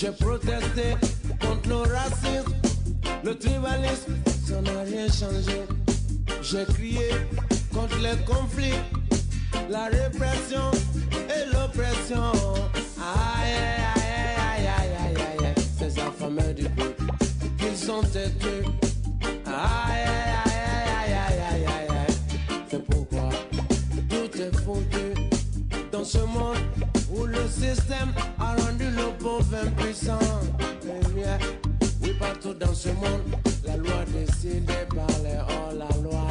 [0.00, 0.94] J'ai protesté
[1.40, 2.54] contre le racisme,
[3.24, 4.14] le tribalisme,
[4.46, 5.62] ça n'a rien changé.
[6.40, 7.10] J'ai crié
[7.74, 8.78] contre les conflits,
[9.68, 10.70] la répression
[11.12, 12.30] et l'oppression.
[13.00, 13.56] Aïe,
[13.96, 17.02] aïe, aïe, aïe, aïe, aïe, ces affamés du peuple,
[17.58, 18.68] qu'ils sont têtus.
[19.46, 20.06] Aïe,
[20.46, 20.52] aïe,
[20.94, 23.30] aïe, aïe, aïe, aïe, aïe, c'est pourquoi
[24.08, 25.12] tout est foutu
[25.90, 26.58] dans ce monde
[27.10, 28.12] où le système
[29.54, 30.18] impuissant.
[30.84, 31.38] Eh bien,
[32.02, 33.22] oui, partout dans ce monde,
[33.64, 36.26] la loi décidée par les hors-la-loi.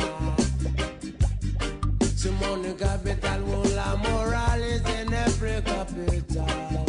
[2.16, 6.86] Ce monde capital où la moralité n'est plus capitale.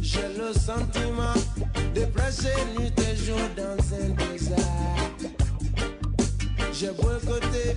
[0.00, 1.34] J'ai le sentiment
[1.94, 4.58] de prêcher nuit et jour dans un désert.
[6.72, 7.76] J'ai boycotté,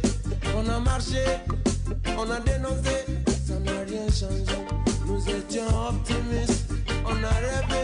[0.55, 1.23] on a marché,
[2.17, 3.05] on a dénoncé,
[3.47, 4.84] ça n'a rien changé.
[5.07, 6.71] Nous étions optimistes,
[7.05, 7.83] on a rêvé,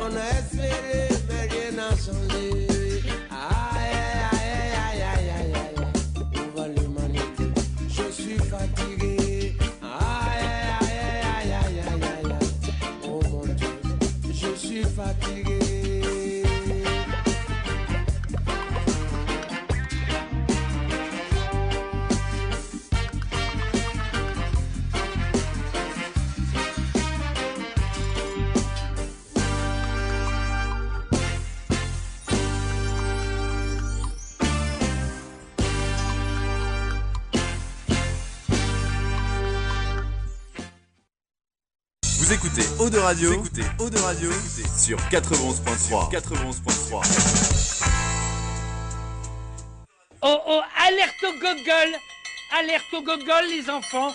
[0.00, 3.00] on a espéré, mais rien n'a changé.
[3.30, 3.94] Aïe,
[4.32, 7.46] aïe, aïe, aïe, aïe, aïe, aïe, où va l'humanité?
[7.88, 9.56] Je suis fatigué.
[9.82, 10.46] Aïe,
[10.80, 10.98] aïe,
[11.34, 12.72] aïe, aïe, aïe, aïe, aïe,
[13.04, 13.68] oh mon Dieu,
[14.32, 15.63] je suis fatigué.
[42.84, 43.62] Eau de Radio, vous écoutez.
[43.78, 44.30] Eau de Radio.
[44.76, 46.12] Sur 91.3.
[46.12, 47.88] 91.3.
[50.20, 51.98] Oh oh, alerte au gogol.
[52.60, 54.12] Alerte au gogol, les enfants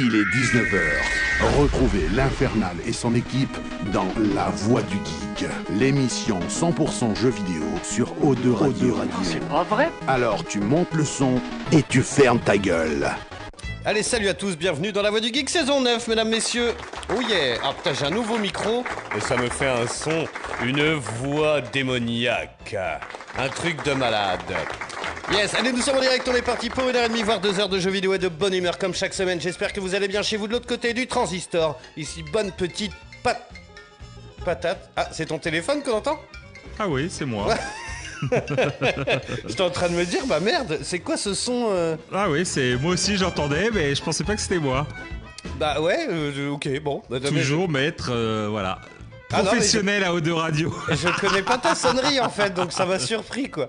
[0.00, 1.58] Il est 19h.
[1.58, 3.56] Retrouvez l'Infernal et son équipe
[3.92, 8.96] dans La Voix du Geek, l'émission 100% jeux vidéo sur O2 Radio.
[9.24, 9.90] C'est pas vrai?
[10.06, 11.40] Alors tu montes le son
[11.72, 13.10] et tu fermes ta gueule.
[13.88, 16.74] Allez, salut à tous, bienvenue dans la Voix du Geek saison 9, mesdames, messieurs.
[17.08, 18.84] Oh yeah Ah putain, j'ai un nouveau micro
[19.16, 20.26] et ça me fait un son,
[20.62, 22.76] une voix démoniaque.
[23.38, 24.42] Un truc de malade.
[25.32, 27.40] Yes, allez, nous sommes en direct, on est parti pour une heure et demie, voire
[27.40, 29.40] deux heures de jeux vidéo et de bonne humeur comme chaque semaine.
[29.40, 31.80] J'espère que vous allez bien chez vous de l'autre côté du transistor.
[31.96, 33.50] Ici, bonne petite pat...
[34.44, 34.90] patate.
[34.96, 36.20] Ah, c'est ton téléphone qu'on entend?
[36.78, 37.54] Ah oui, c'est moi.
[39.48, 42.44] J'étais en train de me dire, bah merde, c'est quoi ce son euh Ah oui,
[42.44, 44.86] c'est moi aussi j'entendais, mais je pensais pas que c'était moi.
[45.58, 47.02] Bah ouais, euh, ok, bon.
[47.08, 48.80] Bah, Toujours maître, euh, voilà.
[49.30, 50.74] Ah non, Professionnel à haut de radio.
[50.90, 53.68] Je connais pas ta sonnerie en fait, donc ça m'a surpris quoi.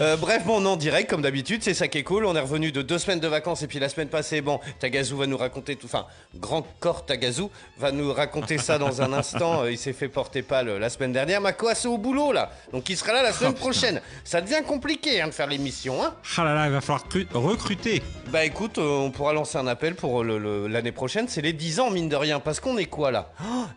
[0.00, 2.24] Euh, bref, bon, on est en direct comme d'habitude, c'est ça qui est cool.
[2.24, 5.14] On est revenu de deux semaines de vacances et puis la semaine passée, bon, Tagazu
[5.14, 5.86] va nous raconter tout.
[5.86, 7.44] Enfin, grand corps Tagazu
[7.78, 9.62] va nous raconter ça dans un instant.
[9.62, 11.40] Euh, Il s'est fait porter pâle euh, la semaine dernière.
[11.40, 14.00] Mako, c'est au boulot là, donc il sera là la semaine prochaine.
[14.24, 16.14] Ça devient compliqué hein, de faire l'émission, hein.
[16.36, 18.02] Ah là là, il va falloir cru- recruter.
[18.32, 21.90] Bah écoute, euh, on pourra lancer un appel pour l'année prochaine, c'est les 10 ans
[21.90, 23.30] mine de rien, parce qu'on est quoi là?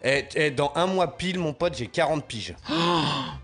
[0.04, 2.56] Et, et dans un mois pile, mon pote, j'ai 40 piges.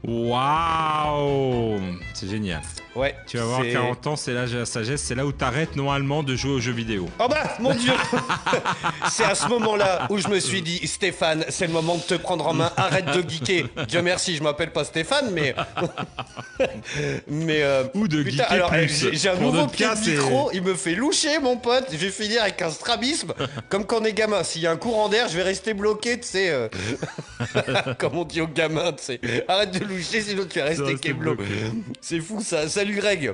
[0.03, 1.79] Waouh
[2.13, 2.61] C'est génial.
[2.95, 3.15] Ouais.
[3.27, 5.75] Tu vas voir, c'est- 40 ans, c'est l'âge de la sagesse, c'est là où t'arrêtes
[5.75, 7.07] normalement de jouer aux jeux vidéo.
[7.19, 7.93] Oh bah, mon Dieu
[9.11, 12.15] C'est à ce moment-là où je me suis dit, Stéphane, c'est le moment de te
[12.15, 13.65] prendre en main, arrête de geeker.
[13.87, 15.53] Dieu merci, je m'appelle pas Stéphane, mais...
[17.27, 19.09] mais euh, Ou de putain, geeker alors, plus.
[19.13, 22.09] j'ai un Pour nouveau pied de micro, il me fait loucher, mon pote, je vais
[22.09, 23.33] finir avec un strabisme,
[23.69, 24.43] comme quand on est gamin.
[24.43, 26.67] S'il y a un courant d'air, je vais rester bloqué, tu sais, euh,
[27.97, 29.19] comme on dit aux gamins, tu sais.
[29.47, 31.35] Arrête de loucher, sinon tu vas rester keblo.
[32.01, 32.67] C'est fou ça.
[32.69, 33.33] Salut Greg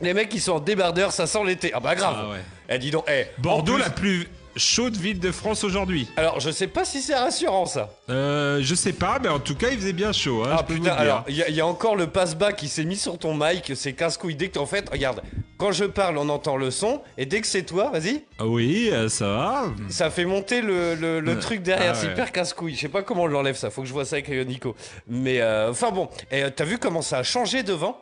[0.00, 1.72] les mecs qui sont en débardeur, ça sent l'été.
[1.74, 2.16] Ah bah grave.
[2.18, 2.40] Ah ouais.
[2.68, 3.26] Eh dis donc, eh.
[3.38, 4.28] Bordeaux, plus- la plus
[4.60, 6.08] chaude ville de France aujourd'hui.
[6.16, 7.90] Alors je sais pas si c'est rassurant ça.
[8.08, 10.44] Euh, je sais pas, mais en tout cas, il faisait bien chaud.
[10.44, 12.84] Hein, ah putain, alors il y, a- il y a encore le passe-bas qui s'est
[12.84, 14.34] mis sur ton mic, c'est casse-couille.
[14.36, 15.22] Dès que en fait, regarde,
[15.56, 18.88] quand je parle, on entend le son, et dès que c'est toi, vas-y, Ah Oui,
[18.92, 19.64] euh, ça va.
[19.88, 21.38] ça fait monter le, le- le Ouais.
[21.38, 21.92] truc derrière.
[21.92, 22.12] Ah c'est ouais.
[22.12, 22.74] hyper casse-couille.
[22.74, 23.70] Je sais pas comment on l'enlève ça.
[23.70, 24.74] Faut que je vois ça avec euh, Nico.
[25.08, 28.00] Mais euh, enfin bon, et euh, t'as vu comment ça a changé devant?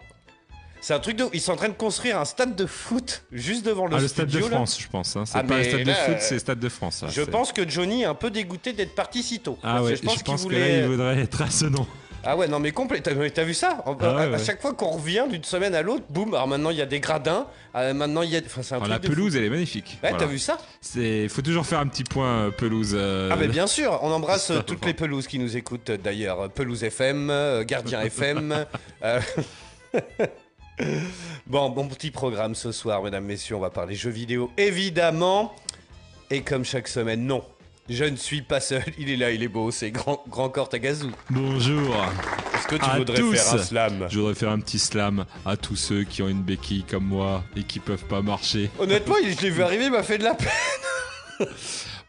[0.81, 1.25] C'est un truc de.
[1.33, 4.09] Ils sont en train de construire un stade de foot juste devant le Ah, le
[4.09, 4.47] Stade de là.
[4.47, 5.17] France, je pense.
[5.17, 5.25] hein.
[5.27, 7.05] C'est Ah, pas le Stade là, de foot, c'est le Stade de France.
[7.09, 9.59] Je pense que Johnny est un peu dégoûté d'être parti si tôt.
[9.63, 10.59] Ah ouais, je pense, qu'il que voulait...
[10.81, 11.87] là, il voudrait être à ce nom.
[12.25, 13.01] Ah ouais, non mais complet.
[13.01, 13.83] T'as vu ça?
[13.87, 16.35] Ah ouais, à, chaque fois qu'on revient d'une semaine à l'autre, boum.
[16.35, 17.47] Alors maintenant il y a des gradins.
[17.77, 18.41] euh, maintenant il y a.
[18.45, 19.99] Enfin un Alors, truc la pelouse, elle est magnifique.
[20.03, 20.25] Ouais, Voilà.
[20.25, 20.59] t'as vu ça?
[20.81, 22.93] C'est, faut toujours faire un petit point euh, pelouse.
[22.95, 23.99] euh, Ah mais bien sûr.
[24.03, 26.51] On embrasse toutes les pelouses qui nous écoutent d'ailleurs.
[26.51, 27.33] Pelouse FM,
[27.67, 28.67] Gardien FM.
[31.47, 33.57] Bon, bon petit programme ce soir, mesdames, messieurs.
[33.57, 35.55] On va parler jeux vidéo, évidemment.
[36.31, 37.43] Et comme chaque semaine, non.
[37.89, 38.83] Je ne suis pas seul.
[38.99, 39.71] Il est là, il est beau.
[39.71, 41.07] C'est Grand, grand Corps Tagazu.
[41.31, 41.97] Bonjour.
[42.55, 43.33] Est-ce que tu À voudrais tous.
[43.35, 44.07] faire un slam?
[44.11, 47.43] Je voudrais faire un petit slam à tous ceux qui ont une béquille comme moi
[47.57, 48.69] et qui peuvent pas marcher.
[48.79, 50.49] Honnêtement, je l'ai vu arriver, il m'a fait de la peine.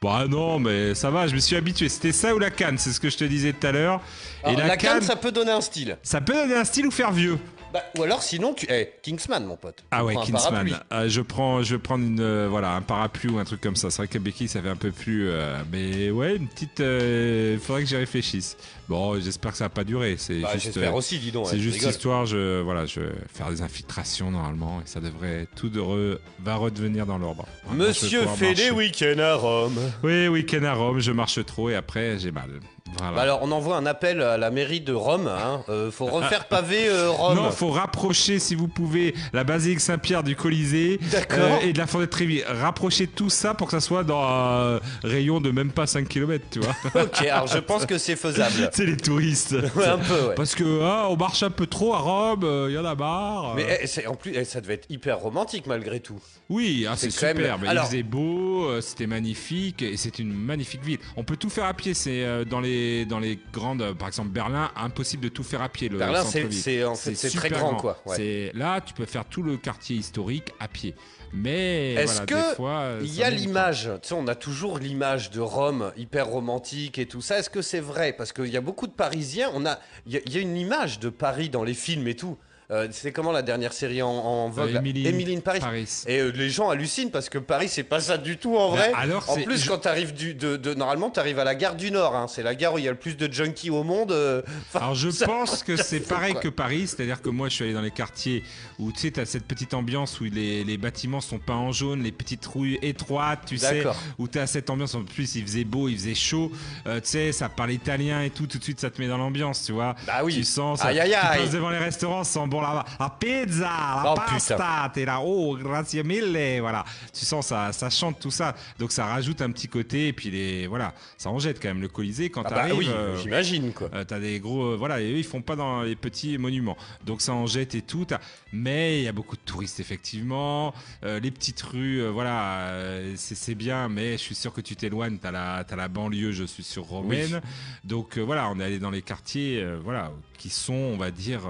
[0.01, 1.89] Bah non, mais ça va, je me suis habitué.
[1.89, 4.00] C'était ça ou la canne, c'est ce que je te disais tout à l'heure.
[4.45, 5.98] Et Alors, la, la canne, canne, ça peut donner un style.
[6.04, 7.38] ça peut donner un style ou faire vieux.
[7.74, 8.66] Bah, ou alors, sinon, tu.
[8.69, 9.83] Eh, Kingsman, mon pote.
[9.92, 10.80] Ah ouais, prends Kingsman.
[10.92, 13.75] Euh, je prends, je vais prendre une, euh, voilà, un parapluie ou un truc comme
[13.75, 13.89] ça.
[13.92, 16.80] C'est vrai que béquille, ça fait un peu plus, euh, mais ouais, une petite.
[16.80, 18.57] Il faudrait que j'y réfléchisse.
[18.89, 20.15] Bon, j'espère que ça va pas durer.
[20.18, 20.75] C'est Bah, juste.
[20.77, 21.45] Euh, aussi, dis donc.
[21.47, 21.91] C'est ouais, juste rigole.
[21.91, 26.18] histoire, je, voilà, je vais faire des infiltrations normalement et ça devrait tout de re-
[26.44, 27.45] va redevenir dans l'ordre.
[27.71, 29.77] Monsieur fait des week-ends à Rome.
[30.03, 32.50] Oui, week-end à Rome, je marche trop et après j'ai mal.
[32.97, 33.15] Voilà.
[33.15, 35.27] Bah alors, on envoie un appel à la mairie de Rome.
[35.27, 35.62] Hein.
[35.69, 37.35] Euh, faut refaire pavé euh, Rome.
[37.35, 41.00] non, faut rapprocher si vous pouvez la basilique Saint-Pierre du Colisée
[41.33, 42.42] euh, et de la forêt de Trévis.
[42.47, 46.44] Rapprochez tout ça pour que ça soit dans un rayon de même pas 5 km,
[46.50, 46.75] tu vois.
[47.03, 48.71] ok, alors je pense que c'est faisable.
[48.79, 49.51] C'est les touristes.
[49.75, 50.35] Ouais, un peu, ouais.
[50.35, 53.55] Parce que ah, on marche un peu trop à Rome, il y en a marre.
[53.55, 53.77] Mais euh.
[53.81, 56.17] eh, c'est- en plus, eh, ça devait être hyper romantique malgré tout.
[56.49, 57.59] Oui, ah, c'est même- super.
[57.59, 60.99] mais Alors- Il faisait beau, euh, c'était magnifique et c'est une magnifique ville.
[61.17, 61.93] On peut tout faire à pied.
[61.93, 65.61] C'est euh, dans les dans les grandes, euh, par exemple Berlin, impossible de tout faire
[65.61, 65.89] à pied.
[65.89, 66.59] Le Berlin, c'est- centre-ville.
[66.61, 68.15] c'est- en fait, c'est très grand, quoi, ouais.
[68.15, 70.95] C'est là, tu peux faire tout le quartier historique à pied.
[71.33, 74.79] Mais Est-ce voilà, que fois, euh, Il y a l'image, tu sais, on a toujours
[74.79, 77.37] l'image de Rome hyper romantique et tout ça.
[77.39, 78.13] Est-ce que c'est vrai?
[78.13, 80.41] Parce qu'il y a beaucoup de Parisiens, on a, il y, a- il y a
[80.41, 82.37] une image de Paris dans les films et tout.
[82.71, 85.39] Euh, c'est comment la dernière série en, en vogue Euh, là Emily in Emily in
[85.39, 85.60] Paris.
[85.60, 86.04] Paris.
[86.06, 88.77] Et euh, les gens hallucinent parce que Paris, c'est pas ça du tout en Bah,
[88.77, 88.92] vrai.
[88.95, 91.74] alors, en plus, quand tu arrives du, de, de- normalement, tu arrives à la gare
[91.75, 92.16] du Nord.
[92.16, 92.27] hein.
[92.27, 94.12] C'est la gare où il y a le plus de junkies au monde.
[94.12, 96.42] euh, enfin, Alors je pense que c'est pareil quoi.
[96.42, 98.44] que Paris, c'est-à-dire que moi je suis allé dans les quartiers
[98.77, 101.71] où tu sais, tu as cette petite ambiance où les, les bâtiments sont peints en
[101.71, 103.83] jaune, les petites rues étroites, tu sais,
[104.19, 106.51] où tu as cette ambiance, en plus il faisait beau, il faisait chaud,
[106.86, 109.18] euh, tu sais, ça parle italien et tout, tout de suite ça te met dans
[109.18, 109.95] l'ambiance, tu vois.
[110.06, 110.36] Bah oui.
[110.36, 110.89] Tu sens ça.
[110.89, 113.63] Aïe, aïe, Tu passes devant les restaurants, sent bon La pizza,
[114.03, 116.83] la Oh, pasta, t'es là, oh, grazie mille, voilà.
[117.13, 118.56] Tu sens ça, ça chante tout ça.
[118.77, 121.81] Donc ça rajoute un petit côté et puis les, voilà, ça en jette quand même
[121.81, 122.75] le Colisée quand Ah bah t'arrives.
[122.77, 123.89] oui, euh, j'imagine quoi.
[123.94, 126.77] euh, t'as des gros, euh, voilà, et eux ils font pas dans les petits monuments,
[127.06, 128.06] donc ça en jette et tout.
[128.53, 130.73] Mais il y a beaucoup de touristes effectivement.
[131.03, 132.71] Les petites rues, voilà,
[133.15, 135.17] c'est bien, mais je suis sûr que tu t'éloignes.
[135.17, 137.41] T'as la, t'as la banlieue, je suis sur romaine,
[137.83, 141.41] donc voilà, on est allé dans les quartiers, voilà, qui sont, on va dire,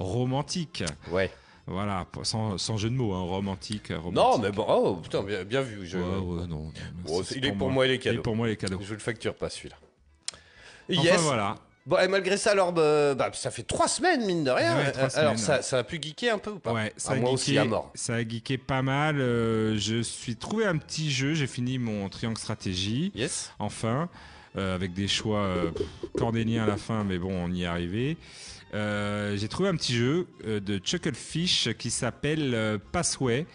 [0.00, 0.84] euh, romantiques.
[1.10, 1.30] Ouais.
[1.66, 4.42] Voilà, sans, sans jeu de mots, hein, romantique, Non, romantique.
[4.42, 5.86] mais bon, oh putain, bien, bien vu.
[5.86, 5.98] Je...
[5.98, 6.72] Non, non,
[7.04, 8.22] Bon, il est pour moi les Il est cadeaux.
[8.22, 8.80] pour moi les cadeaux.
[8.82, 9.76] Je le facture pas celui-là.
[10.92, 11.20] Enfin Yes.
[11.20, 11.56] voilà.
[11.86, 14.76] Bon, et malgré ça, alors, bah, bah, ça fait trois semaines, mine de rien.
[14.76, 17.14] Ouais, Euh, alors, semaines, ça, a pu geeker un peu ou pas Ouais, ça Ah,
[17.14, 17.90] a Moi geeké, aussi, à mort.
[17.94, 19.20] Ça a geeké pas mal.
[19.20, 21.34] euh, je suis trouvé un petit jeu.
[21.34, 23.12] J'ai fini mon triangle stratégie.
[23.14, 23.52] Yes.
[23.58, 24.08] Enfin,
[24.56, 25.70] euh, avec des choix euh,
[26.18, 28.16] cornéliens à la fin, mais bon, on y est arrivé.
[28.74, 33.46] Euh, J'ai trouvé un petit jeu euh, de Chucklefish qui s'appelle euh, Passway,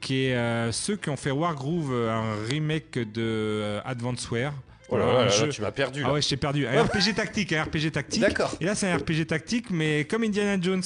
[0.00, 4.52] qui est ceux qui ont fait Wargroove, un remake de Advanceware.
[4.88, 6.02] Oh là là, là, tu m'as perdu.
[6.04, 6.66] ah ouais, je t'ai perdu.
[6.66, 8.20] Un RPG tactique, un RPG tactique.
[8.20, 8.54] D'accord.
[8.60, 10.82] Et là, c'est un RPG tactique, mais comme Indiana Jones.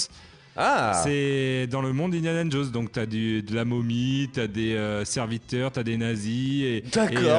[0.62, 4.75] Ah, C'est dans le monde d'Indiana Jones, donc t'as du- de la momie, t'as des
[4.75, 6.85] euh, serviteurs, t'as des nazis, et,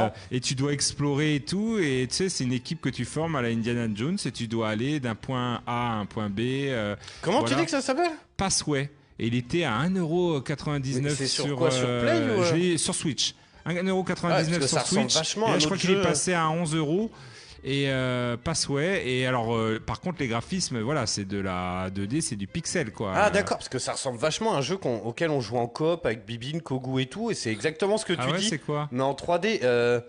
[0.06, 3.06] euh, et tu dois explorer et tout, et tu sais, c'est une équipe que tu
[3.06, 6.30] formes à la Indiana Jones, et tu dois aller d'un point A à un point
[6.30, 6.40] B.
[6.40, 8.12] euh, comment tu dis que ça s'appelle?
[8.38, 8.90] Passway.
[9.20, 12.78] Et il était à 1,99€ Mais c'est sur quoi, sur euh, Play ou, je l'ai-
[12.78, 13.36] Sur Switch.
[13.68, 15.16] 1,99€ Ah, parce que sur Switch.
[15.16, 17.12] et là, je crois qu'il est passé à 11 euros.
[17.63, 19.03] Et euh, Passway.
[19.08, 22.91] Et alors, euh, par contre, les graphismes, voilà, c'est de la 2D, c'est du pixel,
[22.91, 23.13] quoi.
[23.15, 25.68] Ah, d'accord, parce que ça ressemble vachement à un jeu qu'on- auquel on joue en
[25.68, 28.50] coop avec Bibine, Kogu et tout, et c'est exactement ce que Ah tu ouais, dis.
[28.50, 30.01] c'est quoi Mais en 3D, euh,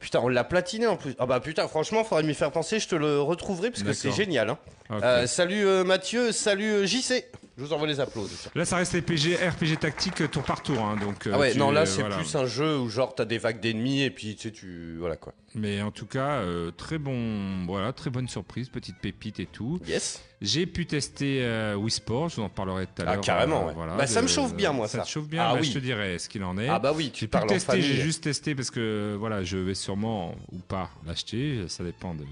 [0.00, 1.14] putain, on l'a platiné en plus.
[1.20, 4.10] Ah bah putain, franchement, faudrait m'y faire penser, je te le retrouverai parce que c'est
[4.12, 4.50] génial.
[4.50, 4.58] hein.
[4.90, 7.24] Euh, salut Mathieu, salut JC.
[7.58, 8.50] Je vous envoie les applaudissements.
[8.54, 10.80] Là, ça reste les PG, RPG tactique tour par tour.
[10.82, 12.16] hein, donc, euh, Ah ouais, tu- non, là euh, c'est voilà.
[12.16, 14.96] plus un jeu où genre t'as des vagues d'ennemis et puis tu sais, tu.
[14.98, 15.34] Voilà quoi.
[15.54, 19.78] Mais en tout cas, euh, très bon, voilà, très bonne surprise, petite pépite et tout.
[19.86, 20.22] Yes.
[20.40, 23.20] J'ai pu tester euh, Wii Sport, je vous en parlerai tout à Ah, l'heure.
[23.24, 23.74] carrément, euh, ouais.
[23.74, 24.98] voilà, Bah, ça me chauffe bien, moi, ça.
[24.98, 25.04] ça.
[25.04, 25.66] te chauffe bien, Ah bah, oui.
[25.68, 26.68] je te dirai ce qu'il en est.
[26.68, 30.34] Ah bah oui, tu parles tester, j'ai juste testé parce que voilà, je vais sûrement
[30.52, 32.24] ou pas l'acheter, ça dépend de,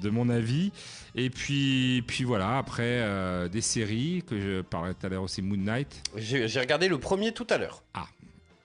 [0.00, 0.70] de mon avis.
[1.14, 5.42] Et puis, puis voilà, après euh, des séries que je parlerai tout à l'heure aussi,
[5.42, 6.02] Moon Knight.
[6.16, 7.82] J'ai regardé le premier tout à l'heure.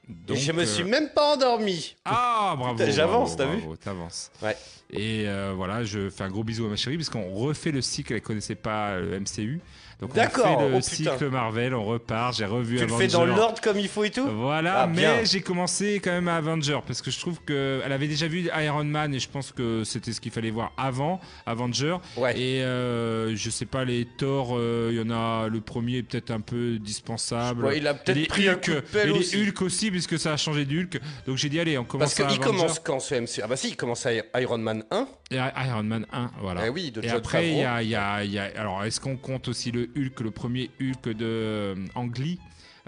[0.07, 1.95] Donc, Et je me euh, suis même pas endormi.
[2.05, 2.83] Ah, bravo.
[2.91, 4.31] J'avance, t'as vu bravo, T'avances.
[4.41, 4.55] Ouais.
[4.91, 7.81] Et euh, voilà, je fais un gros bisou à ma chérie parce qu'on refait le
[7.81, 8.13] cycle.
[8.13, 9.59] Elle connaissait pas le MCU.
[10.01, 12.35] Donc on fait le oh, cycle Marvel, on repart.
[12.35, 13.07] J'ai revu Tu le Avengers.
[13.07, 16.27] fais dans l'ordre comme il faut et tout Voilà, Ah, mais j'ai commencé quand même
[16.27, 19.29] à Avenger parce que je trouve que elle avait déjà vu Iron Man et je
[19.29, 21.95] pense que c'était ce qu'il fallait voir avant Avenger.
[22.17, 22.37] Ouais.
[22.39, 26.03] Et euh, je sais pas les Thor, euh, il y en a le premier est
[26.03, 27.65] peut-être un peu dispensable.
[27.65, 29.41] Ouais, il a peut-être pris un Hulk, coup de pelle et les aussi.
[29.47, 30.99] Hulk aussi puisque ça a changé d'Hulk.
[31.25, 32.57] Donc j'ai dit allez, on commence Parce à qu'il Avenger.
[32.59, 34.11] commence quand ce MC Ah bah si, il commence à
[34.41, 35.07] Iron Man 1.
[35.31, 36.67] Et Iron Man 1, voilà.
[36.67, 37.75] Eh oui, de Et après, il y Favreau.
[37.77, 40.31] a, il y a- il y a- Alors, est-ce qu'on compte aussi le Hulk, le
[40.31, 42.35] premier Hulk de euh, Euh,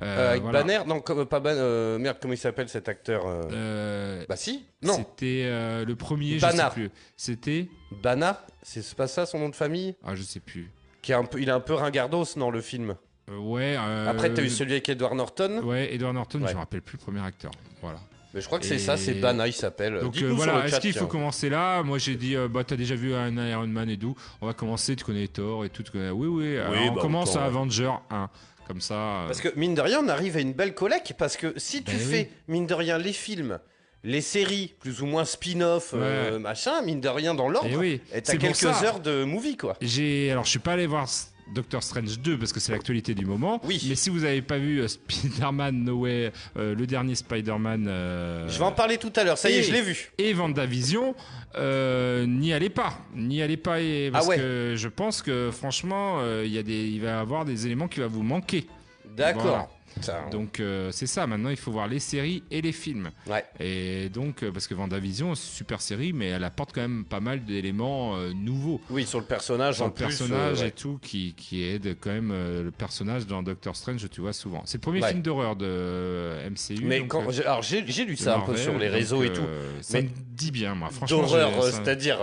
[0.04, 0.62] Euh, avec voilà.
[0.63, 1.60] Banner Non, comme, pas Banner.
[1.60, 5.50] euh, merde, comment il s'appelle cet acteur euh Bah si Non, C'était
[5.86, 6.54] le premier, Bana.
[6.54, 6.92] je sais plus.
[7.16, 7.68] C'était.
[8.04, 9.96] Bana C'est pas ça son nom de famille?
[10.06, 10.70] Ah, je sais plus.
[11.01, 12.96] qui est un peu, Il est un peu ringardos dans le film.
[13.30, 13.75] Ouais.
[13.75, 15.62] Après, t'as eu celui avec Edward Norton.
[15.63, 16.50] Ouais, Edward Norton, Ouais.
[16.50, 17.51] je me rappelle plus le premier acteur.
[17.82, 18.00] Voilà.
[18.38, 20.00] Mais je crois que c'est Et- ça, c'est Bana, il s'appelle.
[20.00, 21.08] Donc Dites-nous euh, sur voilà, le est-ce chat, qu'il faut tiens.
[21.08, 24.15] commencer là Moi j'ai dit, euh, bah t'as déjà vu un Iron Man et tout.
[24.41, 25.82] On va commencer, tu connais Thor et tout.
[25.82, 26.58] tu connais- Oui, oui.
[26.60, 27.48] Alors, on bah, commence autant, à ouais.
[27.48, 28.29] Avenger 1.
[28.67, 28.94] Comme ça.
[28.94, 31.84] euh, Parce que mine de rien, on arrive à une belle collecte parce que si
[31.84, 33.58] tu Ben fais, mine de rien, les films,
[34.03, 38.01] les séries, plus ou moins spin-off, euh, machin, mine de rien, dans l'ordre, Eh oui,
[38.13, 38.84] et t'as c'est pour quelques ça.
[38.86, 39.75] heures de movie, quoi.
[39.82, 43.13] J'ai alors je suis pas allé voir S- Doctor Strange 2 parce que c'est l'actualité
[43.16, 43.60] du moment.
[43.63, 43.84] Oui.
[43.88, 48.48] Mais si vous avez pas vu euh, Spider-Man No Way, euh, le dernier Spider-Man euh,
[48.50, 50.12] Je vais en parler tout à l'heure, ça y est, je l'ai vu.
[50.18, 51.16] et WandaVision,
[51.56, 54.38] euh, n'y allez pas, n'y allez pas et, parce Ah ouais.
[54.38, 57.88] que je pense que franchement il y a des il va y avoir des éléments
[57.88, 58.68] qui vont vous manquer.
[59.16, 59.70] D'accord.
[60.01, 61.27] Ça- Donc euh, c'est ça.
[61.27, 63.10] Maintenant il faut voir les séries et les films.
[63.27, 63.44] Ouais.
[63.60, 67.44] Et donc euh, parce que une super série mais elle apporte quand même pas mal
[67.44, 68.80] d'éléments euh, nouveaux.
[68.89, 70.68] Oui, sur le personnage, Sur en le plus, personnage ouais.
[70.70, 74.62] et tout qui, qui aide quand même le personnage dans Doctor Strange tu vois souvent
[74.66, 75.10] c'est le premier Ouais.
[75.10, 78.88] film d'horreur de MCU Mais donc, quand, alors j'ai lu ça un peu sur les
[78.88, 79.42] donc, réseaux et tout.
[79.82, 82.20] ça Mais me dit bien moi franchement D'horreur, ça- c'est-à-dire.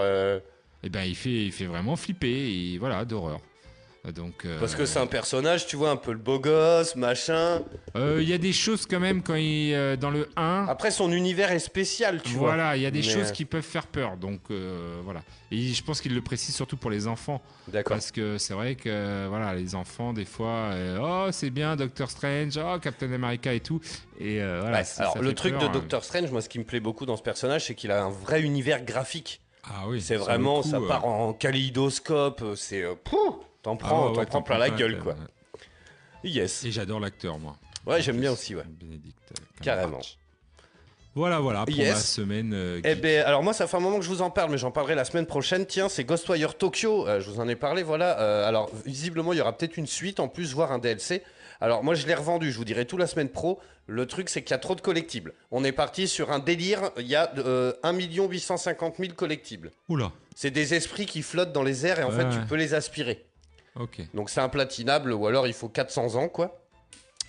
[0.83, 2.28] eh ben il fait il fait vraiment flipper
[2.75, 3.40] et voilà d'horreur
[4.13, 7.63] donc euh, Parce que c'est un personnage, tu vois, un peu le beau gosse, machin.
[7.97, 10.91] euh, il y a des choses quand même quand il euh, dans le 1 Après,
[10.91, 12.49] son univers est spécial, tu vois.
[12.55, 14.41] voilà il y a des Mais, choses euh, qui peuvent faire peur donc
[15.03, 17.97] voilà et je pense qu'il le précise surtout pour les enfants D'accord.
[17.97, 20.71] Parce que c'est vrai que voilà, les enfants, des fois,
[21.01, 23.81] oh, c'est bien Doctor Strange, oh, Captain America et tout.
[24.21, 25.71] Et voilà, Ouais, Alors, le truc peur, de hein.
[25.73, 28.11] Doctor Strange, moi, ce qui me plaît beaucoup dans ce personnage, c'est qu'il a un
[28.11, 29.41] vrai univers graphique.
[29.65, 32.85] Ah oui, C'est vraiment, coup, ça part en kaléidoscope, c'est.
[33.64, 35.14] T'en ah prends, ouais, t'en ouais, prends plein la gueule, quoi.
[35.14, 35.61] ouais.
[36.23, 36.64] Yes.
[36.64, 37.56] Et j'adore l'acteur, moi.
[37.87, 38.62] Ouais, j'aime bien aussi, ouais.
[39.62, 40.00] Carrément.
[41.14, 41.94] Voilà, voilà, pour Yes.
[41.94, 42.52] ma semaine.
[42.54, 44.59] euh, Eh ben, alors moi, ça fait un moment que je vous en parle, mais
[44.59, 45.64] j'en parlerai la semaine prochaine.
[45.64, 47.06] Tiens, c'est Ghostwire Tokyo.
[47.06, 48.18] Euh, je vous en ai parlé, voilà.
[48.21, 51.23] Euh, alors, visiblement, il y aura peut-être une suite en plus, voire un DLC.
[51.61, 52.50] Alors, moi, je l'ai revendu.
[52.50, 53.61] Je vous dirai tout la semaine pro.
[53.87, 55.35] Le truc, c'est qu'il y a trop de collectibles.
[55.52, 56.90] On est parti sur un délire.
[56.99, 59.71] Il y a euh, 1 850 000 collectibles.
[59.88, 62.75] Oula, C'est des esprits qui flottent dans les airs et en fait, tu peux les
[62.75, 63.25] aspirer.
[63.78, 64.00] Ok.
[64.14, 66.61] Donc, c'est implatinable ou alors il faut 400 ans, quoi.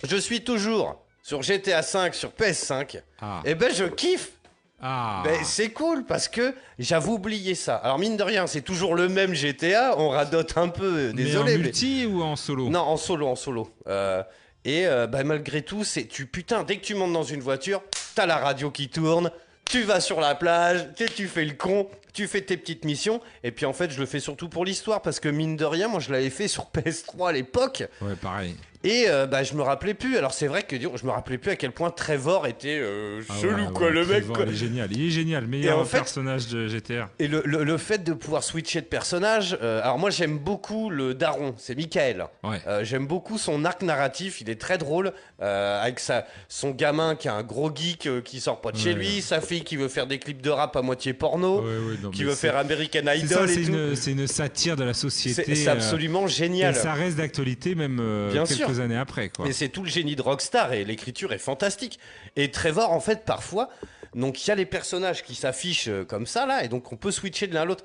[0.06, 3.00] Je suis toujours sur GTA 5, sur PS5.
[3.20, 4.32] Ah, Et ben, je kiffe.
[4.80, 5.22] ah.
[5.24, 7.76] Ben, c'est cool parce que j'avais oublié ça.
[7.76, 9.94] Alors mine de rien, c'est toujours le même GTA.
[9.98, 11.54] On radote un peu, mais désolé.
[11.54, 12.68] en mais- multi ou en solo?
[12.68, 13.68] Non, en solo, en solo.
[13.88, 14.22] Euh,
[14.64, 17.82] et euh, bah, malgré tout, c'est tu putain dès que tu montes dans une voiture,
[18.14, 19.30] t'as la radio qui tourne.
[19.68, 23.50] Tu vas sur la plage, tu fais le con, tu fais tes petites missions, et
[23.50, 25.98] puis en fait je le fais surtout pour l'histoire, parce que mine de rien, moi
[26.00, 28.54] je l'avais fait sur PS3 à l'époque, Ouais, pareil.
[28.88, 30.16] Et euh, bah, je me rappelais plus.
[30.16, 33.34] Alors c'est vrai que je me rappelais plus à quel point Trevor était euh, Ah
[33.40, 34.24] chelou, ouais, quoi, ouais, le mec.
[34.24, 34.36] Trevor.
[34.46, 35.46] Il est génial, il est génial.
[35.46, 37.06] Meilleur en fait- personnage de GTR.
[37.18, 40.90] Et le, le- le fait de pouvoir switcher de personnage, euh, alors moi j'aime beaucoup
[40.90, 42.26] le daron, c'est Michael.
[42.44, 42.60] Ouais.
[42.66, 45.12] Euh, j'aime beaucoup son arc narratif, il est très drôle,
[45.42, 48.94] euh, avec sa, son gamin qui est un gros geek qui sort pas de chez
[48.94, 51.64] lui, sa fille qui veut faire des clips de rap à moitié porno,
[52.02, 55.54] non, qui veut faire American Idol c'est et une, satire de la société.
[55.54, 56.74] c'est absolument Et génial.
[56.74, 57.96] ça reste d'actualité même
[58.32, 58.44] Bien
[58.76, 59.28] quelques années après.
[59.28, 59.46] Quoi.
[59.46, 61.98] Mais c'est tout le génie de Rockstar et l'écriture est fantastique.
[62.36, 63.68] Et Trevor, en fait, parfois,
[64.14, 66.96] donc il y a les personnages qui s'affichent euh, comme ça là, et donc on
[66.96, 67.84] peut switcher de l'un à l'autre.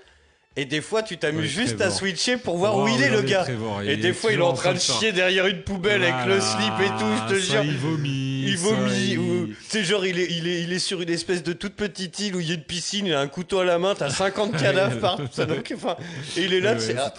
[0.58, 3.22] Et des fois, tu t'amuses juste à switcher pour voir Oh, où il est le
[3.22, 3.46] gars.
[3.86, 4.92] Et il des fois, il est en train de ça.
[4.94, 7.64] chier derrière une poubelle avec le slip et tout, je te jure.
[7.64, 8.42] Il vomit.
[8.48, 11.42] Il vomit, il- ou c'est genre il est, il, est, il est sur une espèce
[11.42, 13.66] de toute petite île où il y a une piscine, il a un couteau à
[13.66, 15.24] la main, t'as 50 cadavres partout.
[15.32, 15.96] ça, donc, enfin,
[16.36, 17.14] et il est là, Ouais, c'est- ah.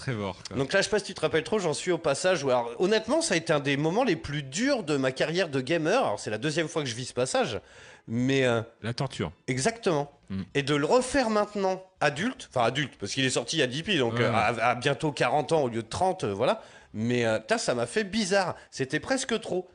[0.57, 2.51] Donc là, je sais pas si tu te rappelles trop, j'en suis au passage où,
[2.51, 5.61] alors, honnêtement, ça a été un des moments les plus durs de ma carrière de
[5.63, 5.97] gamer.
[6.05, 7.61] Alors, c'est la deuxième fois que je vis ce passage,
[8.09, 9.33] mais euh, La torture.
[9.49, 10.11] exactement.
[10.31, 10.43] Mm.
[10.55, 13.67] Et de le refaire maintenant, adulte, enfin adulte, parce qu'il est sorti il y a
[13.67, 14.23] 10 piges, donc Ouais.
[14.25, 16.63] euh, à, à bientôt 40 ans au lieu de 30, euh, voilà.
[16.95, 18.55] Mais putain, ça m'a fait bizarre.
[18.71, 19.67] C'était presque trop.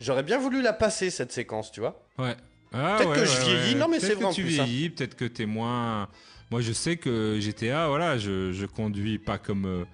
[0.00, 2.02] J'aurais bien voulu la passer cette séquence, tu vois.
[2.18, 2.34] Ouais.
[2.72, 3.74] Ah, Peut-être ouais, que je vieillis.
[3.74, 4.64] Non, mais Peut-être c'est vrai que en tu plus, hein.
[4.64, 6.08] vieillis, peut-être que t'es moins.
[6.50, 9.84] Moi, je sais que GTA, voilà, je, je conduis pas comme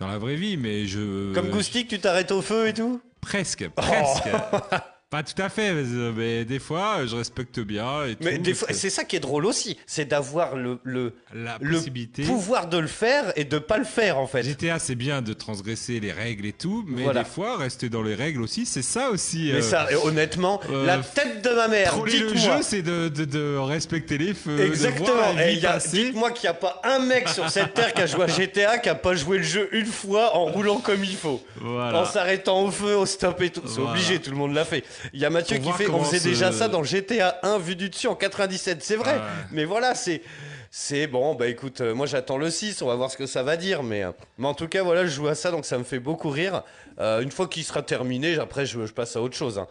[0.00, 1.32] dans la vraie vie, mais je.
[1.32, 3.00] Comme Goustic, tu t'arrêtes au feu et tout?
[3.22, 3.82] Presque, Oh.
[5.10, 5.84] pas tout à fait, mais,
[6.16, 9.20] mais des fois, je respecte bien et Mais tout, fois, que c'est ça qui est
[9.20, 12.24] drôle aussi, c'est d'avoir le, le, la le possibilité.
[12.24, 14.42] pouvoir de le faire et de pas le faire en fait.
[14.42, 17.22] GTA, c'est bien de transgresser les règles et tout, mais Voilà.
[17.22, 19.50] des fois, rester dans les règles aussi, c'est ça aussi.
[19.52, 22.56] Mais euh, ça, honnêtement, euh, la tête de ma mère, Troller le dites-moi.
[22.58, 24.60] jeu, c'est de, de, de respecter les feux.
[24.60, 25.38] Exactement.
[25.40, 25.78] Et y a-.
[25.78, 28.78] Dites-moi qu'il n'y a pas un mec sur cette terre qui a joué à GTA
[28.78, 31.42] qui a pas joué le jeu une fois en roulant comme il faut.
[31.60, 32.02] Voilà.
[32.02, 33.62] En s'arrêtant au feu, au stop et tout.
[33.64, 33.90] C'est Voilà.
[33.92, 34.84] obligé, tout le monde l'a fait.
[35.12, 35.88] Il y a Mathieu qui fait.
[35.88, 38.82] On faisait déjà ça dans GTA 1 vu du dessus en 97.
[38.82, 39.14] C'est vrai.
[39.14, 39.20] Ouais.
[39.52, 40.22] Mais voilà, c'est.
[40.70, 43.42] C'est bon, bah écoute, euh, moi j'attends le 6, on va voir ce que ça
[43.42, 45.78] va dire, mais, euh, mais en tout cas, voilà, je joue à ça, donc ça
[45.78, 46.62] me fait beaucoup rire.
[47.00, 49.58] Euh, une fois qu'il sera terminé, après je, je passe à autre chose.
[49.58, 49.66] hein.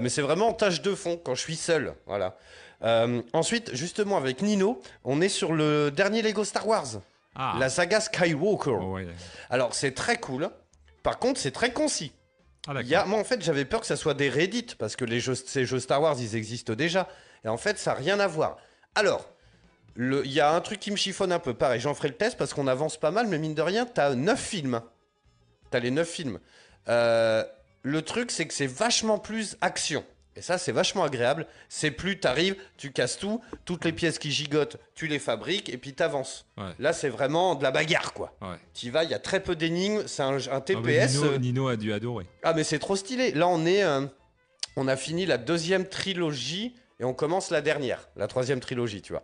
[0.00, 2.36] Mais c'est vraiment en tâche de fond, quand je suis seul, voilà.
[3.32, 7.00] Ensuite, justement, avec Nino, on est sur le dernier Lego Star Wars,
[7.34, 7.56] Ah.
[7.58, 8.78] la saga Skywalker.
[8.80, 9.06] Oh, ouais.
[9.50, 10.48] Alors, c'est très cool,
[11.02, 12.12] par contre, c'est très concis.
[12.68, 15.04] Ah, y a, moi, en fait, j'avais peur que ça soit des Reddit, parce que
[15.04, 17.08] les jeux, ces jeux Star Wars, ils existent déjà.
[17.44, 18.56] Et en fait, ça n'a rien à voir.
[18.94, 19.28] Alors,
[19.96, 21.54] il y a un truc qui me chiffonne un peu.
[21.54, 24.14] Pareil, j'en ferai le test parce qu'on avance pas mal, mais mine de rien, t'as
[24.14, 24.80] 9 films.
[25.70, 26.38] T'as les 9 films.
[26.88, 27.44] Euh,
[27.82, 30.04] le truc, c'est que c'est vachement plus action.
[30.36, 31.46] Et ça, c'est vachement agréable.
[31.68, 35.78] C'est plus, t'arrives, tu casses tout, toutes les pièces qui gigotent, tu les fabriques, et
[35.78, 36.46] puis t'avances.
[36.58, 36.72] Ouais.
[36.78, 38.34] Là, c'est vraiment de la bagarre, quoi.
[38.42, 38.56] Ouais.
[38.74, 41.14] Tu vas, il y a très peu d'énigmes, c'est un, Ah, TPS.
[41.14, 42.26] Nino, euh, Nino a dû adorer.
[42.42, 43.32] ah mais c'est trop stylé.
[43.32, 44.02] Là on est, euh,
[44.76, 49.12] on a fini la deuxième trilogie et on commence la dernière, la troisième trilogie, tu
[49.12, 49.22] vois.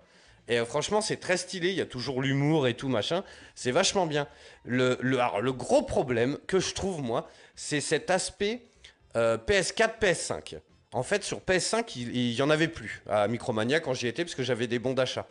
[0.48, 1.68] Et euh, franchement c'est très stylé.
[1.70, 3.22] Il y a toujours l'humour et tout machin.
[3.54, 4.26] C'est vachement bien.
[4.64, 8.62] Le, le, alors, le gros problème que je trouve moi, c'est cet aspect
[9.14, 10.58] euh, PS4, PS5.
[10.92, 14.24] En fait sur PS5 il, il y en avait plus à Micromania quand j'y étais
[14.24, 15.26] parce que j'avais des bons d'achat.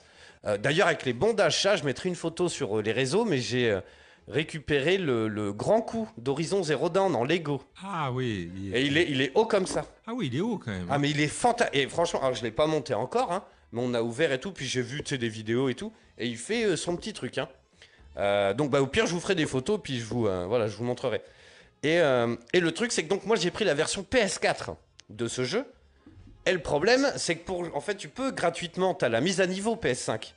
[0.46, 3.38] Euh, D'ailleurs avec les bons d'achat, je mettrai une photo sur euh, les réseaux, mais
[3.38, 3.82] j'ai euh,
[4.28, 7.62] récupéré le, le grand coup d'Horizon Zero Dawn en Lego.
[7.84, 8.50] Ah oui.
[8.56, 9.86] il est- Et il est, il est haut comme ça.
[10.08, 10.88] Ah oui, il est haut quand même.
[10.90, 11.80] Ah, mais il est fantastique.
[11.80, 14.52] Et franchement, alors je l'ai pas monté encore, hein, mais on a ouvert et tout,
[14.52, 17.38] puis j'ai vu des vidéos et tout, et il fait son petit truc.
[17.38, 17.48] Hein.
[18.56, 20.84] Donc, bah, au pire, je vous ferai des photos, puis je vous, voilà, je vous
[20.84, 21.22] montrerai.
[21.84, 21.96] Et,
[22.54, 24.76] et le truc, c'est que donc moi, j'ai pris la version PS4
[25.16, 25.66] de ce jeu.
[26.46, 29.42] Et le problème, c'est que pour, en fait, tu peux gratuitement, tu as la mise
[29.42, 30.34] à niveau PS5.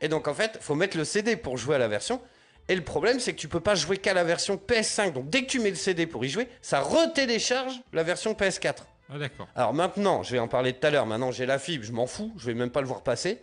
[0.00, 2.20] Et donc, en fait, faut mettre le CD pour jouer à la version.
[2.68, 5.12] Et le problème, c'est que tu peux pas jouer qu'à la version PS5.
[5.12, 8.76] Donc, dès que tu mets le CD pour y jouer, ça retélécharge la version PS4.
[9.12, 9.48] Ah d'accord.
[9.56, 11.06] Alors maintenant, je vais en parler tout à l'heure.
[11.06, 13.42] Maintenant, j'ai la fibre, je m'en fous, je vais même pas le voir passer.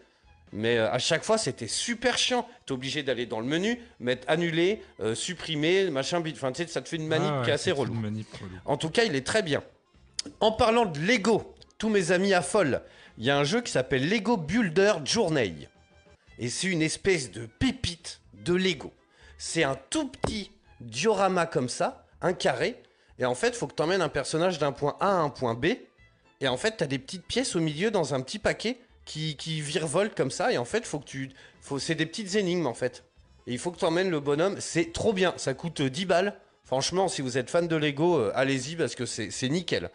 [0.51, 2.47] Mais euh, à chaque fois, c'était super chiant.
[2.65, 6.35] T'es obligé d'aller dans le menu, mettre annuler, euh, supprimer, machin, bit.
[6.35, 7.93] Enfin, tu sais, ça te fait une manip Ah ouais, qui est assez relou.
[7.93, 8.51] une manip relou.
[8.65, 9.61] En tout cas, il est très bien.
[10.39, 12.81] En parlant de Lego, tous mes amis affolent.
[13.17, 15.67] Il y a un jeu qui s'appelle Lego Builder Journey.
[16.37, 18.93] Et c'est une espèce de pépite de Lego.
[19.37, 22.81] C'est un tout petit diorama comme ça, un carré.
[23.17, 25.29] Et en fait, il faut que tu emmènes un personnage d'un point A à un
[25.29, 25.65] point B.
[26.41, 29.35] Et en fait, tu as des petites pièces au milieu dans un petit paquet qui,
[29.35, 30.53] qui virevoltent comme ça.
[30.53, 31.31] Et en fait, faut que tu,
[31.79, 33.03] c'est des petites énigmes en fait.
[33.47, 34.55] Et il faut que tu emmènes le bonhomme.
[34.59, 35.33] C'est trop bien.
[35.37, 36.39] Ça coûte euh, 10 balles.
[36.69, 39.89] Franchement, si vous êtes fan de Lego, euh, allez-y parce que c'est nickel.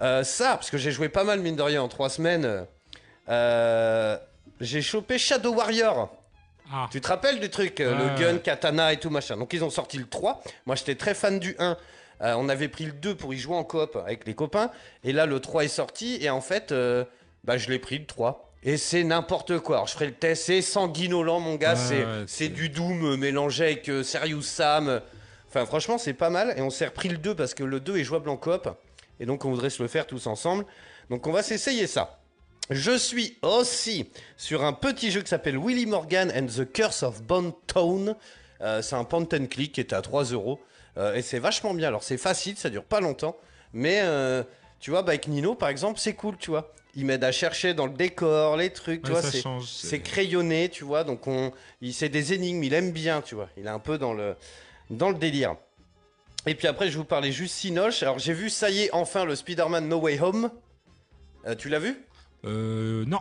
[0.00, 2.66] Euh, ça, parce que j'ai joué pas mal, mine de rien, en 3 semaines.
[3.28, 4.16] euh,
[4.60, 6.16] j'ai chopé Shadow Warrior.
[6.72, 6.88] Ah.
[6.92, 8.40] Tu te rappelles du truc, le gun, ouais.
[8.40, 9.36] katana et tout machin.
[9.36, 10.40] Donc ils ont sorti le 3.
[10.66, 11.76] Moi j'étais très fan du 1.
[12.20, 14.70] Euh, on avait pris le 2 pour y jouer en coop avec les copains.
[15.02, 16.18] Et là le 3 est sorti.
[16.20, 16.72] Et en fait,
[17.42, 18.52] bah, je l'ai pris le 3.
[18.62, 19.78] Et c'est n'importe quoi.
[19.78, 20.44] Alors je ferai le test.
[20.44, 21.74] C'est sanguinolent, mon gars.
[21.74, 22.04] C'est
[22.44, 25.00] ouais, du Doom mélangé avec Serious Sam.
[25.54, 26.52] Enfin, franchement, c'est pas mal.
[26.56, 28.68] Et on s'est repris le 2 parce que le 2 est jouable en coop.
[29.20, 30.66] Et donc on voudrait se le faire tous ensemble.
[31.10, 32.18] Donc on va s'essayer ça.
[32.70, 37.22] Je suis aussi sur un petit jeu qui s'appelle Willy Morgan and the Curse of
[37.22, 38.16] Bone Town.
[38.62, 40.58] Euh, c'est un point and click qui est à 3 euros.
[40.96, 41.86] Euh, et c'est vachement bien.
[41.86, 43.36] Alors c'est facile, ça dure pas longtemps.
[43.72, 44.42] Mais euh,
[44.80, 46.72] tu vois, bah, avec Nino par exemple, c'est cool, tu vois.
[46.96, 49.60] Il m'aide à chercher dans le décor, les trucs, tu Ouais, vois.
[49.64, 51.04] c'est crayonné, tu vois.
[51.04, 53.48] Donc on, il c'est des énigmes, il aime bien, tu vois.
[53.56, 54.36] Il est un peu dans le,
[54.90, 55.56] dans le délire.
[56.46, 58.02] Et puis après, je vous parler juste Sinoche.
[58.02, 60.50] Alors j'ai vu, ça y est, enfin le Spider-Man No Way Home.
[61.46, 61.96] Euh, tu l'as vu?
[62.44, 63.20] Euh, non.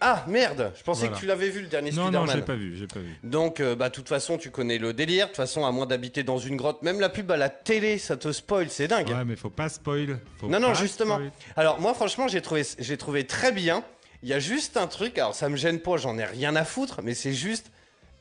[0.00, 1.14] Ah merde, je pensais Voilà.
[1.16, 2.36] que tu l'avais vu le dernier Non, non, Spider-Man.
[2.36, 3.16] j'ai pas vu, j'ai pas vu.
[3.24, 5.24] Donc, euh, bah, de toute façon, tu connais le délire.
[5.26, 7.96] De toute façon, à moins d'habiter dans une grotte, même la pub à la télé,
[7.98, 9.08] ça te spoil, c'est dingue.
[9.08, 10.18] Ouais, mais faut pas spoil.
[10.38, 11.14] Faut Non, non, justement.
[11.16, 11.30] spoil.
[11.56, 13.82] Alors, moi, franchement, j'ai trouvé, j'ai trouvé très bien.
[14.22, 16.64] Il y a juste un truc, alors ça me gêne pas, j'en ai rien à
[16.64, 17.70] foutre, mais c'est juste,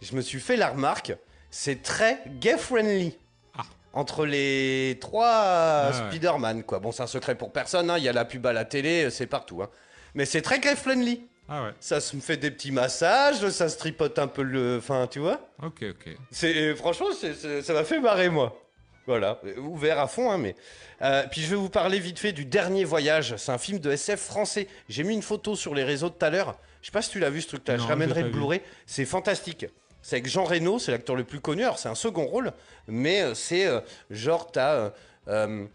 [0.01, 1.13] je me suis fait la remarque,
[1.57, 3.17] c'est très gay-friendly.
[3.57, 3.63] Ah.
[3.93, 6.09] entre les trois Ah ouais.
[6.09, 6.79] Spider-Man, quoi.
[6.79, 9.09] Bon, c'est un secret pour personne, hein, il y a la pub à la télé,
[9.09, 9.61] c'est partout.
[9.63, 9.69] hein.
[10.15, 11.25] Mais c'est très grave-friendly.
[11.47, 14.77] Ah ouais, Ça se me fait des petits massages, ça se tripote un peu le...
[14.79, 16.15] Enfin, tu vois ok, ok.
[16.31, 18.59] c'est Franchement, c'est- c'est- ça m'a fait marrer, moi.
[19.07, 20.55] Voilà, Euh, ouvert à fond, hein, mais...
[21.03, 23.35] Euh, puis je vais vous parler vite fait du Dernier Voyage.
[23.37, 24.67] C'est un film de SF français.
[24.89, 26.57] J'ai mis une photo sur les réseaux tout à l'heure.
[26.81, 27.77] Je sais pas si tu l'as vu ce truc-là.
[27.77, 28.29] Je ramènerai le.
[28.29, 28.61] Blu-ray.
[28.87, 29.67] C'est fantastique.
[30.05, 31.63] C'est avec Jean Reno, c'est l'acteur le plus connu.
[31.63, 32.53] Alors c'est un second rôle,
[32.87, 33.79] mais euh, c'est euh,
[34.11, 34.91] genre t'as
[35.27, 35.65] euh,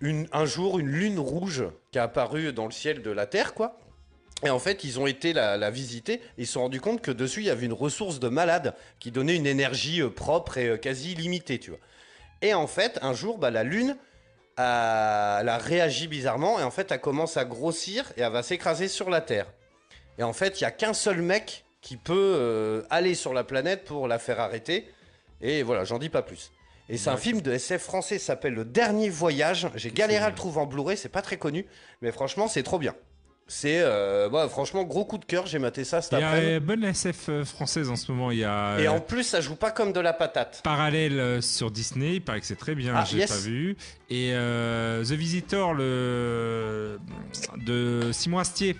[0.00, 3.78] un jour une lune rouge qui a apparu dans le ciel de la Terre, quoi.
[4.42, 7.42] Et en fait, ils ont été la, visiter ils se sont rendus compte que dessus,
[7.42, 11.60] il y avait une ressource de malade qui donnait une énergie propre et quasi illimitée,
[11.60, 11.78] tu vois.
[12.42, 13.96] Et en fait, un jour, bah, la Lune,
[14.56, 18.88] elle a réagi bizarrement et en fait, elle commence à grossir et elle va s'écraser
[18.88, 19.46] sur la Terre.
[20.18, 23.44] Et en fait, il n'y a qu'un seul mec qui peut euh, aller sur la
[23.44, 24.88] planète pour la faire arrêter.
[25.40, 26.50] Et voilà, j'en dis pas plus.
[26.88, 29.68] Et c'est un film de SF français, ça s'appelle Le Dernier Voyage.
[29.76, 31.64] J'ai galéré à le trouver en Blu-ray, c'est pas très connu,
[32.02, 32.94] mais franchement, c'est trop bien.
[33.46, 36.32] C'est, euh, ouais, franchement, gros coup de cœur, j'ai maté ça cet Il y a
[36.32, 38.32] euh, bonne SF euh, française en ce moment.
[38.32, 40.62] Il y a Et en plus, ça joue pas comme de la patate.
[40.64, 43.30] Parallèle sur Disney, il paraît que c'est très bien, Ah, j'ai yes.
[43.30, 43.76] pas vu.
[44.10, 46.98] Et euh, The Visitor le...
[47.64, 48.74] de Simon Astier.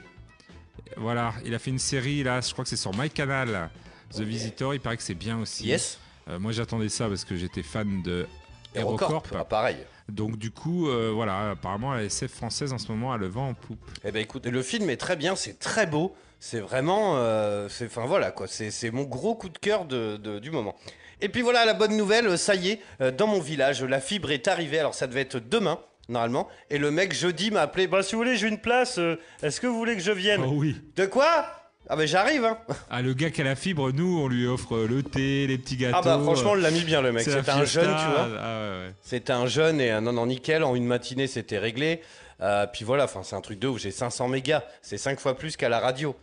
[0.96, 3.70] Voilà, il a fait une série là, je crois que c'est sur MyCanal.
[4.12, 5.66] The Visitor, il paraît que c'est bien aussi.
[5.66, 5.98] Yes.
[6.28, 8.26] Euh, moi j'attendais ça parce que j'étais fan de.
[8.74, 9.22] Hérocorp.
[9.35, 9.76] Ah, pareil.
[10.09, 13.48] Donc du coup, euh, voilà, apparemment la SF française en ce moment a le vent
[13.48, 13.80] en poupe.
[14.04, 17.87] Eh ben écoute, le film est très bien, c'est très beau, c'est vraiment, euh, c'est,
[17.87, 20.76] enfin voilà quoi, c'est, mon gros coup de cœur de, de- du moment.
[21.20, 22.80] Et puis voilà la bonne nouvelle, ça y est,
[23.16, 24.78] dans mon village, la fibre est arrivée.
[24.78, 27.86] Alors ça devait être demain normalement, et le mec jeudi m'a appelé.
[27.86, 28.98] Bah si vous voulez, j'ai une place.
[28.98, 30.76] euh, est-ce que vous voulez que je vienne Oh oui.
[30.96, 31.46] De quoi?
[31.88, 32.44] Ah ben j'arrive.
[32.44, 32.58] Hein.
[32.90, 35.76] Ah le gars qui a la fibre, nous on lui offre le thé, les petits
[35.76, 35.98] gâteaux.
[35.98, 37.22] Ah bah franchement, on l'a mis bien le mec.
[37.24, 38.28] c'est la C'était un jeune, tu vois.
[38.40, 38.92] Ah ouais, ouais.
[39.02, 40.64] C'était un jeune et un non en nickel.
[40.64, 42.00] En une matinée, c'était réglé.
[42.40, 43.80] Euh, puis voilà, enfin, c'est un truc de ouf.
[43.80, 44.62] J'ai 500 mégas.
[44.82, 46.16] C'est 5 fois plus qu'à la radio.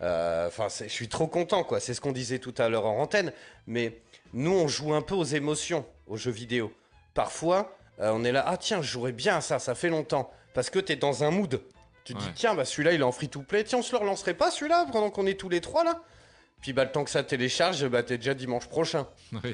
[0.00, 1.78] Euh, Enfin, c'est- je suis trop content, quoi.
[1.78, 3.32] C'est ce qu'on disait tout à l'heure en antenne.
[3.66, 3.98] Mais
[4.32, 6.72] nous, on joue un peu aux émotions, aux jeux vidéo.
[7.14, 10.30] Parfois, euh, on est là, ah tiens, je jouerais bien à ça, ça fait longtemps.
[10.54, 11.62] Parce que t'es dans un mood.
[12.04, 13.62] Tu te dis, tiens, bah celui-là, il est en free to play.
[13.64, 16.02] Tiens, on se le relancerait pas celui-là pendant qu'on est tous les trois là?
[16.60, 19.06] Puis bah, le temps que ça télécharge, bah, t'es déjà dimanche prochain.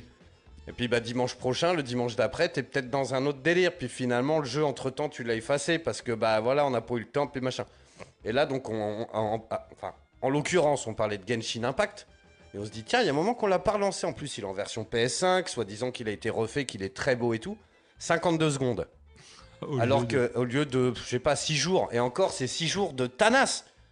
[0.69, 3.73] Et puis bah dimanche prochain, le dimanche d'après, t'es peut-être dans un autre délire.
[3.73, 6.83] Puis finalement, le jeu entre temps, tu l'as effacé parce que bah voilà, on n'a
[6.83, 7.65] pas eu le temps, puis machin.
[8.23, 9.07] Et là, donc, on,
[9.51, 12.07] ah, enfin, en l'occurrence, on parlait de Genshin Impact.
[12.55, 14.07] Et on se dit, tiens, il y a un moment qu'on l'a pas relancé.
[14.07, 16.95] En plus, il est en version PS5, soit disant qu'il a été refait, qu'il est
[16.95, 17.57] très beau et tout.
[17.99, 18.87] 52 secondes.
[19.61, 22.31] Au Alors lieu de- que au lieu de, je sais pas, 6 jours, et encore,
[22.33, 23.11] c'est 6 jours de.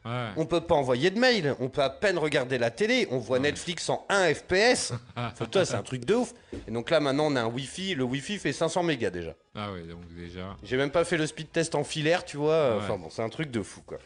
[0.05, 0.29] Ouais.
[0.37, 3.41] On peut pas envoyer de mail, on peut à peine regarder la télé, on voit
[3.41, 4.93] Netflix en 1 FPS.
[5.51, 6.33] Toi, c'est un truc de ouf.
[6.69, 7.97] Et donc là, maintenant, on a un Wi-Fi.
[7.97, 9.35] Le Wi-Fi fait 500 mégas déjà.
[9.57, 10.57] Ah ouais, donc déjà.
[10.63, 12.77] J'ai même pas fait le speed test en filaire, tu vois.
[12.77, 12.83] Ouais.
[12.85, 13.99] Enfin bon, c'est un truc de fou, quoi.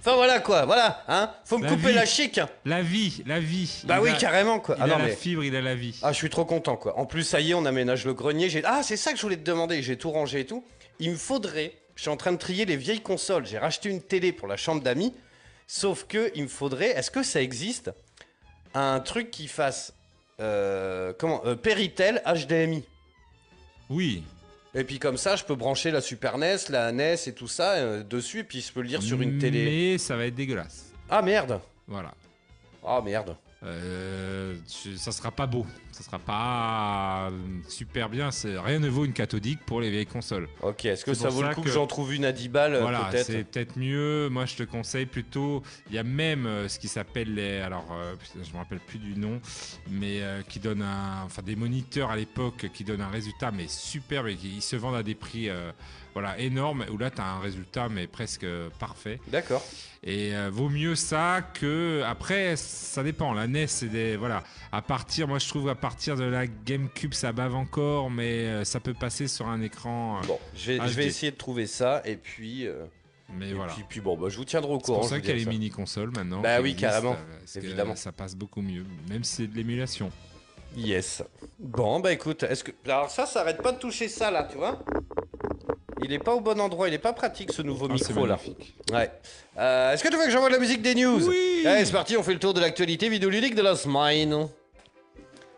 [0.00, 0.64] Enfin voilà, quoi.
[0.64, 1.30] Voilà, hein.
[1.44, 1.94] Faut me La couper vie.
[1.94, 2.40] la chic.
[2.64, 3.82] La vie, la vie.
[3.84, 4.76] Bah Il oui, a- carrément, quoi.
[4.78, 5.16] Il Ah a non, la mais.
[5.16, 5.98] fibre, il a la vie.
[6.02, 6.98] Ah, je suis trop content, quoi.
[6.98, 8.48] En plus, ça y est, on aménage le grenier.
[8.48, 8.62] J'ai...
[8.64, 9.82] Ah, c'est ça que je voulais te demander.
[9.82, 10.64] J'ai tout rangé et tout.
[11.00, 11.72] Il me faudrait.
[11.96, 13.44] Je suis en train de trier les vieilles consoles.
[13.46, 15.12] J'ai racheté une télé pour la chambre d'amis.
[15.66, 16.90] Sauf que, il me faudrait.
[16.90, 17.90] Est-ce que ça existe
[18.74, 19.92] Un truc qui fasse.
[20.40, 22.84] euh, comment euh, Péritel HDMI.
[23.90, 24.22] Oui.
[24.74, 27.72] Et puis comme ça, je peux brancher la Super NES, la NES et tout ça
[27.74, 28.40] euh, dessus.
[28.40, 29.64] Et puis je peux le lire sur une télé.
[29.64, 30.92] Mais ça va être dégueulasse.
[31.08, 32.12] Ah merde Voilà.
[32.84, 33.34] Ah merde.
[33.64, 34.54] Euh,
[34.96, 35.66] ça sera pas beau.
[35.90, 37.30] Ça sera pas
[37.68, 38.30] super bien.
[38.44, 40.48] Rien ne vaut une cathodique pour les vieilles consoles.
[40.62, 42.48] Ok, est-ce que ça vaut le ça coup que, que- j'en trouve une à 10
[42.48, 44.28] balles euh, Voilà, c'est peut-être mieux.
[44.28, 45.62] Moi, je te conseille plutôt.
[45.88, 47.58] Il y a même euh, ce qui s'appelle les.
[47.58, 47.86] Alors,
[48.34, 49.40] je me rappelle plus du nom,
[49.90, 51.24] mais qui donne un.
[51.24, 54.76] Enfin, des moniteurs à l'époque qui donnent un résultat, mais superbe et qui ils se
[54.76, 55.48] vendent à des prix.
[55.48, 55.72] euh,
[56.20, 59.20] voilà, énormes, où là tu as un résultat mais presque euh, parfait.
[59.28, 59.64] D'accord.
[60.02, 63.32] Et euh, vaut mieux ça que après ça dépend.
[63.34, 67.14] La NES c'est des voilà à partir moi je trouve à partir de la GameCube
[67.14, 70.20] ça bave encore mais euh, ça peut passer sur un écran.
[70.26, 70.88] Bon, je vais, HD.
[70.88, 72.66] je vais essayer de trouver ça et puis,
[73.32, 73.72] mais et voilà.
[73.72, 74.98] puis, puis bon, bah, je vous tiendrai au C'est courant.
[75.00, 75.50] pour je ça qu'il y a les ça.
[75.50, 76.40] mini consoles maintenant.
[76.40, 77.14] Bah oui, carrément,
[77.52, 77.94] que évidemment.
[77.96, 80.10] ça passe beaucoup mieux, même si c'est de l'émulation.
[80.76, 81.22] Yes.
[81.58, 84.56] Bon, bah écoute, est-ce que alors ça, ça arrête pas de toucher ça là, tu
[84.58, 84.78] vois
[86.02, 88.38] Il est pas au bon endroit, il est pas pratique ce nouveau Ah, micro là.
[88.92, 89.10] Ouais.
[89.58, 91.64] Euh, est-ce que tu veux que j'envoie la musique des news Oui.
[91.66, 94.48] Allez, c'est parti, on fait le tour de l'actualité vidéoludique de la semaine.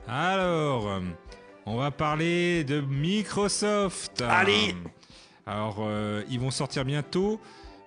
[0.08, 1.00] Alors, euh,
[1.66, 4.22] on va parler de Microsoft.
[4.28, 4.74] Allez.
[5.46, 7.40] Alors, euh, ils vont sortir bientôt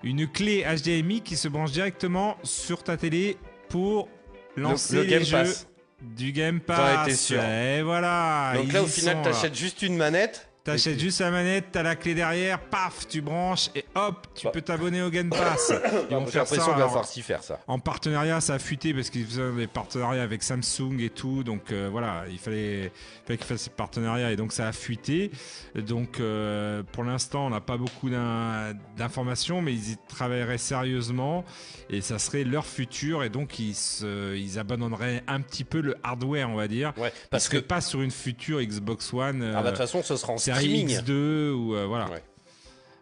[0.04, 3.38] une clé HDMI qui se branche directement sur ta télé
[3.70, 4.08] pour
[4.56, 5.68] lancer le les Game jeux Pass.
[6.02, 7.16] du Game Pass.
[7.20, 7.44] sûr.
[7.44, 8.54] Et voilà.
[8.56, 10.50] Donc là, au final, t'achètes juste une manette.
[10.64, 14.52] T'achètes juste la manette, t'as la clé derrière, paf, tu branches et hop, tu Bah.
[14.54, 15.74] peux t'abonner au Game Pass.
[16.10, 16.56] Ils vont J'ai faire ça.
[16.56, 17.60] l'impression qu'il va alors, falloir s'y faire ça.
[17.68, 21.44] en partenariat, ça a fuité parce qu'ils faisaient des partenariats avec Samsung et tout.
[21.44, 22.92] Donc euh, voilà, il fallait, il
[23.28, 25.32] fallait qu'ils fassent ces partenariats et donc ça a fuité.
[25.76, 31.44] Donc euh, pour l'instant, on n'a pas beaucoup d'in- d'informations, mais ils y travailleraient sérieusement
[31.90, 33.26] et ça serait leur futur.
[33.26, 36.94] Et donc ils, se, ils abandonneraient un petit peu le hardware, on va dire.
[36.96, 37.64] Ouais, Parce parce que que.
[37.64, 39.44] pas sur une future Xbox One.
[39.44, 40.90] Ah bah de euh, toute façon, ce sera en streaming.
[40.90, 42.10] X2 ou euh, voilà.
[42.10, 42.24] Ouais.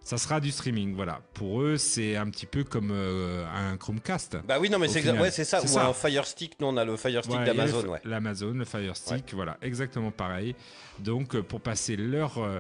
[0.04, 1.22] Ça sera du streaming, voilà.
[1.34, 4.38] Pour eux, c'est un petit peu comme euh, un Chromecast.
[4.46, 5.64] Bah oui, non, mais c'est ouais, ça.
[5.64, 5.88] Ou ça.
[5.88, 6.60] un Fire Stick.
[6.60, 7.96] Nous, on a le Fire Stick Ouais, d'Amazon.
[8.04, 10.56] L'Amazon, le Fire Stick, voilà, exactement pareil.
[11.00, 12.60] Donc, euh, pour passer leur, euh,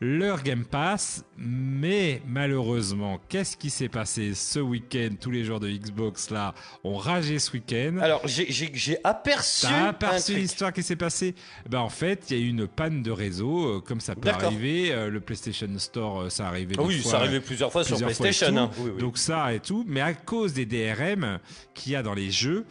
[0.00, 5.68] leur Game Pass, mais malheureusement, qu'est-ce qui s'est passé ce week-end Tous les joueurs de
[5.68, 7.98] Xbox, là, ont ragé ce week-end.
[8.00, 9.66] Alors, j'ai- aperçu.
[9.66, 11.34] T'as aperçu l'histoire qui s'est passée
[11.68, 14.28] ben, En fait, il y a eu une panne de réseau, euh, comme ça peut
[14.30, 14.90] arriver.
[14.92, 17.96] euh, le PlayStation Store, euh, ça arrivait Ah oui, fois, ça arrivait plusieurs fois sur
[17.96, 18.56] plusieurs et PlayStation.
[18.56, 18.70] hein.
[18.78, 19.00] Oui, oui.
[19.00, 21.38] Donc ça et tout, mais à cause des DRM
[21.74, 22.64] qu'il y a dans les jeux,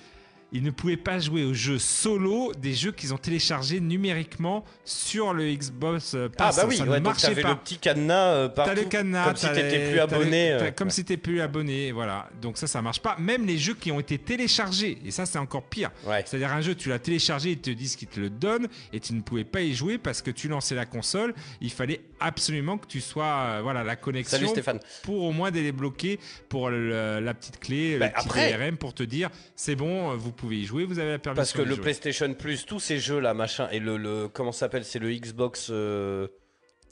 [0.52, 5.34] ils ne pouvaient pas jouer aux jeux solo des jeux qu'ils ont téléchargés numériquement sur
[5.34, 7.50] le Xbox euh, ah bah oui, ça ouais, ne marchait pas.
[7.50, 8.72] le petit cadenas euh, partout.
[8.76, 10.52] T'as le cadenas, Comme si t'étais plus abonné.
[10.52, 10.94] euh, Comme ouais.
[10.94, 12.30] si t'étais plus abonné, voilà.
[12.42, 13.16] Donc ça, ça marche pas.
[13.20, 15.92] Même les jeux qui ont été téléchargés, et ça, c'est encore pire.
[16.08, 16.24] Ouais.
[16.26, 19.14] C'est-à-dire un jeu, tu l'as téléchargé, ils te disent qu'ils te le donnent, et tu
[19.14, 21.34] ne pouvais pas y jouer parce que tu lançais la console.
[21.62, 24.80] Il fallait absolument que tu sois, euh, voilà, la connexion Salut Stéphane.
[25.04, 28.94] pour au moins débloquer pour le- la petite clé, Bah, le petit après- DRM pour
[28.94, 31.42] te dire c'est bon, vous pouvez y jouer, vous avez la permission.
[31.42, 31.84] Parce que le jouer.
[31.84, 35.68] PlayStation Plus, tous ces jeux là, machin, et le, le comment s'appelle, c'est le Xbox,
[35.70, 36.28] euh,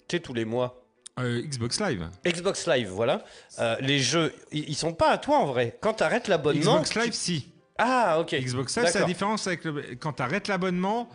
[0.08, 0.84] tu sais tous les mois.
[1.20, 2.10] Euh, Xbox Live.
[2.26, 3.24] Xbox Live, voilà.
[3.60, 5.78] Euh, les jeux, ils, sont pas à toi en vrai.
[5.82, 6.82] Quand t'arrêtes l'abonnement.
[6.82, 7.52] Xbox Live, si.
[7.80, 8.36] Ah ok.
[8.36, 9.96] Xbox Live, c'est la différence avec le...
[10.00, 11.10] quand tu arrêtes l'abonnement,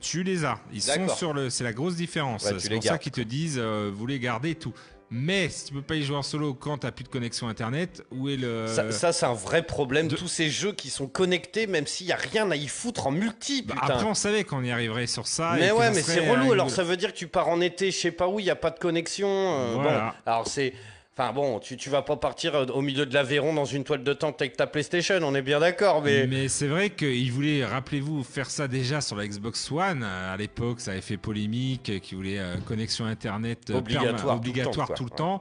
[0.00, 0.60] tu les as.
[0.72, 1.48] Ils sont sur le.
[1.48, 2.44] C'est la grosse différence.
[2.44, 4.74] Ouais, c'est pour ça qu'ils te disent vous les gardez et tout.
[5.10, 8.04] Mais si tu peux pas y jouer en solo quand t'as plus de connexion internet,
[8.10, 8.66] où est le.
[8.66, 10.08] Ça, ça, c'est un vrai problème.
[10.08, 13.06] de- Tous ces jeux qui sont connectés, même s'il y a rien à y foutre
[13.06, 15.54] en multi, Bah, après, on savait qu'on y arriverait sur ça.
[15.58, 16.52] mais ouais, mais c'est relou.
[16.52, 18.50] Alors ça veut dire que tu pars en été, je sais pas où, il y
[18.50, 19.28] a pas de connexion.
[19.28, 20.14] euh, Voilà.
[20.24, 20.72] Bon, alors c'est.
[21.18, 24.04] Enfin bon, tu, tu vas pas partir euh, au milieu de l'Aveyron dans une toile
[24.04, 26.26] de tente avec ta PlayStation, on est bien d'accord, mais.
[26.26, 30.02] Mais c'est vrai qu'ils voulaient, rappelez-vous, faire ça déjà sur la Xbox One.
[30.02, 34.12] Euh, À l'époque, ça avait fait polémique, euh, qui voulait euh, connexion Internet euh, Obligatoire
[34.12, 35.40] perma- tout le obligatoire temps, tout le temps.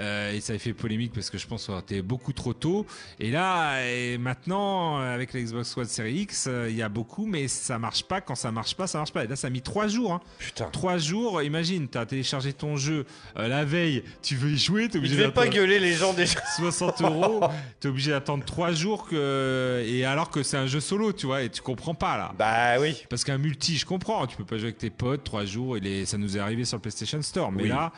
[0.00, 2.54] Euh, et ça avait fait polémique parce que je pense que ça était beaucoup trop
[2.54, 2.86] tôt.
[3.18, 6.88] Et là, et maintenant, euh, avec la Xbox One Series X, euh, il y a
[6.88, 8.20] beaucoup, mais ça marche pas.
[8.20, 9.24] Quand ça marche pas, ça marche pas.
[9.24, 10.12] Et là, ça a mis trois jours.
[10.12, 10.20] hein.
[10.38, 10.66] Putain.
[10.70, 13.06] Trois jours, imagine, tu as téléchargé ton jeu
[13.38, 16.12] euh, la veille, tu veux y jouer, t'es obligé devait pas d'attendre- gueuler les gens
[16.12, 16.40] déjà.
[16.56, 17.40] 60 euros,
[17.80, 19.82] t'es obligé d'attendre 3 jours que...
[19.86, 22.32] et alors que c'est un jeu solo, tu vois, et tu comprends pas là.
[22.38, 22.96] Bah oui.
[23.10, 25.80] Parce qu'un multi, je comprends, tu peux pas jouer avec tes potes 3 jours, et
[25.80, 26.06] les...
[26.06, 27.50] ça nous est arrivé sur le PlayStation Store.
[27.50, 27.68] Mais Oui.
[27.68, 27.92] là,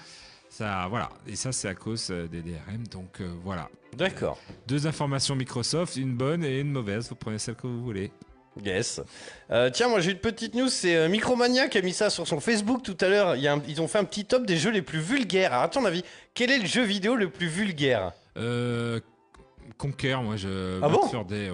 [0.60, 1.08] ça, voilà.
[1.26, 3.70] Et ça, c'est à cause euh, des DRM, donc euh, voilà.
[3.96, 4.38] D'accord.
[4.66, 8.12] Deux informations Microsoft, une bonne et une mauvaise, vous prenez celle que vous voulez.
[8.62, 9.00] Yes.
[9.50, 12.28] Euh, tiens, moi j'ai une petite news, c'est euh, Micromania qui a mis ça sur
[12.28, 13.36] son Facebook tout à l'heure.
[13.36, 15.52] Ils ont fait un petit top des jeux les plus vulgaires.
[15.52, 16.02] Alors, à ton avis,
[16.34, 18.12] quel est le jeu vidéo le plus vulgaire?
[18.36, 19.00] Euh...
[19.78, 20.78] Conquer, moi je.
[20.82, 21.00] Ah bon?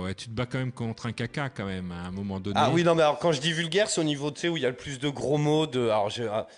[0.02, 2.56] Ouais, tu te bats quand même contre un caca quand même à un moment donné.
[2.58, 4.56] Ah oui, non, mais alors quand je dis vulgaire, c'est au niveau, tu sais, où
[4.56, 6.10] il y a le plus de gros mots, de, alors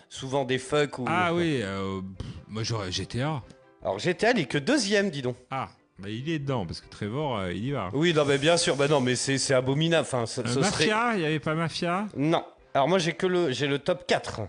[0.08, 1.04] souvent des fuck ou.
[1.06, 3.42] Ah oui, euh, pff, moi j'aurais GTA.
[3.82, 5.36] Alors GTA, il est que deuxième, dis donc.
[5.50, 7.90] Ah, bah il est dedans parce que Trevor, euh, il y va.
[7.92, 10.02] Oui, non, mais bien sûr, bah non, mais c'est, c'est abominable.
[10.02, 10.86] Enfin, ce, Euh, ce serait.
[10.88, 12.06] Mafia, il y avait pas Mafia?
[12.16, 12.44] Non.
[12.74, 14.42] Alors moi j'ai que le, j'ai le top 4.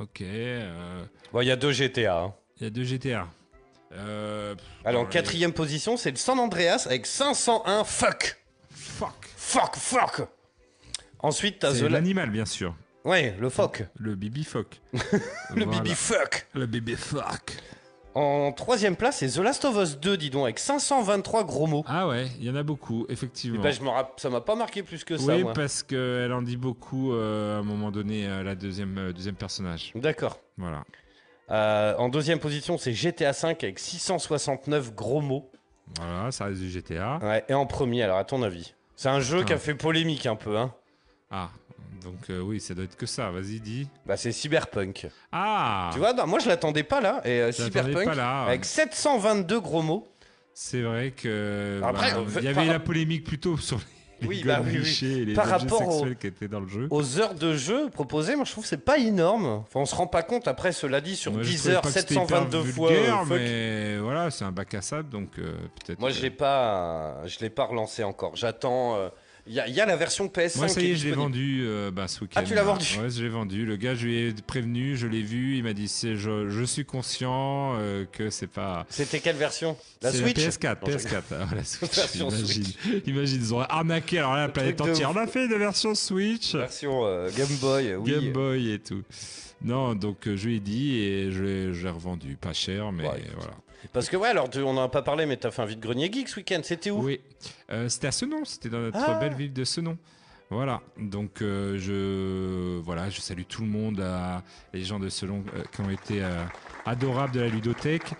[0.00, 2.20] Ok, euh, Bon, il y a deux GTA.
[2.22, 2.34] hein.
[2.58, 3.28] il y a deux GTA.
[3.92, 8.36] Euh, pff, Alors en quatrième position, c'est le San Andreas avec 501 fuck.
[8.70, 9.14] Fuck.
[9.36, 10.28] Fuck, fuck.
[11.20, 12.74] Ensuite, t'as C'est The La- l'animal, bien sûr.
[13.04, 13.84] Ouais, le fuck.
[13.98, 14.80] Le bibi fuck.
[15.54, 15.80] Le Voilà.
[15.80, 16.46] bibi fuck.
[16.54, 17.56] Le bibi fuck.
[18.14, 21.84] En troisième place, c'est The Last of Us 2, dis donc, avec 523 gros mots.
[21.86, 23.62] Ah ouais, il y en a beaucoup, effectivement.
[23.62, 25.52] Bah, je me rapp- ça m'a pas marqué plus que ça, oui, moi.
[25.52, 29.36] parce qu'elle en dit beaucoup euh, à un moment donné, euh, la deuxième, euh, deuxième
[29.36, 29.92] personnage.
[29.94, 30.40] D'accord.
[30.56, 30.84] Voilà.
[31.50, 35.48] Euh, en deuxième position, c'est GTA 5 avec 669 gros mots.
[36.00, 37.18] Voilà, ça reste du GTA.
[37.22, 38.74] Ouais, et en premier, alors à ton avis?
[38.96, 39.60] C'est un jeu qui a Ah.
[39.60, 40.74] fait polémique un peu, hein
[41.30, 41.50] Ah,
[42.02, 43.30] donc euh, oui, ça doit être que ça.
[43.30, 43.88] Vas-y, dis.
[44.06, 45.06] Bah, c'est Cyberpunk.
[45.32, 47.20] Ah Tu vois, non, moi je l'attendais pas là.
[47.24, 48.42] Et euh, Cyberpunk, pas là.
[48.44, 50.08] avec 722 gros mots.
[50.54, 53.78] C'est vrai que Après, bah, euh, il y par- avait la polémique plutôt sur
[54.20, 55.06] les, Oui, bah oui, oui.
[55.08, 56.88] et les Par rapport au- sexuels qui étaient dans le jeu.
[56.90, 59.46] Aux heures de jeu proposées, moi je trouve que c'est pas énorme.
[59.46, 61.82] Enfin, on se rend pas compte après, cela dit, sur Moi, je 10 trouvais heures,
[61.82, 62.90] pas que c'était hyper 722 fois.
[62.90, 65.52] vulgaire, mais voilà, c'est un bac à sable, donc euh,
[65.84, 66.00] peut-être.
[66.00, 68.34] Moi, l'ai pas, je l'ai pas relancé encore.
[68.34, 68.96] J'attends.
[69.48, 70.58] Il y, a- il y a la version PS5.
[70.58, 72.40] Moi, ça y est je l'ai vendu euh, bah, ce week-end.
[72.40, 73.64] Ah, tu l'as vendu Ouais, je l'ai vendu.
[73.64, 75.56] Le gars, je lui ai prévenu, je l'ai vu.
[75.56, 78.84] Il m'a dit c'est- je, je suis conscient euh, que c'est pas.
[78.90, 79.76] C'était quelle version?
[80.02, 80.36] La Switch?
[80.38, 81.22] PS4, Non, je- PS4.
[81.32, 82.64] ah, la Switch, Version imagine.
[83.06, 85.10] Imagine, ils ont arnaqué alors là, la planète entière.
[85.10, 88.10] On a fait une version Switch, Version euh, Game Boy, oui.
[88.10, 89.02] Game Boy et tout.
[89.62, 92.36] Non, donc euh, je lui ai dit et je l'ai revendu.
[92.40, 93.54] Pas cher, mais Ouais, voilà.
[93.92, 95.80] Parce que ouais, alors tu- on en a pas parlé, mais t'as fait un vide
[95.80, 96.60] grenier geek ce week-end.
[96.62, 97.02] C'était où?
[97.02, 97.20] Oui,
[97.70, 99.18] Euh, c'était à Senon, c'était dans notre Ah.
[99.20, 99.96] belle ville de Senon.
[100.50, 105.44] Voilà, donc euh, je voilà, je salue tout le monde, à les gens de Senon
[105.54, 106.42] euh, qui ont été euh,
[106.86, 108.12] adorables de la ludothèque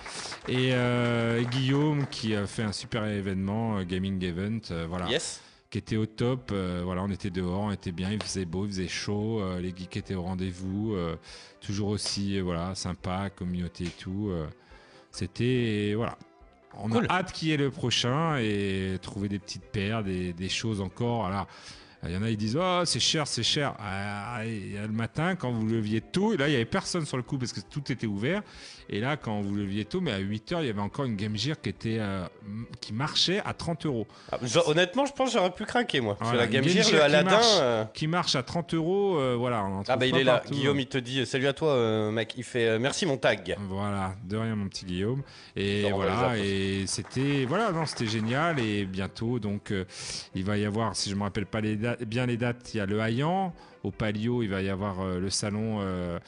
[0.47, 5.41] et euh, Guillaume qui a fait un super événement, euh, gaming event, euh, voilà, Yes.
[5.71, 6.51] qui était au top.
[6.53, 9.59] euh, voilà, on était dehors, on était bien, il faisait beau, il faisait chaud, euh,
[9.59, 11.17] les geeks étaient au rendez-vous, euh,
[11.63, 14.31] toujours aussi euh, voilà sympa, communauté et tout.
[15.19, 16.17] C'était voilà.
[16.81, 17.07] On Cool.
[17.09, 20.81] a hâte qu'il y ait le prochain et trouver des petites paires, des, des choses
[20.81, 21.27] encore.
[21.27, 21.49] Alors,
[22.05, 23.75] il y en a, ils disent Oh, c'est cher, c'est cher.
[23.81, 26.65] Ah, il y a le matin, quand vous leviez tôt, et là, il n'y avait
[26.65, 28.43] personne sur le coup parce que tout était ouvert.
[28.91, 31.17] Et là, quand vous leviez tôt, mais à 8 heures, il y avait encore une
[31.17, 32.25] Game Gear qui, était, euh,
[32.81, 34.07] qui marchait à 30 euros.
[34.33, 36.17] Ah, honnêtement, je pense que j'aurais pu craquer moi.
[36.21, 37.31] Voilà, la Game Gear, le qui Aladdin.
[37.31, 37.47] marche.
[37.61, 39.63] euh, Qui marche à 30 euros, euh, voilà.
[39.65, 40.39] on en Ah bah il est là.
[40.39, 40.55] partout.
[40.55, 42.33] Guillaume, il te dit salut à toi, mec.
[42.39, 43.57] Il fait merci mon tag.
[43.69, 45.23] Voilà, de rien mon petit Guillaume.
[45.55, 48.59] Et Non, voilà, et c'était voilà, non, c'était génial.
[48.59, 49.71] Et bientôt, donc,
[50.35, 52.79] il va y avoir, si je me rappelle pas les dates, bien les dates, il
[52.79, 53.53] y a le Hayan.
[53.85, 56.19] Au Palio, il va y avoir le salon euh,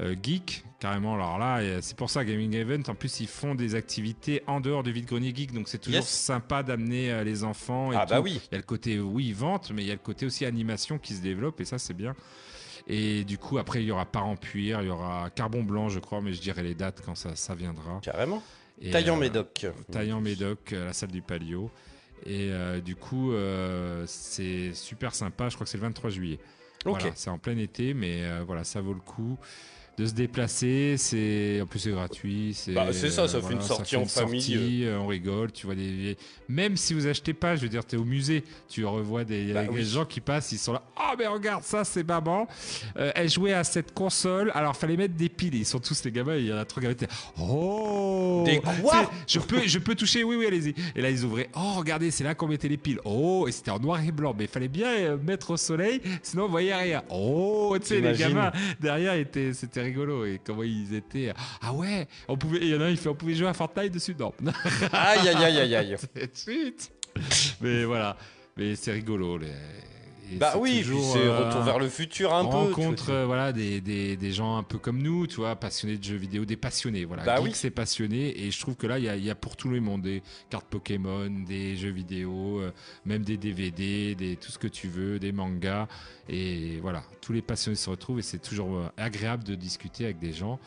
[0.00, 1.14] euh, geek, carrément.
[1.14, 2.82] Alors là, et c'est pour ça Gaming Event.
[2.88, 6.00] En plus, ils font des activités en dehors du vide grenier geek, donc c'est toujours
[6.00, 6.08] Yes.
[6.08, 7.92] sympa d'amener euh, les enfants.
[7.92, 8.40] Et Ah bah oui.
[8.50, 10.98] Il y a le côté oui vente, mais il y a le côté aussi animation
[10.98, 12.14] qui se développe, et ça c'est bien.
[12.88, 16.00] Et du coup, après, il y aura Parent Puir, il y aura Carbon Blanc, je
[16.00, 18.00] crois, mais je dirai les dates quand ça, ça viendra.
[18.02, 18.42] Carrément.
[18.80, 19.66] Et, Taillant euh, Médoc.
[19.92, 21.70] Taillant Médoc, à la salle du Palio.
[22.26, 25.48] Et euh, du coup, euh, c'est super sympa.
[25.48, 26.38] Je crois que c'est le 23 juillet.
[26.84, 26.98] Ok.
[27.00, 29.38] Voilà, c'est en plein été, mais euh, voilà, ça vaut le coup
[29.98, 30.96] de se déplacer.
[30.98, 32.52] C'est en plus c'est gratuit.
[32.54, 35.06] C'est Bah, c'est ça, ça fait une sortie fait en une famille, sortie, euh, on
[35.06, 35.52] rigole.
[35.52, 36.16] Tu vois des
[36.48, 39.64] même si vous achetez pas, je veux dire, t'es au musée, tu revois des, Bah
[39.64, 39.84] des oui.
[39.84, 40.82] gens qui passent, ils sont là.
[40.96, 42.46] Ah mais regarde ça, c'est maman.
[42.98, 44.50] Euh, elle jouait à cette console.
[44.54, 45.54] Alors fallait mettre des piles.
[45.54, 46.36] Ils sont tous les gamins.
[46.36, 46.94] Il y en a trois gamins.
[47.38, 48.42] Oh.
[48.46, 49.10] Des quoi?
[49.26, 50.24] Je peux, je peux toucher.
[50.24, 50.74] Oui, oui, allez-y.
[50.96, 51.48] Et là ils ouvraient.
[51.54, 53.00] Oh regardez, c'est là qu'on mettait les piles.
[53.04, 54.34] Oh et c'était en noir et blanc.
[54.36, 57.02] Mais il fallait bien euh, mettre au soleil, sinon on voyait rien.
[57.10, 59.52] Oh, tu sais les gamins derrière étaient,
[59.82, 61.32] c'était rigolo et comment ils étaient.
[61.60, 62.58] Ah ouais, on pouvait.
[62.62, 64.14] Il y en a un, il fait, on pouvait jouer à Fortnite dessus.
[64.18, 64.32] Non.
[64.92, 65.96] Aïe aïe aïe aïe aïe.
[66.34, 66.90] Chut.
[67.60, 68.16] Mais voilà.
[68.56, 69.38] Mais c'est rigolo.
[69.38, 69.48] les-
[70.34, 72.56] et Bah oui, puis toujours, c'est euh, retour vers le futur un on peu.
[72.56, 76.16] rencontre voilà des, des, des gens un peu comme nous, tu vois, passionnés de jeux
[76.16, 77.24] vidéo, des passionnés, voilà.
[77.24, 77.50] Bah oui.
[77.54, 79.80] c'est passionné et je trouve que là il y a, y a pour tout le
[79.80, 82.70] monde des cartes Pokémon, des jeux vidéo, euh,
[83.04, 85.88] même des DVD, des tout ce que tu veux, des mangas
[86.28, 90.18] et voilà, tous les passionnés se retrouvent et c'est toujours euh, agréable de discuter avec
[90.18, 90.58] des gens.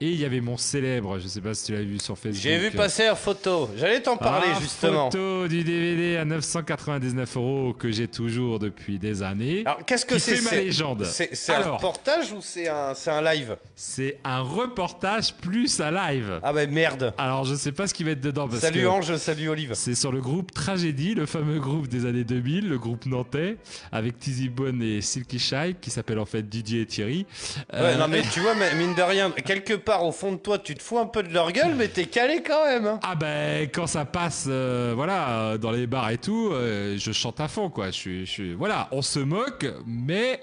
[0.00, 2.42] Et il y avait mon célèbre, je sais pas si tu l'as vu sur Facebook.
[2.42, 3.70] J'ai vu passer la photo.
[3.78, 5.10] J'allais t'en parler ah, justement.
[5.10, 9.62] Photo du DVD à 999 euros que j'ai toujours depuis des années.
[9.64, 11.04] Alors qu'est-ce que c'est ma légende.
[11.04, 16.40] C'est un reportage ou c'est un, un live C'est un reportage plus un live.
[16.42, 17.14] Ah bah merde.
[17.16, 19.72] Alors je sais pas ce qui va être dedans parce Salut que Ange, salut Olive.
[19.74, 23.56] c'est sur le groupe Tragédie, le fameux groupe des années 2000, le groupe nantais,
[23.92, 27.26] avec Tizzy Bone et Silky Shy, qui s'appelle en fait Didier et Thierry.
[27.72, 30.58] Ouais, Euh, non mais tu vois, mine de rien, quelque part au fond de toi,
[30.58, 32.86] tu te fous un peu de leur gueule, mais t'es calé quand même.
[32.86, 33.00] hein.
[33.02, 37.12] Ah ben quand ça passe, euh, voilà, euh, dans les bars et tout, euh, je
[37.12, 37.86] chante à fond quoi.
[37.86, 40.40] Je suis, je voilà, on se moque, mais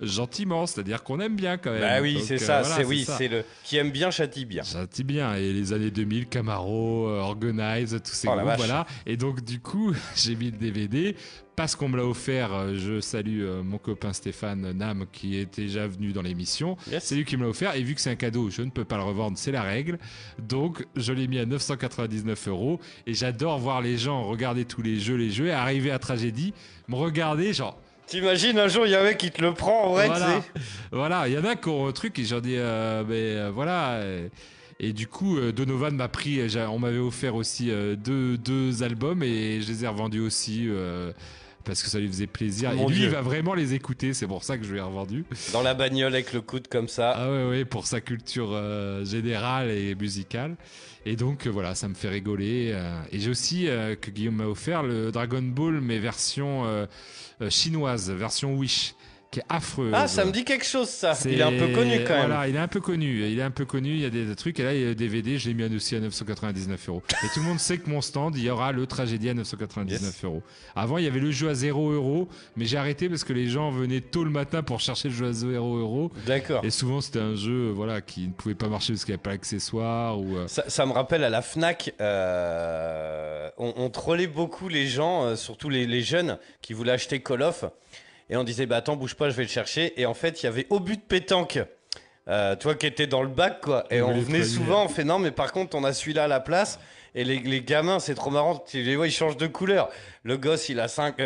[0.00, 1.80] gentiment, c'est-à-dire qu'on aime bien quand même.
[1.82, 4.62] Bah oui, c'est euh, ça, voilà, c'est oui, c'est le qui aime bien châtie bien.
[4.62, 5.34] Châtie bien.
[5.34, 8.86] Et les années 2000, Camaro, Organize, tous ces Oh groupes, voilà.
[9.06, 11.14] Et donc, du coup, j'ai mis le DVD.
[11.58, 15.88] Parce qu'on me l'a offert, je salue euh, mon copain Stéphane Nam qui est déjà
[15.88, 16.76] venu dans l'émission.
[16.88, 17.02] Yes.
[17.02, 17.74] C'est lui qui me l'a offert.
[17.74, 19.98] Et vu que c'est un cadeau, je ne peux pas le revendre, c'est la règle.
[20.38, 22.78] Donc, je l'ai mis à 999 euros.
[23.08, 26.54] Et j'adore voir les gens regarder tous les jeux, les jeux, et arriver à Tragédie,
[26.86, 29.86] me regarder, genre, T'imagines un jour, il y a un mec qui te le prend
[29.86, 30.08] en vrai,
[30.92, 31.26] voilà.
[31.26, 34.00] il y en a qui ont un truc et j'en dis, euh, mais euh, voilà.
[34.80, 36.40] Et du coup, euh, Donovan m'a pris,
[36.70, 41.12] on m'avait offert aussi deux, deux albums et je les ai revendus aussi euh,
[41.68, 42.72] parce que ça lui faisait plaisir.
[42.74, 43.04] Mon et lui, Dieu.
[43.04, 45.24] il va vraiment les écouter, c'est pour ça que je lui ai revendu.
[45.52, 47.12] Dans la bagnole avec le coude comme ça.
[47.14, 50.56] Ah ouais, ouais, pour sa culture euh, générale et musicale.
[51.04, 52.70] Et donc euh, voilà, ça me fait rigoler.
[52.72, 53.00] euh.
[53.12, 56.64] et j'ai aussi, euh, que Guillaume m'a offert, le Dragon Ball, mais version
[57.50, 58.94] chinoise, version Wish.
[59.30, 59.92] Qui est affreuse.
[59.94, 61.12] Ah, ça me dit quelque chose, ça.
[61.26, 62.26] Il est un peu connu quand même.
[62.28, 63.26] Voilà, il est un peu connu.
[63.26, 63.90] Il est un peu connu.
[63.90, 64.58] Il y a des, des trucs.
[64.58, 67.02] Et là, il y a le DVD, je l'ai mis aussi à 999 euros.
[67.24, 70.00] Et tout le monde sait que mon stand, il y aura le tragédie à 999
[70.02, 70.24] Yes.
[70.24, 70.42] euros.
[70.74, 73.48] Avant, il y avait le jeu à 0 euros, mais j'ai arrêté parce que les
[73.48, 76.10] gens venaient tôt le matin pour chercher le jeu à 0 euros.
[76.26, 76.64] D'accord.
[76.64, 79.22] Et souvent, c'était un jeu, voilà, qui ne pouvait pas marcher parce qu'il n'y avait
[79.22, 80.36] pas d'accessoires ou.
[80.38, 85.24] euh, Ça, ça me rappelle à la Fnac, euh, on, on trollait beaucoup les gens,
[85.24, 87.64] euh, surtout les, les jeunes qui voulaient acheter Call of,
[88.30, 90.00] et on disait bah attends bouge pas, je vais le chercher.
[90.00, 91.58] Et en fait, il y avait au but de pétanque,
[92.28, 93.84] euh, toi qui étais dans le bac quoi.
[93.90, 96.28] Et On on venait souvent, on fait non mais par contre on a celui-là à
[96.28, 96.78] la place.
[97.14, 99.88] Et les, les gamins, c'est trop marrant, tu les vois, ils changent de couleur.
[100.24, 101.18] Le gosse, il a 5,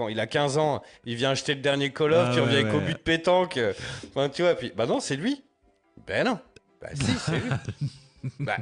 [0.00, 2.56] ans, il a 15 ans, il vient acheter le dernier Call of, Ah tu reviens
[2.56, 3.58] ouais, avec au but de pétanque.
[4.08, 5.42] Enfin, tu vois, puis bah non, c'est lui.
[6.08, 6.38] Ben non.
[6.82, 7.50] Bah si, c'est lui.
[8.40, 8.56] bah,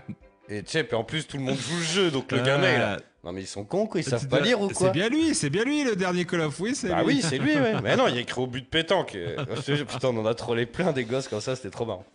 [0.50, 2.72] et tu sais, puis en plus, tout le monde joue le jeu, donc le gamin,
[2.74, 4.92] il a- Non, mais ils sont cons, quoi, ils savent pas lire ou quoi C'est
[4.92, 6.58] bien lui, c'est bien lui le dernier Call of.
[6.60, 7.16] Oui, c'est Bah lui.
[7.16, 7.80] oui, c'est lui, ouais.
[7.82, 9.14] Mais non, il a écrit au but de pétanque.
[9.14, 12.06] Euh, Putain, on en a trollé plein des gosses comme ça, c'était trop marrant.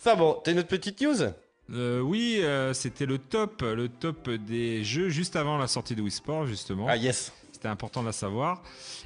[0.00, 1.16] Enfin bon, t'as une autre petite news?
[1.72, 6.00] Euh, oui, euh, c'était le top, le top des jeux juste avant la sortie de
[6.02, 6.86] Wii Sport, justement.
[6.88, 7.32] Ah yes.
[7.62, 8.60] C'était important de la savoir.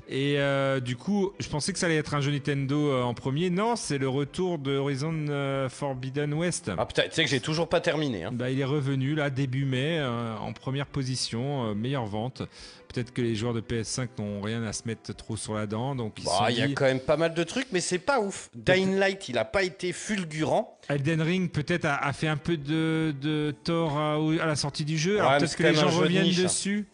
[0.09, 3.13] Et euh, du coup, je pensais que ça allait être un jeu Nintendo euh, en
[3.13, 3.51] premier.
[3.51, 6.71] Non, c'est le retour de Horizon euh, Forbidden West.
[6.79, 8.25] Ah putain, tu sais que j'ai toujours pas terminé.
[8.25, 8.31] Hein.
[8.33, 12.45] Bah, il est revenu là début mai euh, en première position, euh, meilleure vente.
[12.89, 15.95] Peut-être que les joueurs de PS5 n'ont rien à se mettre trop sur la dent,
[15.95, 18.21] donc Bah, il y a dit, quand même pas mal de trucs, mais c'est pas
[18.21, 18.49] ouf.
[18.55, 20.79] Dying Light, il a pas été fulgurant.
[20.89, 24.87] Elden Ring peut-être a, a fait un peu de, de tort à, à la sortie
[24.87, 25.17] du jeu.
[25.17, 26.85] Ouais, Alors peut-être que les gens reviennent niche, hein.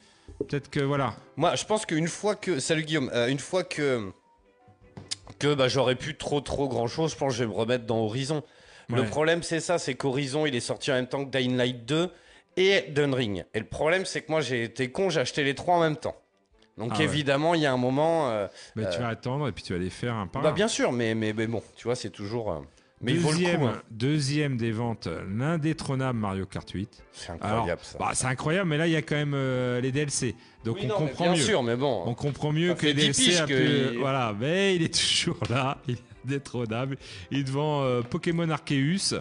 [0.49, 1.15] Peut-être que voilà.
[1.37, 2.59] Moi, je pense qu'une fois que.
[2.61, 3.11] Salut Guillaume.
[3.15, 4.11] Euh, une fois que.
[5.39, 7.85] Que bah, j'aurais pu trop trop grand chose, je pense que je vais me remettre
[7.87, 8.43] dans Horizon.
[8.89, 11.87] Le problème, c'est ça c'est qu'Horizon, il est sorti en même temps que Dying Light
[11.87, 12.11] 2
[12.59, 13.45] et Elden Ring.
[13.55, 15.97] Et le problème, c'est que moi, j'ai été con, j'ai acheté les trois en même
[15.97, 16.15] temps.
[16.77, 18.31] Donc Ah évidemment, il y a un moment.
[18.31, 20.69] euh, Bah, Tu vas attendre et puis tu vas les faire un par bah, bien
[20.69, 22.63] sûr, mais, mais, mais bon, tu vois, c'est toujours.
[23.03, 23.67] Euh, Mais il vaut le deuxième, coup.
[23.67, 23.83] hein.
[23.91, 27.03] deuxième des ventes, l'indétrônable Mario Kart 8.
[27.13, 27.99] C'est Alors, incroyable ça.
[27.99, 30.35] bah, c'est incroyable, mais là il y a quand même euh, les DLC,
[30.65, 31.41] donc Oui, on non, comprend bien mieux.
[31.43, 32.03] sûr, mais bon.
[32.07, 34.35] On comprend mieux Ça que les fait 10 DLC piges un que peu- il- Voilà,
[34.39, 36.97] mais il est toujours là, il est indétrônable.
[37.31, 39.21] Il est devant euh, Pokémon Arceus,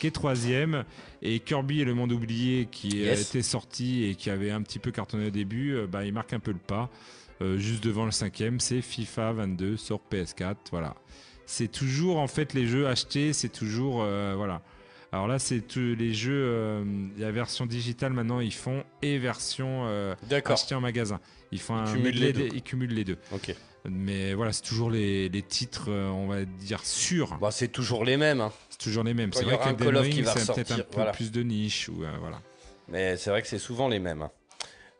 [0.00, 0.84] qui est troisième,
[1.22, 3.28] et Kirby et le monde oublié, qui euh, Yes.
[3.28, 6.32] était sorti et qui avait un petit peu cartonné au début, euh, bah, il marque
[6.32, 6.88] un peu le pas.
[7.40, 10.94] Euh, juste devant le cinquième, c'est FIFA 22 sur PS4, voilà.
[11.50, 14.60] C'est toujours en fait les jeux achetés, c'est toujours euh, voilà.
[15.12, 16.84] Alors là, c'est tous les jeux, euh,
[17.16, 20.52] la version digitale maintenant, ils font et version euh, D'accord.
[20.52, 21.20] acheté en magasin.
[21.50, 22.48] Ils font un cumulent les deux.
[22.54, 23.16] ils cumulent les deux.
[23.32, 23.54] Ok.
[23.88, 27.38] Mais voilà, c'est toujours les, les titres, euh, on va dire sûrs.
[27.40, 28.42] Bah, c'est toujours les mêmes.
[28.42, 28.52] hein.
[28.68, 29.32] C'est toujours les mêmes.
[29.32, 31.12] C'est vrai qu'Elden Call of qui va c'est peut-être un peu voilà.
[31.12, 32.42] plus de niche ou voilà.
[32.88, 34.28] Mais c'est vrai que c'est souvent les mêmes.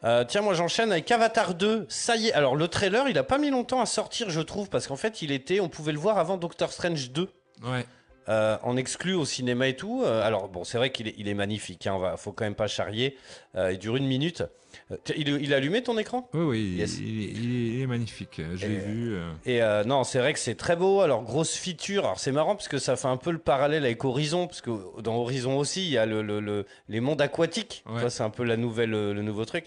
[0.05, 1.87] Euh, tiens, moi j'enchaîne avec Avatar 2.
[1.89, 4.69] Ça y est, alors le trailer, il a pas mis longtemps à sortir, je trouve,
[4.69, 7.29] parce qu'en fait, il était, on pouvait le voir avant Doctor Strange 2.
[7.65, 7.85] Ouais.
[8.29, 10.03] Euh, en exclu au cinéma et tout.
[10.05, 12.45] Euh, alors bon, c'est vrai qu'il est, il est magnifique, hein, on va, faut quand
[12.45, 13.17] même pas charrier.
[13.57, 14.43] Euh, il dure une minute.
[14.91, 16.29] Euh, il, il a allumé ton écran?
[16.35, 16.99] Oui, oui, Yes.
[16.99, 18.41] il, est, il magnifique.
[18.55, 19.15] Je l'ai Et- vu.
[19.15, 19.31] euh.
[19.47, 21.01] Et euh, non, c'est vrai que c'est très beau.
[21.01, 22.05] Alors, grosse feature.
[22.05, 24.47] Alors, c'est marrant parce que ça fait un peu le parallèle avec Horizon.
[24.47, 27.83] Parce que dans Horizon aussi, il y a le, le- le- les mondes aquatiques.
[27.87, 28.01] Ouais.
[28.03, 29.67] Ça, c'est un peu la nouvelle, euh, le nouveau truc.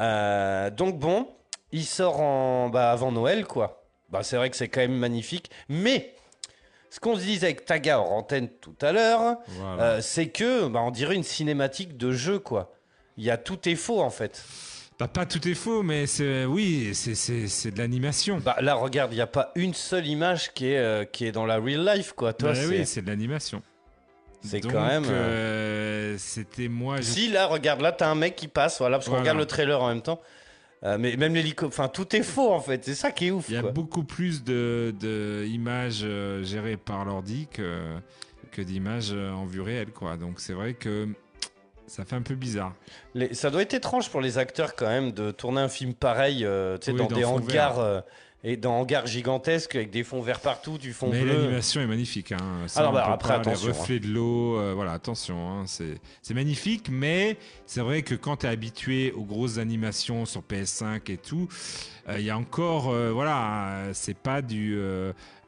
[0.00, 1.28] Euh, donc, bon,
[1.70, 3.84] il sort en, bah, avant Noël, quoi.
[4.10, 5.50] Bah, c'est vrai que c'est quand même magnifique.
[5.68, 6.14] Mais,
[6.94, 9.82] ce qu'on se disait avec Taga en antenne tout à l'heure, Voilà.
[9.82, 12.70] euh, c'est que, bah, on dirait une cinématique de jeu, quoi.
[13.16, 14.44] Il y a tout est faux, en fait.
[14.98, 18.38] Bah, pas tout est faux, mais c'est oui, c'est- c'est c'est de l'animation.
[18.44, 21.32] Bah, là, regarde, il n'y a pas une seule image qui est, euh, qui est
[21.32, 22.34] dans la real life, quoi.
[22.34, 22.66] Toi, Bah c'est...
[22.66, 23.62] oui, c'est de l'animation.
[24.44, 26.96] C'est quand même, euh, C'était moi.
[26.98, 29.22] je- Si, là, regarde, là, t'as un mec qui passe, voilà, parce qu'on Voilà.
[29.22, 30.20] regarde le trailer en même temps.
[30.84, 32.84] Euh, mais même l'hélico, enfin, tout est faux, en fait.
[32.84, 33.70] C'est ça qui est ouf, Il y a quoi.
[33.70, 37.94] beaucoup plus de, de images euh, gérées par l'ordi que,
[38.50, 40.16] que d'images euh, en vue réelle, quoi.
[40.16, 41.08] Donc c'est vrai que
[41.86, 42.74] ça fait un peu bizarre.
[43.14, 46.44] Les- Ça doit être étrange pour les acteurs, quand même, de tourner un film pareil,
[46.44, 48.02] euh, tu sais, Oui, dans dans des hangars,
[48.44, 51.32] et dans hangars gigantesques, avec des fonds verts partout, du fond Mais bleu.
[51.32, 52.32] l'animation est magnifique.
[52.32, 52.64] Hein.
[52.66, 55.48] Ça, Alors, bah, après, pas, attention, Les reflets de l'eau, euh, voilà, attention.
[55.50, 57.36] hein, c'est c'est magnifique, mais
[57.66, 61.48] c'est vrai que quand tu es habitué aux grosses animations sur PS5 et tout,
[62.08, 64.76] euh, il y a encore, euh, voilà, c'est pas du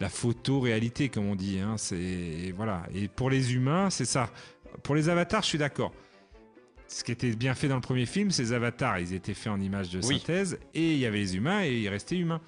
[0.00, 1.58] la photo-réalité, comme on dit.
[1.58, 2.82] Hein, c'est voilà.
[2.94, 4.30] Et pour les humains, c'est ça.
[4.82, 5.92] Pour les avatars, je suis d'accord.
[6.86, 9.60] Ce qui était bien fait dans le premier film, ces avatars, ils étaient faits en
[9.60, 10.18] images de Oui.
[10.18, 12.40] synthèse et il y avait les humains et ils restaient humains.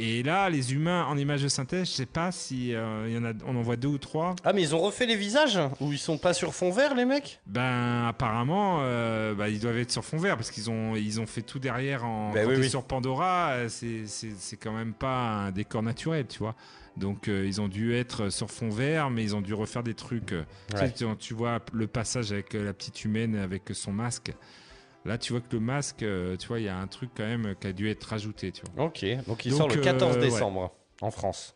[0.00, 3.18] Et là, les humains en image de synthèse, je sais pas si euh, il y
[3.18, 4.36] en a, on en voit deux ou trois.
[4.44, 7.04] Ah, mais ils ont refait les visages Ou ils sont pas sur fond vert, les
[7.04, 7.40] mecs?
[7.46, 11.26] Ben apparemment, euh, bah, ils doivent être sur fond vert parce qu'ils ont ils ont
[11.26, 12.70] fait tout derrière en Ben oui, oui.
[12.70, 13.50] sur Pandora.
[13.54, 16.54] euh, C'est quand même pas un décor naturel, tu vois.
[16.96, 19.94] Donc euh, ils ont dû être sur fond vert, mais ils ont dû refaire des
[19.94, 20.26] trucs.
[20.26, 20.94] tu sais.
[21.18, 24.32] Tu, vois le passage avec la petite humaine avec son masque.
[25.04, 27.24] Là, tu vois que le masque, euh, tu vois, il y a un truc quand
[27.24, 28.86] même qui a dû être rajouté, tu vois.
[28.86, 30.26] Ok, donc il Donc, sort le 14 euh, ouais.
[30.26, 31.54] décembre en France.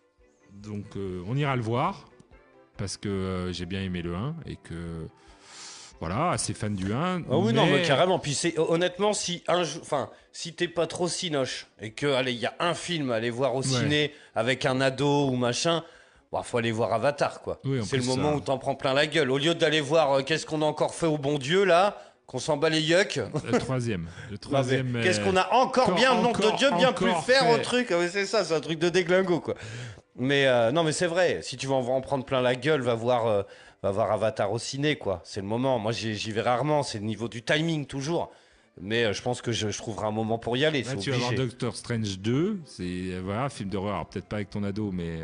[0.53, 2.09] Donc euh, on ira le voir
[2.79, 5.07] parce que euh, j'ai bien aimé le 1 et que
[6.01, 7.23] voilà, assez fan du 1.
[7.31, 8.19] Ah oui, non, mais carrément.
[8.19, 12.41] Puis c'est honnêtement, si un enfin, si t'es pas trop cinoche et que, allez, il
[12.41, 13.69] y a un film à aller voir au Ouais.
[13.69, 15.85] ciné avec un ado ou machin,
[16.33, 17.61] bah, faut aller voir Avatar, quoi.
[17.65, 19.31] Oui, c'est le moment ça- où t'en prends plein la gueule.
[19.31, 21.97] Au lieu d'aller voir euh, qu'est-ce qu'on a encore fait au bon Dieu là,
[22.27, 23.21] qu'on s'en bat les yucks.
[23.51, 24.09] Le troisième.
[24.31, 25.01] Le troisième.
[25.03, 27.55] Qu'est-ce euh, qu'on a encore, encore- bien, nom de Dieu, bien pu encore faire fait.
[27.55, 29.55] au truc Ah C'est ça, c'est un truc de déglingo, quoi.
[30.17, 31.41] Mais euh, non, mais c'est vrai.
[31.43, 33.43] Si tu veux en, en prendre plein la gueule, va voir, euh,
[33.83, 35.21] va voir Avatar au ciné, quoi.
[35.25, 35.79] C'est le moment.
[35.79, 36.83] Moi, j'y vais rarement.
[36.83, 38.31] C'est le niveau du timing, toujours.
[38.81, 40.83] Mais euh, je pense que je, je trouverai un moment pour y aller.
[40.83, 41.33] Là, tu vas voir.
[41.35, 45.21] Doctor Strange 2, c'est voilà, film d'horreur, peut-être pas avec ton ado, mais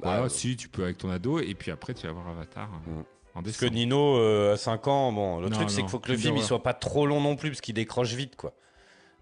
[0.00, 2.68] Bah, voilà, si tu peux avec ton ado, et puis après tu vas voir Avatar
[2.86, 3.02] Mm.
[3.42, 3.66] Parce que.
[3.66, 6.36] Nino, euh, à 5 ans, bon, le Non, truc, c'est qu'il faut que le film
[6.36, 8.52] il soit pas trop long non plus, parce qu'il décroche vite, quoi.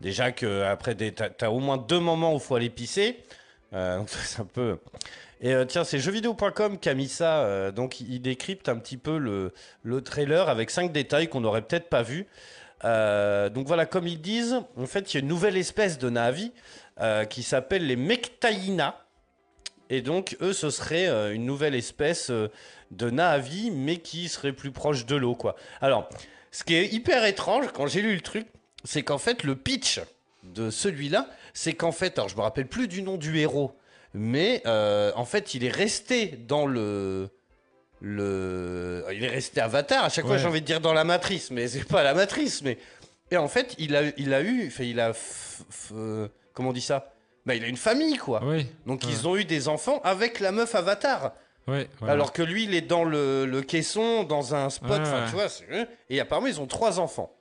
[0.00, 3.18] Déjà que après, t'as t'as au moins deux moments où il faut aller pisser.
[3.72, 4.78] Euh, donc c'est un peu.
[5.40, 7.42] Et euh, tiens, c'est jeuxvideo.com qui a mis ça.
[7.44, 9.52] euh, donc il décrypte un petit peu le,
[9.82, 12.26] le trailer avec cinq détails qu'on n'aurait peut-être pas vus.
[12.82, 16.52] Donc voilà, comme ils disent, en fait, il y a une nouvelle espèce de Navi
[17.30, 19.00] qui s'appelle les Mectaïna.
[19.88, 22.30] Et donc, eux, ce serait une nouvelle espèce
[22.96, 25.56] de Navi, mais qui serait plus proche de l'eau, quoi.
[25.80, 26.08] Alors,
[26.50, 28.46] ce qui est hyper étrange quand j'ai lu le truc,
[28.84, 30.00] c'est qu'en fait, le pitch
[30.44, 33.76] de celui-là, c'est qu'en fait, alors je me rappelle plus du nom du héros,
[34.12, 37.30] mais euh, en fait, il est resté dans le.
[38.00, 40.04] le il est resté Avatar.
[40.04, 42.62] À chaque fois, j'ai envie de dire dans la matrice, mais c'est pas la matrice.
[42.62, 42.78] Mais
[43.30, 46.70] et en fait, il a, il a eu, enfin, il a, f- f- euh, comment
[46.70, 47.12] on dit ça?
[47.46, 48.40] Bah, il a une famille, quoi.
[48.44, 49.08] Oui, Donc Ouais.
[49.10, 51.32] ils ont eu des enfants avec la meuf Avatar.
[51.68, 51.88] Ouais.
[52.06, 55.00] Alors que lui, il est dans le, le caisson, dans un spot.
[55.00, 55.48] Ouais, tu vois.
[55.48, 55.64] c'est-
[56.10, 57.32] Et apparemment, ils ont trois enfants.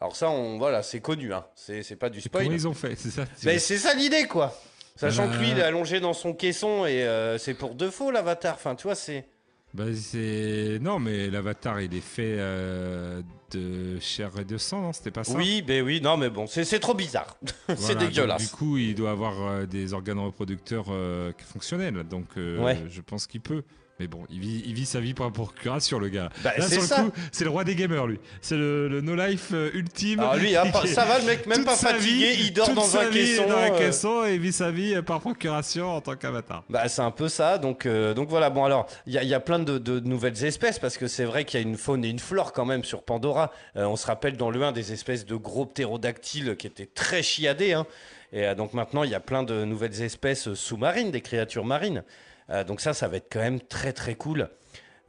[0.00, 1.32] Alors ça, on, voilà, c'est connu.
[1.32, 1.46] Hein.
[1.54, 2.54] C'est c'est pas du comment spoil.
[2.54, 4.54] ils ont fait, c'est ça Mais c'est ça l'idée, quoi.
[4.94, 5.32] Sachant Euh.
[5.32, 8.54] que lui, il est allongé dans son caisson et euh, c'est pour de faux l'avatar.
[8.54, 9.26] Enfin, tu vois, c'est.
[9.74, 13.20] Bah, c'est non, mais l'Avatar, il est fait euh,
[13.52, 16.46] de chair et de sang, non C'était pas ça Oui, ben oui, non, mais bon,
[16.46, 17.36] c'est trop bizarre.
[17.68, 18.42] c'est Voilà, donc, dégueulasse.
[18.50, 22.78] Du coup, il doit avoir euh, des organes reproducteurs euh, fonctionnels, donc euh, Ouais.
[22.88, 23.62] je pense qu'il peut.
[23.98, 26.28] Mais bon, il vit, il vit sa vie par procuration, le gars.
[26.44, 27.02] Bah, Là, c'est sur le ça.
[27.02, 28.18] coup, c'est le roi des gamers, lui.
[28.42, 30.20] C'est le, le no-life euh, ultime.
[30.20, 32.68] Alors lui, ah, pas- ça va, le mec, même pas sa fatigué, vie- il dort
[32.74, 33.48] dans sa un vie caisson.
[33.48, 36.64] Dans un euh, caisson et il vit sa vie euh, par procuration en tant qu'avatar.
[36.68, 37.56] Bah, c'est un peu ça.
[37.56, 38.50] Donc, euh, donc voilà.
[38.50, 41.06] Bon, alors, il y a, il y a plein de, de nouvelles espèces parce que
[41.06, 43.50] c'est vrai qu'il y a une faune et une flore quand même sur Pandora.
[43.76, 47.22] Euh, on se rappelle dans le 1 des espèces de gros ptérodactyles qui étaient très
[47.22, 47.72] chiadés.
[47.72, 47.86] hein.
[48.32, 52.02] Et donc maintenant, il y a plein de nouvelles espèces sous-marines, des créatures marines.
[52.50, 54.48] Euh, donc ça, ça va être quand même très très cool.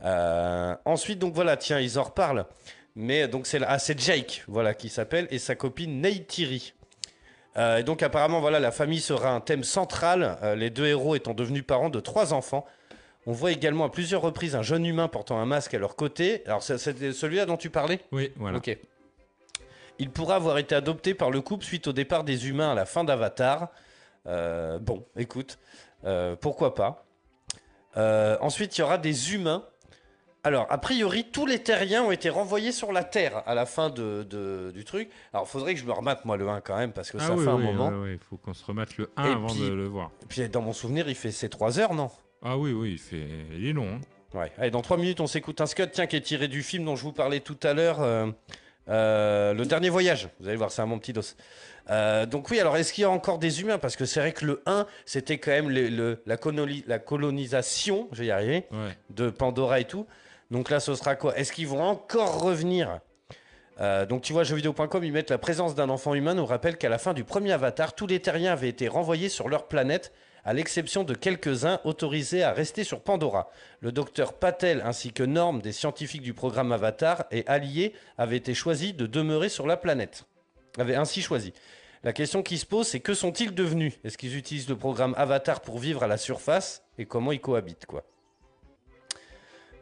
[0.04, 2.46] Euh, ensuite, donc voilà, tiens, ils en reparlent.
[2.96, 6.74] Mais donc c'est ah, c'est Jake, voilà, qui s'appelle, et sa copine Neytiri.
[7.58, 11.34] Euh, et donc apparemment, voilà, la famille sera un thème central, les deux héros étant
[11.34, 12.66] devenus parents de trois enfants.
[13.26, 16.44] On voit également à plusieurs reprises un jeune humain portant un masque à leur côté.
[16.46, 18.00] Alors c'est c'est celui-là dont tu parlais?
[18.12, 18.58] Oui, voilà.
[18.58, 18.76] Ok.
[20.00, 22.86] Il pourra avoir été adopté par le couple suite au départ des humains à la
[22.86, 23.70] fin d'Avatar.
[24.28, 25.58] Euh, bon, écoute,
[26.06, 27.07] euh, pourquoi pas?
[27.98, 29.64] Euh, ensuite, il y aura des humains.
[30.44, 33.90] Alors, a priori, tous les terriens ont été renvoyés sur la Terre à la fin
[33.90, 35.10] de, de- du truc.
[35.34, 37.36] Alors, faudrait que je me remette, moi, le 1 quand même, parce que ça Ah
[37.36, 38.06] oui, fait un oui, moment.
[38.06, 40.12] Il faut qu'on se remette le 1 Et avant puis- de le voir.
[40.24, 42.10] Et puis, dans mon souvenir, il fait ses 3 heures, non?
[42.44, 43.28] Ah oui, oui, il, fait...
[43.58, 43.96] il est long.
[43.96, 44.38] hein.
[44.38, 44.52] Ouais.
[44.58, 46.96] Allez, dans 3 minutes, on s'écoute un scud, tiens, qui est tiré du film dont
[46.96, 48.28] je vous parlais tout à l'heure, euh,
[48.90, 50.30] euh, Le Dernier Voyage.
[50.40, 51.22] Vous allez voir, c'est un mon petit dos.
[51.90, 53.78] Euh, donc oui, alors est-ce qu'il y a encore des humains?
[53.78, 57.00] Parce que c'est vrai que le 1, c'était quand même le- le- la, coloni- la
[57.00, 58.98] colonisation, je vais y arriver, Ouais.
[59.10, 60.06] de Pandora et tout.
[60.52, 61.38] Donc là, ce sera quoi?
[61.38, 63.00] Est-ce qu'ils vont encore revenir?
[63.80, 66.90] Euh, donc tu vois, jeuxvideo.com, ils mettent la présence d'un enfant humain nous rappelle qu'à
[66.90, 70.12] la fin du premier Avatar, tous les terriens avaient été renvoyés sur leur planète,
[70.44, 73.50] à l'exception de quelques-uns autorisés à rester sur Pandora.
[73.82, 78.54] Le docteur Patel ainsi que Norm, des scientifiques du programme Avatar, et alliés avaient été
[78.54, 80.24] choisis de demeurer sur la planète.
[80.80, 81.54] Avaient ainsi choisi.
[82.08, 83.96] La question qui se pose, c'est que sont-ils devenus?
[84.06, 86.82] Est-ce qu'ils utilisent le programme Avatar pour vivre à la surface?
[86.98, 88.06] Et comment ils cohabitent quoi?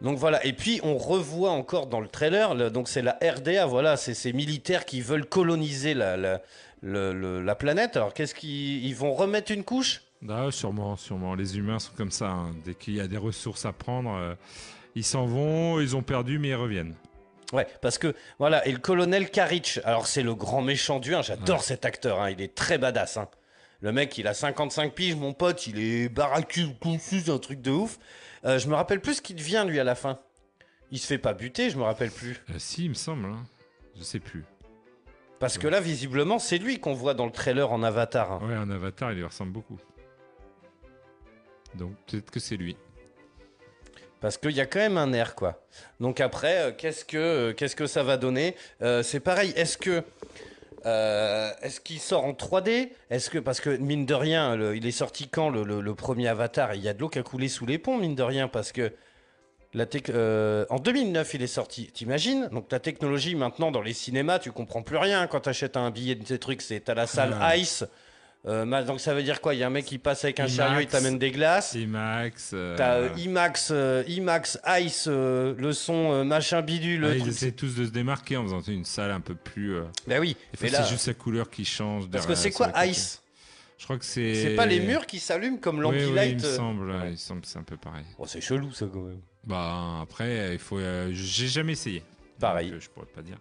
[0.02, 3.68] Donc voilà, et puis on revoit encore dans le trailer, le- donc c'est la RDA,
[3.68, 6.42] voilà, c'est ces militaires qui veulent coloniser la,
[7.60, 7.96] planète.
[7.96, 10.02] Alors qu'est-ce qu'ils ils vont remettre une couche?
[10.28, 11.36] Ah, sûrement, sûrement.
[11.36, 12.30] Les humains sont comme ça.
[12.32, 12.56] hein.
[12.66, 14.34] Dès qu'il y a des ressources à prendre, euh,
[14.96, 16.96] ils s'en vont, ils ont perdu, mais ils reviennent.
[17.54, 21.22] Ouais, parce que voilà, et le colonel Karich, alors c'est le grand méchant du 1,
[21.22, 23.18] j'adore cet acteur, hein, il est très badass.
[23.18, 23.28] hein.
[23.82, 27.72] Le mec, il a 55 piges, mon pote, il est baracu, confus, un truc de
[27.72, 28.00] ouf.
[28.46, 30.20] Euh, je me rappelle plus ce qu'il devient lui à la fin.
[30.92, 32.42] Il se fait pas buter, je me rappelle plus.
[32.50, 33.26] Euh, si, il me semble.
[33.28, 33.44] hein.
[33.98, 34.44] Je sais plus.
[35.40, 38.32] Parce que là, visiblement, c'est lui qu'on voit dans le trailer en avatar.
[38.32, 38.40] hein.
[38.48, 39.78] Ouais, un avatar, il lui ressemble beaucoup.
[41.76, 42.78] Donc peut-être que c'est lui.
[44.26, 45.62] Parce qu'il y a quand même un air, quoi.
[46.00, 49.54] Donc après, euh, qu'est-ce que euh, qu'est-ce que ça va donner Euh, C'est pareil.
[49.56, 50.02] Est-ce que
[50.88, 54.88] euh, est-ce qu'il sort en 3D Est-ce que parce que mine de rien, le- il
[54.88, 56.74] est sorti quand le, le- le premier Avatar?
[56.74, 58.72] Il y a de l'eau qui a coulé sous les ponts, mine de rien, parce
[58.72, 58.92] que
[59.76, 61.92] la euh, en 2009, il est sorti.
[61.94, 62.50] T'imagines?
[62.52, 66.16] Donc la technologie maintenant dans les cinémas, tu comprends plus rien quand t'achètes un billet
[66.16, 66.64] de ces trucs.
[66.64, 67.60] C'est t'as la salle Ouais.
[67.60, 67.84] Ice.
[68.48, 69.56] Euh, donc ça veut dire quoi?
[69.56, 71.74] Il y a un mec qui passe avec un chariot, il t'amène des glaces.
[71.74, 72.52] IMAX.
[72.54, 73.74] euh, T'as euh, IMAX,
[74.08, 77.02] IMAX, Ice, le son machin bidule.
[77.02, 79.78] le ils essaient tous de se démarquer en faisant une salle un peu plus.
[80.08, 82.08] Bah oui, mais là, c'est juste la couleur qui change.
[82.10, 82.86] parce que derrière- c'est quoi.
[82.86, 83.22] Ice?
[83.78, 84.36] Je crois que c'est.
[84.36, 86.92] C'est pas les murs qui s'allument comme Oui, oui, il l'Ambilight me semble.
[86.92, 87.12] Ouais.
[87.12, 88.06] Il semble c'est un peu pareil.
[88.18, 89.20] Bon, c'est chelou ça quand même.
[89.44, 90.80] Bah après, il faut.
[91.12, 92.04] J'ai jamais essayé.
[92.40, 92.72] Pareil.
[92.72, 93.38] Donc, je pourrais pas dire.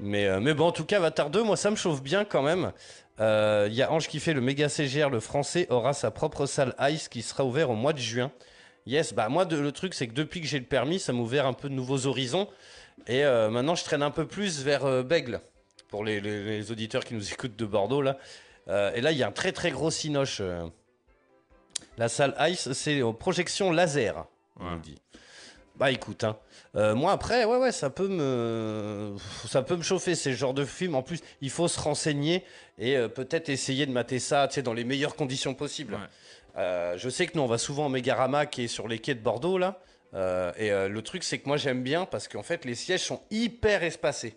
[0.00, 2.72] Mais, mais bon, en tout cas, Avatar 2, moi ça me chauffe bien quand même.
[3.20, 6.46] Euh, Il y a Ange qui fait le méga CGR, le français aura sa propre
[6.46, 8.32] salle Ice qui sera ouvert au mois de juin.
[8.86, 11.20] Yes, bah moi de- le truc c'est que depuis que j'ai le permis, ça m'a
[11.20, 12.48] ouvert un peu de nouveaux horizons.
[13.06, 15.40] Et euh, maintenant je traîne un peu plus vers euh, Bègle,
[15.88, 18.16] pour les, les- les auditeurs qui nous écoutent de Bordeaux là.
[18.68, 20.38] Euh, et là il y a un très très gros cinoche.
[20.40, 20.66] euh.
[21.98, 24.26] La salle Ice, c'est aux projections laser,
[24.58, 24.78] on Ouais.
[24.82, 24.98] dit.
[25.76, 26.36] Bah écoute, hein.
[26.74, 29.14] Euh, moi après, ouais ouais, ça peut me,
[29.46, 30.14] ça peut me chauffer.
[30.14, 30.94] C'est le genre de film.
[30.94, 32.44] En plus, il faut se renseigner
[32.78, 35.94] et euh, peut-être essayer de mater ça, tu sais, dans les meilleures conditions possibles.
[35.94, 36.00] Ouais.
[36.56, 39.14] Euh, je sais que nous, on va souvent au Mégarama qui est sur les quais
[39.14, 39.80] de Bordeaux là.
[40.58, 43.82] Et le truc, c'est que moi j'aime bien parce qu'en fait, les sièges sont hyper
[43.82, 44.34] espacés.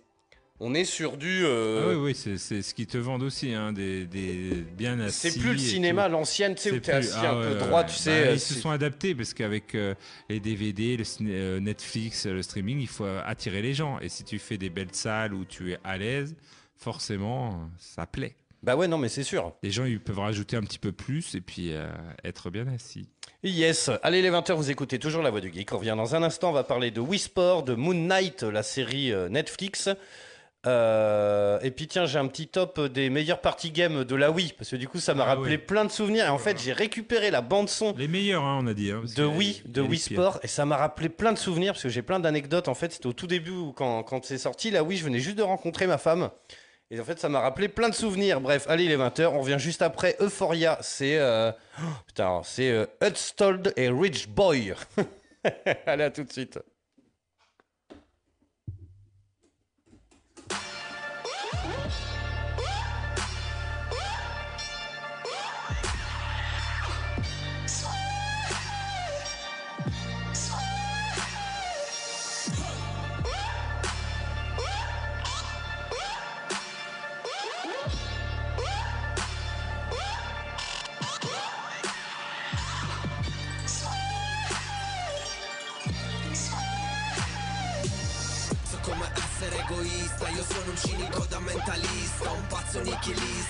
[0.62, 1.44] On est sur du.
[1.44, 5.30] euh, Ah oui, oui, c'est ce qu'ils te vendent aussi, hein, des, des bien assis.
[5.32, 7.82] c'est plus le cinéma l'ancienne, tu sais, où t'es assis ah un ouais, peu droit,
[7.82, 7.86] ouais.
[7.88, 8.28] tu Bah, sais.
[8.28, 9.96] euh, ils se c'est- sont adaptés parce qu'avec euh,
[10.30, 14.00] les DVD, le euh, Netflix, euh, le streaming, il faut attirer les gens.
[14.00, 16.36] Et si tu fais des belles salles où tu es à l'aise,
[16.78, 18.36] forcément, euh, ça plaît.
[18.64, 19.54] Bah ouais, non, mais c'est sûr.
[19.62, 21.88] Les gens, ils peuvent rajouter un petit peu plus et puis euh,
[22.24, 23.08] être bien assis.
[23.44, 25.72] Yes, allez les 20h, vous écoutez toujours La Voix du Geek.
[25.74, 28.64] On revient dans un instant, on va parler de Wii Sport, de Moon Knight, la
[28.64, 29.90] série euh, Netflix.
[30.68, 34.54] Euh, et puis tiens, j'ai un petit top des meilleures parties games de la Wii,
[34.58, 35.58] parce que du coup ça m'a Ah rappelé oui.
[35.58, 36.26] plein de souvenirs.
[36.26, 38.92] Et en fait, j'ai récupéré la bande son Les meilleurs, hein, on a dit.
[38.92, 40.00] hein, de a- Wii, de Wii.
[40.00, 42.68] Sport, et ça m'a rappelé plein de souvenirs, parce que j'ai plein d'anecdotes.
[42.68, 45.38] En fait, c'était au tout début quand, quand c'est sorti, la Wii, je venais juste
[45.38, 46.30] de rencontrer ma femme.
[46.92, 48.40] Et en fait, ça m'a rappelé plein de souvenirs.
[48.42, 50.78] Bref, allez les 20h, on revient juste après Euphoria.
[50.82, 54.74] C'est euh, oh, putain, c'est euh, Hudstold et Rich Boy.
[55.88, 56.60] allez à tout de suite.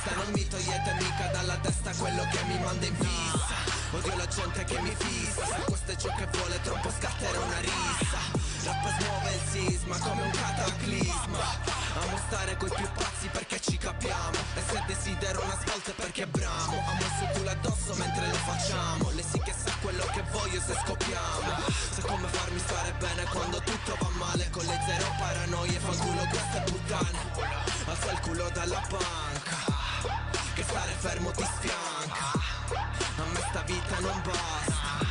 [0.06, 3.74] Nichilista, non mi togliete mica dalla testa quello che mi manda in fissa.
[3.92, 7.60] Odio la gente che mi fissa, se questo è ciò che vuole troppo scatterà una
[7.60, 8.44] rissa.
[8.64, 11.74] Rap smuove il sisma come un cataclisma.
[12.02, 14.38] Amo stare coi più pazzi perché ci capiamo.
[14.56, 16.84] E se desidero una svolta è perché bramo.
[16.88, 19.12] Amo il culo addosso mentre lo facciamo.
[19.12, 21.56] Lei sì che sa quello che voglio se scoppiamo
[21.92, 24.50] Sa come farmi stare bene quando tutto va male.
[24.50, 27.20] Con le zero paranoie fanculo queste puttane.
[27.86, 29.75] Alza il culo dalla panca
[30.56, 35.06] Che stare fermo ti A me sta vita non basta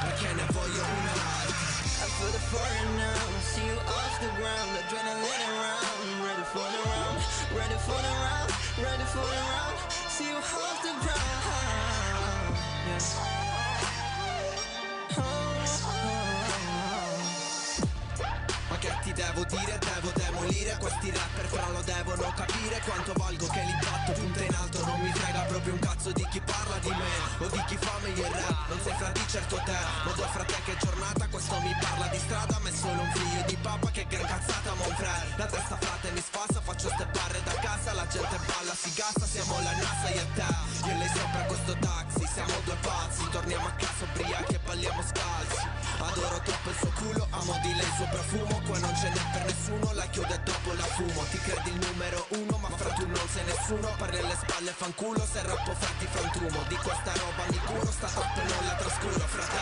[0.00, 1.58] Perché ne voglio un'altra
[2.02, 6.80] I feel the fire now, see you off the ground, adrenaline around, ready for the
[6.88, 7.18] round,
[7.52, 9.76] ready for the round, ready for the round,
[10.08, 12.10] see you off the ground.
[12.86, 13.29] Ma
[19.12, 19.78] ti devo dire?
[19.78, 24.84] Devo demolire questi rapper fra lo devono capire Quanto valgo che l'impatto punta in alto.
[24.84, 27.98] Non mi frega proprio un cazzo di chi parla di me O di chi fa
[28.02, 28.68] meglio il rap.
[28.68, 32.18] Non sei fra di certo te Modo fra te che giornata questo mi parla di
[32.18, 32.58] strada.
[32.60, 35.34] Ma è solo un figlio di papa che gran cazzata mon frère.
[35.36, 37.92] La testa frate mi spassa, Faccio steppare da casa.
[37.92, 40.50] La gente balla si gassa Siamo la NASA io e te.
[40.86, 43.28] Io e lei sopra questo taxi Siamo due pazzi.
[43.30, 45.59] Torniamo a casa ubriachi e balliamo scalzi
[47.00, 48.60] culo Amo di lei il suo profumo.
[48.66, 51.22] Qua non ce n'è per nessuno La chiudo e dopo la fumo.
[51.30, 53.88] Ti credi il numero uno Ma fra tu non sei nessuno.
[53.96, 58.34] Parli alle spalle fanculo Se rappo fatti frantumo Di questa roba mi curo Sta top
[58.36, 59.58] non la trascuro frate.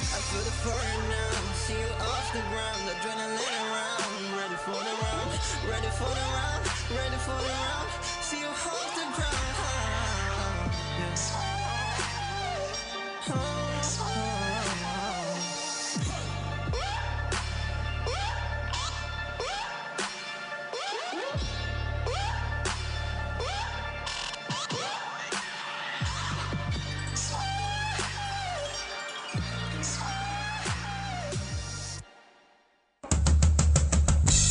[0.00, 2.82] I feel the fire now See you off the ground.
[2.90, 5.30] Adrenaline around Ready for the round
[5.68, 7.88] Ready for the round Ready for the round.
[8.20, 9.49] See you off the ground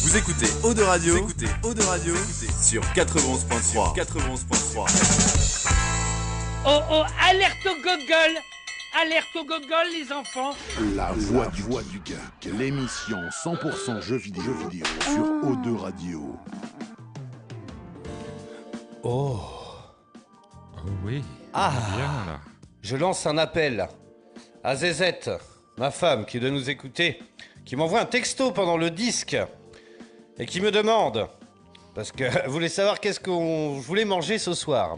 [0.10, 2.16] Vous écoutez Eau de Radio, vous écoutez Eau de Radio
[2.64, 3.96] sur 91.3.
[3.96, 5.70] 91.3.
[6.66, 8.42] Oh oh, alerte au gogol
[9.00, 10.56] Alerte au gogol, les enfants
[10.96, 16.36] La voix du, voix du geek, l'émission 100% jeux vidéo, jeux vidéo sur O2 Radio.
[19.04, 19.40] Oh,
[20.74, 21.24] Oh oui.
[21.54, 21.72] Ah.
[21.96, 22.40] Bien là.
[22.82, 23.88] je lance un appel
[24.64, 25.30] à Zezette,
[25.78, 27.20] ma femme qui doit nous écouter,
[27.64, 29.38] qui m'envoie un texto pendant le disque
[30.40, 31.28] et qui me demande,
[31.94, 34.98] parce que voulait savoir qu'est-ce qu'on voulait manger ce soir,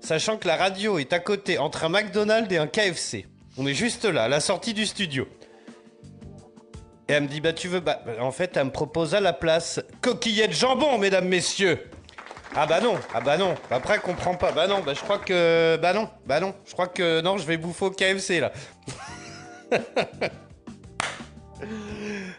[0.00, 3.26] sachant que la radio est à côté entre un McDonald's et un KFC.
[3.58, 5.28] On est juste là, à la sortie du studio.
[7.08, 9.32] Et elle me dit, bah tu veux, bah en fait, elle me propose à la
[9.32, 11.90] place coquillette jambon, mesdames, messieurs.
[12.54, 13.54] Ah bah non, ah bah non.
[13.70, 14.50] Après, elle comprend pas.
[14.52, 16.54] Bah non, bah je crois que, bah non, bah non.
[16.64, 18.52] Je crois que non, je vais bouffer au KFC là.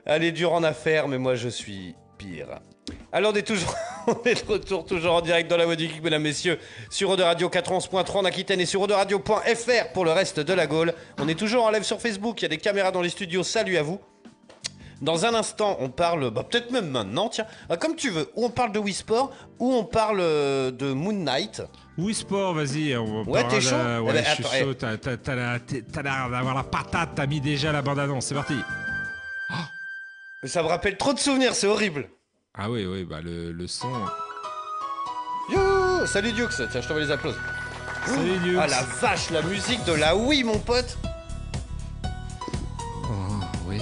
[0.06, 1.96] Elle est dure en affaires, mais moi je suis
[2.26, 2.48] pire.
[3.12, 3.74] Alors on est toujours,
[4.08, 6.60] on est de retour toujours en direct dans la voie du geek, mesdames, messieurs,
[6.90, 10.68] sur Eau de Radio 411.3 en Aquitaine et sur Radio.fr pour le reste de la
[10.68, 10.94] Gaule.
[11.20, 13.44] On est toujours en live sur Facebook, il y a des caméras dans les studios,
[13.44, 14.00] salut à vous.
[15.02, 18.46] Dans un instant, on parle, bah, peut-être même maintenant, tiens, ah, comme tu veux, ou
[18.46, 21.64] on parle de Wii Sport, ou on parle euh, de Moon Knight.
[21.98, 22.96] Oui, sport, vas-y.
[22.98, 24.74] on Ouais, parle t'es de- chaud Ouais, Eh ben, je suis attends, chaud.
[25.94, 27.10] T'as l'air d'avoir la patate.
[27.16, 28.26] T'as mis déjà la bande-annonce.
[28.28, 28.54] C'est parti.
[30.44, 32.10] Mais ça me rappelle trop de souvenirs, c'est horrible.
[32.58, 33.92] Ah oui, oui, bah le, le son.
[35.52, 37.46] Yo Salut Dukes, tiens, je t'envoie les applaudissements.
[38.08, 38.58] Salut, Dukes.
[38.60, 40.98] Ah la vache, la musique de la Wii, mon pote.
[43.04, 43.10] Oh,
[43.68, 43.78] oui.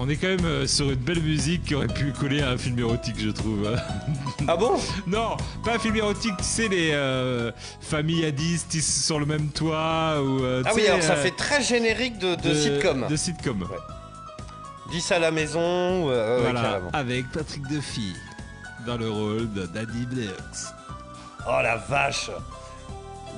[0.00, 2.58] On est quand même euh, sur une belle musique qui aurait pu coller à un
[2.58, 3.76] film érotique, je trouve.
[4.48, 4.72] Ah bon?
[5.06, 9.20] Non, pas un film érotique, tu sais, les euh, familles à 10 qui sont sur
[9.20, 10.20] le même toit.
[10.20, 13.06] Ou, euh, Ah oui, sais, alors ça euh, fait très générique de, de sitcom.
[13.08, 13.62] De sitcom.
[13.62, 13.68] Ouais.
[14.90, 15.60] 10 à la maison,
[16.10, 18.14] euh, voilà, avec Patrick Duffy
[18.86, 20.72] dans le rôle de Daddy Blix.
[21.48, 22.30] Oh la vache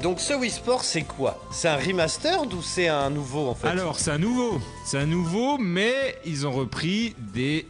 [0.03, 1.43] Donc ce Wii Sport, c'est quoi?
[1.51, 3.69] C'est un remastered ou c'est un nouveau en fait?
[3.69, 4.61] Alors, c'est un nouveau.
[4.85, 7.67] C'est un nouveau, mais ils ont repris des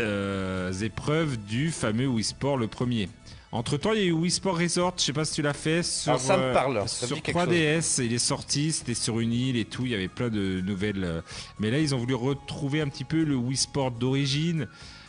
[0.00, 3.08] euh, épreuves du fameux Wii Sport, le premier.
[3.50, 5.54] Entre temps, il y a eu Wii Sport Resort, je sais pas si tu l'as
[5.54, 9.20] fait sur, Alors, ça me euh, parle, ça sur 3DS, il est sorti, c'était sur
[9.20, 11.02] une île et tout, il y avait plein de nouvelles.
[11.02, 11.20] euh,
[11.58, 14.68] mais là, ils ont voulu retrouver un petit peu le Wii Sport d'origine,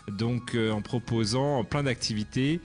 [0.10, 2.60] donc euh, en proposant plein d'activités.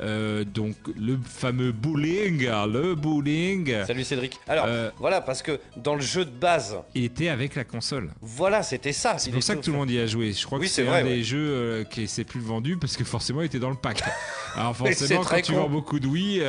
[0.00, 4.38] Euh, donc le fameux bowling, le bowling, Salut Cédric.
[4.48, 8.10] Alors, Euh, voilà, parce que dans le jeu de base, il était avec la console.
[8.20, 9.18] voilà, c'était ça.
[9.18, 10.32] C'est pour ça que tout le monde y a joué.
[10.32, 11.04] Je crois Oui, que c'est un ouais.
[11.04, 14.02] des jeux qui s'est plus vendu parce que forcément il était dans le pack.
[14.56, 15.60] Alors forcément quand tu con.
[15.62, 16.42] vends beaucoup de Wii,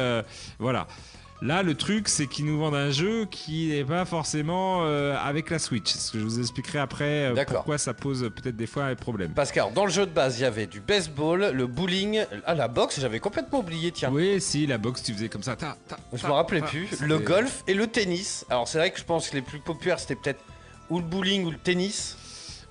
[0.59, 0.87] voilà.
[1.41, 5.49] Là, le truc, c'est qu'ils nous vendent un jeu qui n'est pas forcément euh, avec
[5.49, 5.91] la Switch.
[5.91, 9.31] Ce que je vous expliquerai après euh, pourquoi ça pose peut-être des fois un problème.
[9.35, 12.23] Parce que alors, dans le jeu de base, il y avait du baseball, le bowling,
[12.45, 14.09] ah la boxe, j'avais complètement oublié, tiens.
[14.11, 15.55] Oui, si, la boxe, tu faisais comme ça.
[15.55, 17.01] ta, ta, Je ta, me rappelais plus.
[17.01, 18.45] Le golf et le tennis.
[18.49, 20.39] Alors c'est vrai que je pense que les plus populaires c'était peut-être
[20.89, 22.17] ou le bowling ou le tennis.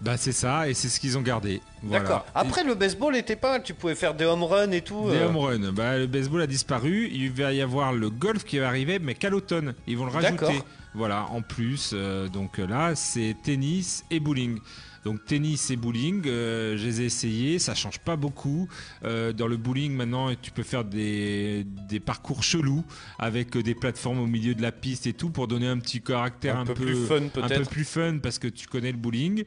[0.05, 1.62] Bah, c'est ça, et c'est ce qu'ils ont gardé.
[1.82, 2.05] Voilà.
[2.05, 2.26] D'accord.
[2.34, 3.62] Après le baseball était pas mal.
[3.62, 5.09] Tu pouvais faire des home runs et tout.
[5.11, 5.28] Des euh.
[5.28, 5.72] home runs.
[5.72, 7.09] Bah, le baseball a disparu.
[7.11, 9.74] Il va y avoir le golf qui va arriver, mais qu'à l'automne.
[9.86, 10.62] Ils vont le rajouter.
[10.94, 11.92] Voilà, en plus.
[11.94, 14.61] euh, donc là, c'est tennis et bowling.
[15.05, 18.68] Donc tennis et bowling, euh, je les ai essayés, ça change pas beaucoup.
[19.05, 22.84] Euh, dans le bowling maintenant, tu peux faire des, des parcours chelous
[23.18, 26.00] avec euh, des plateformes au milieu de la piste et tout pour donner un petit
[26.00, 27.70] caractère un, Un peu plus fun, un peu peut-être.
[27.70, 29.44] plus fun parce que tu connais le bowling.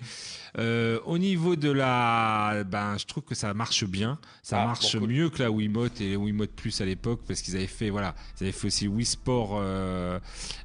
[0.60, 4.93] Euh, au niveau de la, ben je trouve que ça marche bien, ça Ah, marche
[4.93, 5.10] bon, cool.
[5.10, 8.43] mieux que la Wiimote et Wiimote Plus à l'époque parce qu'ils avaient fait voilà, ils
[8.43, 10.20] avaient fait aussi Wii Sport euh,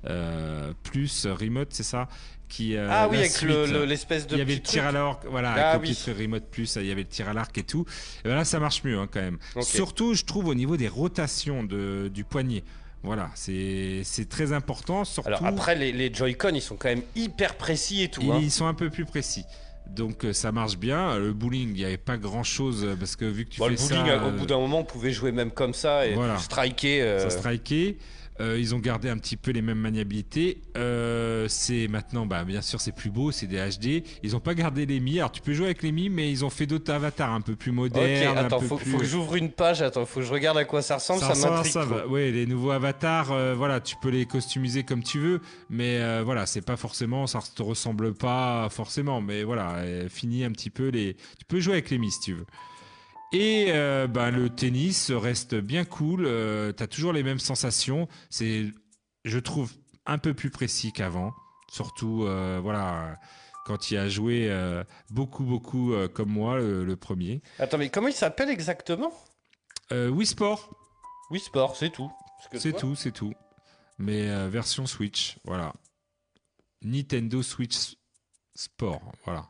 [0.07, 2.09] euh, Plus Remote, c'est ça
[2.53, 4.89] qui euh, Ah oui, avec le- l'espèce de il y avait le tir truc.
[4.95, 7.33] à l'arc, voilà, Ah avec le petit Remote Plus, il y avait le tir à
[7.33, 7.85] l'arc et tout.
[8.25, 9.39] Et ben là, ça marche mieux hein, quand même.
[9.63, 12.63] Surtout, je trouve au niveau des rotations de, du poignet.
[13.03, 15.05] Voilà, c'est c'est très important.
[15.05, 18.21] Surtout, Alors après, les, les Joy-Con, ils sont quand même hyper précis et tout.
[18.23, 18.39] ils, hein.
[18.41, 19.45] ils sont un peu plus précis.
[19.91, 21.19] Donc euh, ça marche bien.
[21.19, 23.73] Le bowling, il n'y avait pas grand chose parce que vu que tu Bon, fais
[23.73, 26.15] le bowling, ça, au euh, bout d'un moment, on pouvait jouer même comme ça et
[26.15, 26.39] Voilà.
[26.39, 27.03] striker.
[27.03, 27.97] euh, ça strikait.
[28.41, 30.63] Euh, ils ont gardé un petit peu les mêmes maniabilités.
[30.77, 34.03] Euh, c'est maintenant, bah, bien sûr, c'est plus beau, c'est des HD.
[34.23, 35.19] Ils ont pas gardé les Mi.
[35.19, 37.57] Alors tu peux jouer avec les Mi, mais ils ont fait d'autres avatars un peu
[37.57, 38.39] plus Ok, modernes.
[38.39, 38.91] attends, un peu faut, plus...
[38.91, 39.83] faut que j'ouvre une page.
[39.83, 41.21] Attends, faut que je regarde à quoi ça ressemble.
[41.21, 41.73] Ça, m'intrigue.
[41.73, 42.07] ça, va.
[42.07, 46.47] Ouais, les nouveaux avatars, euh, voilà, tu peux les customiser comme tu veux, mais voilà,
[46.47, 50.89] c'est pas forcément, ça te ressemble pas forcément, mais voilà, euh, fini un petit peu
[50.89, 51.15] les.
[51.15, 52.47] Tu peux jouer avec les mi si tu veux.
[53.33, 56.27] Et euh, ben, le tennis reste bien cool.
[56.27, 58.07] Euh, T'as toujours les mêmes sensations.
[58.29, 58.67] C'est,
[59.25, 59.73] je trouve,
[60.05, 61.33] un peu plus précis qu'avant.
[61.71, 63.19] Surtout, euh, voilà,
[63.65, 67.41] quand il a joué euh, beaucoup, beaucoup comme moi, le, le premier.
[67.59, 69.13] Attends, mais comment il s'appelle exactement?
[69.91, 70.71] Wii Sport.
[71.31, 72.11] Oui, Sport, c'est tout.
[72.59, 73.33] C'est tout, c'est tout.
[73.99, 75.73] Mais version Switch, voilà.
[76.83, 77.95] Nintendo Switch
[78.55, 79.47] Sport, voilà.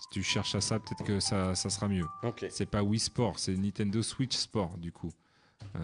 [0.00, 2.06] Si tu cherches à ça, peut-être que ça, ça sera mieux.
[2.22, 2.46] Ok.
[2.50, 5.12] C'est pas Wii Sport, c'est Nintendo Switch Sport, du coup.
[5.76, 5.78] Euh,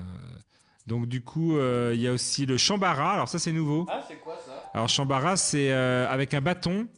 [0.86, 3.12] donc, du coup, euh, il y a aussi le Chambara.
[3.12, 3.86] Alors, ça, c'est nouveau.
[3.88, 4.70] Ah, c'est quoi ça?
[4.74, 6.88] Alors, Chambara, c'est euh, avec un bâton.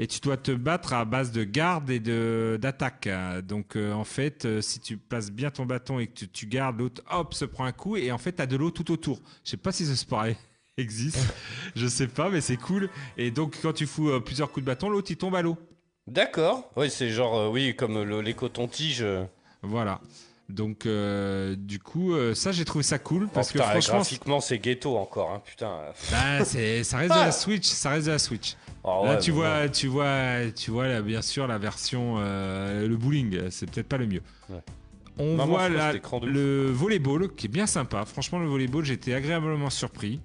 [0.00, 3.08] Et tu dois te battre à base de garde et de d'attaque.
[3.42, 6.46] Donc euh, en fait, euh, si tu places bien ton bâton et que tu, tu
[6.46, 8.92] gardes l'autre, hop, se prend un coup et en fait tu as de l'eau tout
[8.92, 9.20] autour.
[9.44, 10.24] Je sais pas si ce sport
[10.76, 11.34] existe,
[11.74, 12.88] je sais pas, mais c'est cool.
[13.16, 15.58] Et donc quand tu fous euh, plusieurs coups de bâton, l'autre il tombe à l'eau.
[16.08, 16.70] D'accord.
[16.76, 19.02] Oui, c'est genre, euh, oui, comme le- les cotons-tiges.
[19.02, 19.24] euh.
[19.62, 20.00] Voilà.
[20.48, 23.94] Donc euh, du coup, euh, ça j'ai trouvé ça cool parce Oh, que putain, franchement,
[23.96, 25.78] graphiquement, c'est ghetto encore, hein, putain.
[26.10, 28.56] bah, c'est- ça reste de la Switch, ça reste de la Switch.
[28.82, 32.14] Oh, Là, ouais, tu mais vois, tu vois, tu vois, là, bien sûr, la version,
[32.18, 34.22] euh, le bowling, c'est peut-être pas le mieux.
[34.48, 34.60] Ouais.
[35.18, 36.32] On voit je là cet écran de ouf.
[36.32, 38.06] le volleyball qui est bien sympa.
[38.06, 40.20] Franchement, le volleyball, j'étais agréablement surpris.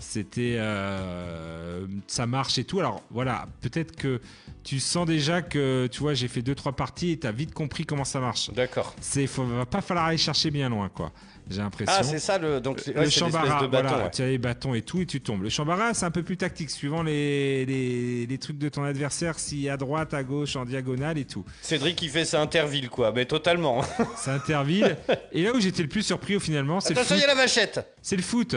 [0.00, 2.80] C'était, euh, ça marche et tout.
[2.80, 4.20] Alors voilà, peut-être que
[4.64, 7.84] tu sens déjà que, tu vois, j'ai fait deux trois parties et t'as vite compris
[7.86, 8.50] comment ça marche.
[8.52, 8.94] D'accord.
[9.00, 11.12] C'est, faut, va pas falloir aller chercher bien loin, quoi.
[11.50, 11.94] J'ai l'impression.
[11.96, 12.60] Ah, c'est ça le.
[12.60, 13.88] Donc, Le ouais, l'espèce chambara, de bâton.
[13.88, 14.10] voilà, ouais.
[14.10, 15.42] tu as les bâtons et tout et tu tombes.
[15.42, 19.38] Le chambara, c'est un peu plus tactique, suivant les, les, les trucs de ton adversaire,
[19.38, 21.46] si à droite, à gauche, en diagonale et tout.
[21.62, 23.12] Cédric, il fait ça Interville, quoi.
[23.12, 23.80] Mais totalement.
[24.16, 24.98] C'est interville.
[25.32, 27.24] et là où j'étais le plus surpris au finalement, c'est le, il y foot.
[27.24, 27.94] a la vachette.
[28.02, 28.56] C'est le foot.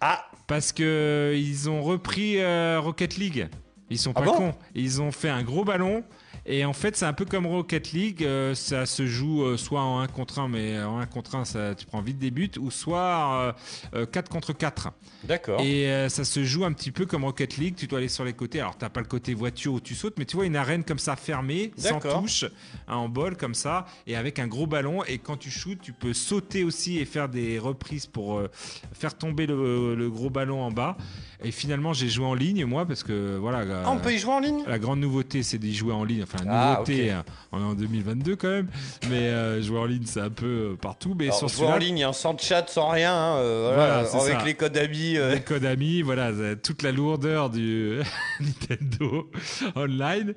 [0.00, 3.48] Ah, Parce que ils ont repris euh, Rocket League.
[3.90, 4.36] Ils sont Ah pas bon?
[4.36, 4.54] cons.
[4.74, 6.02] Ils ont fait un gros ballon.
[6.44, 8.24] Et en fait, c'est un peu comme Rocket League.
[8.24, 11.44] euh, ça se joue euh, soit en 1 contre 1, mais en 1 contre 1,
[11.44, 13.54] ça, tu prends vite des buts, ou soit
[13.94, 14.90] euh, euh, 4 contre 4.
[15.24, 15.60] d'accord.
[15.60, 17.74] Et euh, ça se joue un petit peu comme Rocket League.
[17.76, 18.60] Tu dois aller sur les côtés.
[18.60, 20.98] Alors, t'as pas le côté voiture où tu sautes, mais tu vois une arène comme
[20.98, 22.44] ça fermée, sans touche,
[22.88, 25.04] un en bol comme ça, et avec un gros ballon.
[25.04, 28.50] Et quand tu shootes, tu peux sauter aussi et faire des reprises pour euh,
[28.92, 30.96] faire tomber le, le gros ballon en bas.
[31.44, 33.64] Et finalement, j'ai joué en ligne, moi, parce que voilà.
[33.84, 34.62] Ah, on peut y jouer en ligne?
[34.66, 36.22] la grande nouveauté, c'est d'y jouer en ligne.
[36.22, 38.68] Enfin, Ah, nouveauté, hein, on est en 2022 quand même.
[39.10, 41.14] Mais euh, jouer en ligne, c'est un peu euh, partout.
[41.18, 44.08] Mais Alors, sur jouer en ligne, hein, sans chat, sans rien, hein, euh, voilà, Voilà,
[44.08, 44.44] c'est avec ça.
[44.46, 45.16] les codes amis.
[45.16, 47.98] euh, les codes amis, voilà, toute la lourdeur du
[48.40, 49.30] Nintendo
[49.76, 50.34] Online.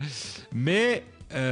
[0.53, 1.03] Mais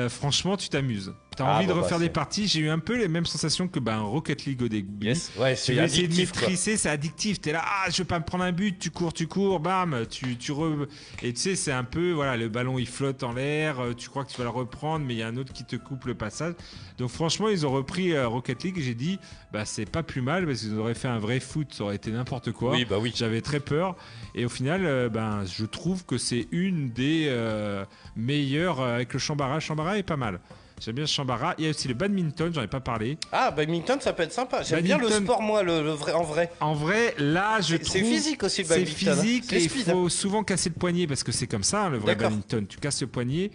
[0.09, 1.13] franchement, tu t'amuses.
[1.35, 2.47] T'as Ah, envie bon, de bah, refaire des parties.
[2.47, 5.07] J'ai eu un peu les mêmes sensations que ben, Rocket League au début.
[5.07, 5.31] Yes.
[5.37, 7.41] Ouais, c'est essayer de maîtriser, c'est addictif.
[7.41, 10.05] T'es là, ah, je veux pas me prendre un but, tu cours, tu cours, bam,
[10.09, 10.87] tu, tu re...
[11.21, 14.09] Et tu sais, c'est un peu, voilà, le ballon il flotte en l'air, euh, tu
[14.09, 16.05] crois que tu vas le reprendre, mais il y a un autre qui te coupe
[16.05, 16.53] le passage.
[16.97, 19.19] Donc franchement, ils ont repris euh, Rocket League j'ai dit,
[19.51, 22.11] bah c'est pas plus mal parce qu'ils auraient fait un vrai foot, ça aurait été
[22.11, 22.71] n'importe quoi.
[22.71, 23.11] Oui, bah oui.
[23.15, 23.95] J'avais très peur.
[24.35, 29.19] Et au final, euh, ben, je trouve que c'est une des euh, meilleures avec le
[29.19, 29.59] Chambara.
[29.59, 30.39] Chambara est pas mal.
[30.81, 31.55] J'aime bien Chambara.
[31.57, 33.17] Il y a aussi le badminton, j'en ai pas parlé.
[33.31, 34.63] Ah, badminton, ça peut être sympa.
[34.63, 36.51] J'aime bien le sport, moi, le, le vrai, en vrai.
[36.59, 37.89] En vrai, là, je trouve.
[37.91, 39.09] c'est physique aussi, le badminton.
[39.09, 39.15] hein.
[39.21, 41.89] physique C'est et il faut souvent casser le poignet parce que c'est comme ça, hein,
[41.89, 42.67] le vrai badminton.
[42.67, 43.51] Tu casses le poignet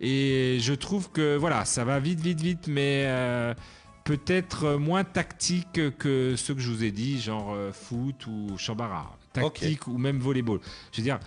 [0.00, 3.54] et je trouve que voilà, ça va vite, vite, vite, mais euh,
[4.04, 9.16] peut-être moins tactique que ceux que je vous ai dit, genre euh, foot ou chambara.
[9.32, 10.58] Tactique ou même volleyball.
[10.92, 11.20] Je veux dire,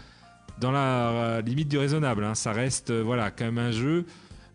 [0.60, 4.06] dans la euh, limite du raisonnable, hein, ça reste voilà, quand même un jeu,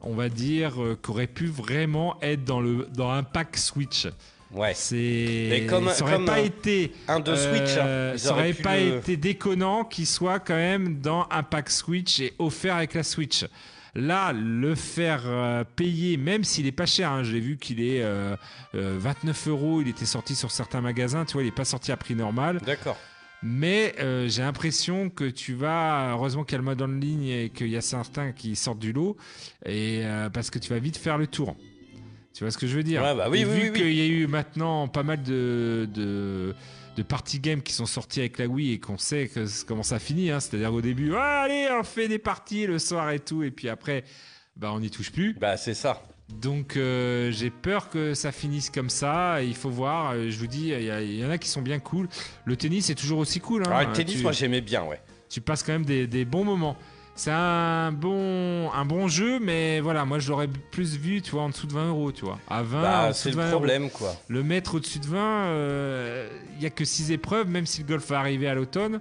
[0.03, 4.07] on va dire, euh, qu'aurait pu vraiment être dans, le, dans un pack Switch.
[4.53, 4.73] Ouais.
[4.75, 7.77] C'est Mais comme- ça aurait comme, pas euh, été Un de Switch.
[7.77, 8.15] euh, hein.
[8.15, 12.19] Ils ça aurait pas le- été déconnant qu'il soit quand même dans un pack Switch
[12.21, 13.45] et offert avec la Switch.
[13.95, 17.81] Là, le faire euh, payer, même s'il est pas cher, hein, je l'ai vu qu'il
[17.81, 18.37] est euh,
[18.77, 21.91] euh, 29 euros, il était sorti sur certains magasins, tu vois, il est pas sorti
[21.93, 22.61] à prix normal.
[22.65, 22.97] D'accord.
[23.43, 27.27] Mais euh, j'ai l'impression que tu vas, heureusement qu'il y a le mode en ligne
[27.27, 29.17] et qu'il y a certains qui sortent du lot,
[29.65, 31.57] et euh, parce que tu vas vite faire le tour.
[32.35, 33.03] Tu vois ce que je veux dire?
[33.03, 35.89] Ouais, bah oui, Et oui, vu oui, qu'il y a eu maintenant pas mal de,
[35.93, 36.55] de, de
[36.97, 39.99] de party games qui sont sortis avec la Wii et qu'on sait que, comment ça
[39.99, 40.31] finit.
[40.31, 40.41] Hein.
[40.41, 43.69] C'est-à-dire au début, ah, allez, on fait des parties le soir et tout, et puis
[43.69, 44.05] après,
[44.57, 45.35] bah, on n'y touche plus.
[45.35, 46.03] Bah, c'est ça.
[46.35, 49.43] Donc euh, j'ai peur que ça finisse comme ça.
[49.43, 50.13] Il faut voir.
[50.15, 52.09] Euh, Je vous dis, il y, en a qui sont bien cool.
[52.45, 53.63] Le tennis est toujours aussi cool.
[53.67, 53.71] hein.
[53.73, 55.01] Ah, le tennis, Tu- moi, j'aimais bien, ouais.
[55.29, 56.77] tu passes quand même des, des bons moments.
[57.17, 61.43] C'est un bon, un bon jeu, mais voilà, moi je l'aurais plus vu, tu vois,
[61.43, 62.39] en dessous de 20 euros, tu vois.
[62.49, 63.57] À 20, en Bah, c'est de le 20 euros.
[63.59, 64.17] problème, quoi.
[64.29, 67.89] Le mettre au-dessus de 20, euh, il y a que 6 épreuves, même si le
[67.89, 69.01] golf va arriver à l'automne.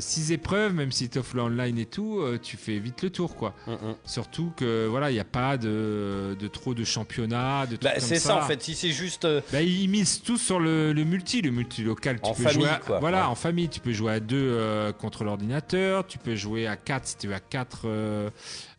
[0.00, 3.10] 6 épreuves, même si tu offres le online et tout, euh, tu fais vite le
[3.10, 3.54] tour, quoi.
[3.66, 3.94] Mm, mm.
[4.04, 8.16] Surtout que voilà, il n'y a pas de, de trop de championnats, de Bah, c'est
[8.18, 8.62] ça, en fait.
[8.62, 9.24] Si c'est juste.
[9.24, 12.20] euh, bah, ils misent tous sur le, le multi, le multi local.
[12.20, 12.98] Tu En peux famille, jouer à- quoi.
[13.00, 13.26] Voilà, Ouais.
[13.28, 13.68] en famille.
[13.68, 16.06] Tu peux jouer à deux euh, contre l'ordinateur.
[16.06, 18.30] Tu peux jouer à 4 si tu 4 euh,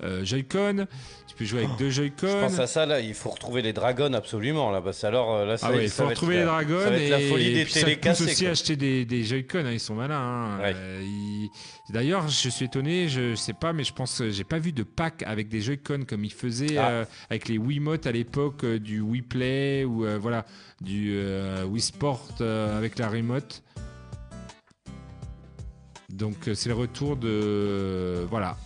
[0.03, 0.85] euh, Joy-Con.
[1.39, 2.27] Peux jouer avec deux Je Joy-Con.
[2.41, 4.81] pense à ça, là, il faut retrouver les dragons absolument, là.
[4.81, 6.89] Parce que alors, euh, là, ça, Ah ouais, il ça faut retrouver les dragons Ça
[6.89, 8.51] va être et, la folie et des puis ça cassées, aussi quoi.
[8.51, 10.19] acheter des, des Joy-Con, hein, ils sont malins.
[10.19, 10.59] hein.
[10.59, 10.73] Ouais.
[10.75, 11.49] Euh, ils-
[11.93, 14.83] D'ailleurs, je suis étonné, je sais pas, mais je pense que j'ai pas vu de
[14.83, 16.89] pack avec des Joy-Con comme ils faisaient Ah.
[16.89, 20.45] euh, avec les Wiimote à l'époque euh, du Wii Play ou voilà
[20.81, 21.17] du
[21.65, 23.63] Wii Sport avec la remote.
[26.09, 28.57] Donc c'est le retour de voilà.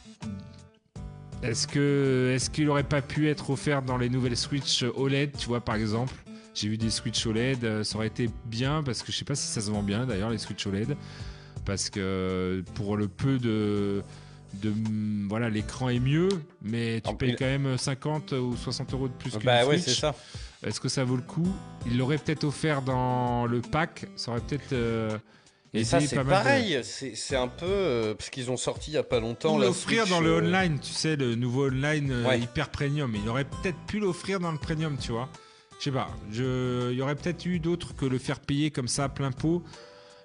[1.44, 5.48] Est-ce que est-ce qu'il aurait pas pu être offert dans les nouvelles Switch OLED, tu
[5.48, 6.14] vois par exemple?
[6.56, 9.36] J'ai vu des Switch OLED, euh, ça aurait été bien parce que je sais pas
[9.36, 10.96] si ça se vend bien d'ailleurs les Switch OLED
[11.66, 14.02] parce que pour le peu de
[14.62, 14.72] de
[15.28, 16.30] voilà l'écran est mieux
[16.62, 19.66] mais tu En payes plus- quand même 50 ou 60 euros de plus que Bah
[19.66, 20.14] ouais, c'est ça.
[20.66, 21.48] Est-ce que ça vaut le coup?
[21.88, 25.18] Il l'aurait peut-être offert dans le pack, ça aurait peut-être euh,
[25.76, 26.80] Et ça, c'est de- pareil.
[26.84, 27.66] C'est un peu.
[27.66, 29.58] euh, parce qu'ils ont sorti il y a pas longtemps.
[29.58, 32.40] l'offrir dans le euh, online, tu sais, le nouveau online euh, Ouais.
[32.40, 33.14] hyper premium.
[33.16, 35.30] Il aurait peut-être pu l'offrir dans le premium, tu vois.
[35.80, 36.10] Je sais pas.
[36.32, 36.92] Je...
[36.92, 39.64] Il y aurait peut-être eu d'autres que le faire payer comme ça à plein pot.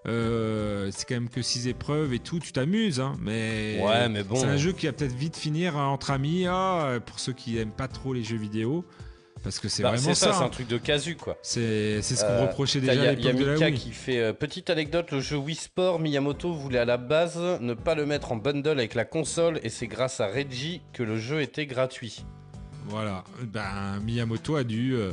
[0.06, 4.22] Euh, c'est quand même que 6 épreuves et tout, tu t'amuses, hein, mais, Ouais, mais
[4.22, 4.36] bon.
[4.36, 7.58] c'est un jeu qui va peut-être vite finir euh, entre amis, ah, pour ceux qui
[7.58, 8.84] aiment pas trop les jeux vidéo,
[9.42, 10.32] parce que c'est bah, vraiment c'est ça, ça.
[10.32, 10.50] c'est un hein.
[10.50, 11.36] truc de casu, quoi.
[11.42, 13.46] C'est c'est ce qu'on Euh, reprochait déjà Il y à a, il y a l'époque
[13.46, 13.78] de la Wii.
[13.78, 17.74] qui fait euh, petite anecdote le jeu Wii Sport Miyamoto voulait à la base ne
[17.74, 21.16] pas le mettre en bundle avec la console et c'est grâce à Reggie que le
[21.18, 22.24] jeu était gratuit.
[22.86, 25.12] Voilà, ben Miyamoto a dû, euh,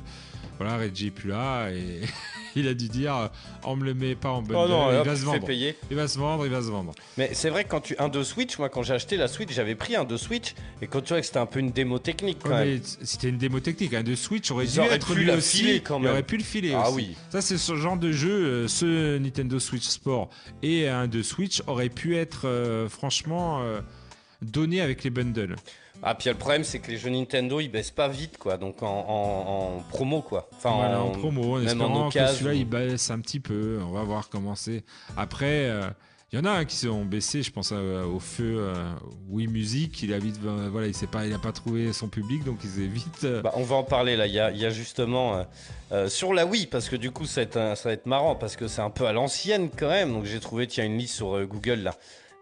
[0.59, 2.01] voilà, Reggie est plus là et
[2.55, 3.27] il a dû dire, euh,
[3.63, 5.75] on me le met pas en bundle, Oh il hop, va se vendre, payer.
[5.89, 6.93] il va se vendre, il va se vendre.
[7.17, 9.51] Mais c'est vrai que quand tu un de Switch, moi quand j'ai acheté la Switch,
[9.51, 11.99] j'avais pris un de Switch et quand tu vois que c'était un peu une démo
[11.99, 12.81] technique quand Ouais, même.
[13.01, 15.97] c'était une démo technique, un de Switch aurait dû être pu lui aussi, filer quand
[15.97, 16.11] il même.
[16.11, 16.95] aurait pu le filer Ah aussi.
[16.95, 17.15] oui.
[17.29, 20.29] Ça c'est ce genre de jeu, euh, ce Nintendo Switch Sport
[20.63, 23.81] et un de Switch aurait pu être euh, franchement euh,
[24.41, 25.55] donné avec les bundles.
[26.03, 28.83] Ah puis le problème c'est que les jeux Nintendo ils baissent pas vite quoi, donc
[28.83, 30.47] en, en- en promo quoi.
[30.55, 33.79] Enfin Voilà, en, promo, en même en espérant que celui-là il baisse un petit peu.
[33.87, 34.83] On va voir comment c'est.
[35.17, 35.81] Après, euh,
[36.31, 37.41] il y en a un qui se ont baissé.
[37.43, 38.73] Je pense à- au feu euh,
[39.29, 40.01] Wii Music.
[40.03, 42.59] Il a vite, euh, voilà, il sait pas, il a pas trouvé son public, donc
[42.63, 43.23] il s'est vite.
[43.23, 44.27] euh, Bah, on va en parler là.
[44.27, 45.43] Il y a, il y a justement euh,
[45.91, 48.35] euh, sur la Wii parce que du coup ça va être, ça va être marrant
[48.35, 50.11] parce que c'est un peu à l'ancienne quand même.
[50.13, 51.95] Donc j'ai trouvé tiens une liste sur euh, Google là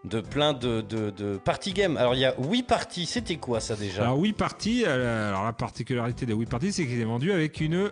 [0.04, 1.96] de plein de, de, de party games.
[1.96, 3.06] Alors il y a Wii Party.
[3.06, 4.02] C'était quoi ça déjà?
[4.02, 7.60] Alors Wii Party, euh, alors la particularité de Wii Party, c'est qu'il est vendu avec
[7.60, 7.90] une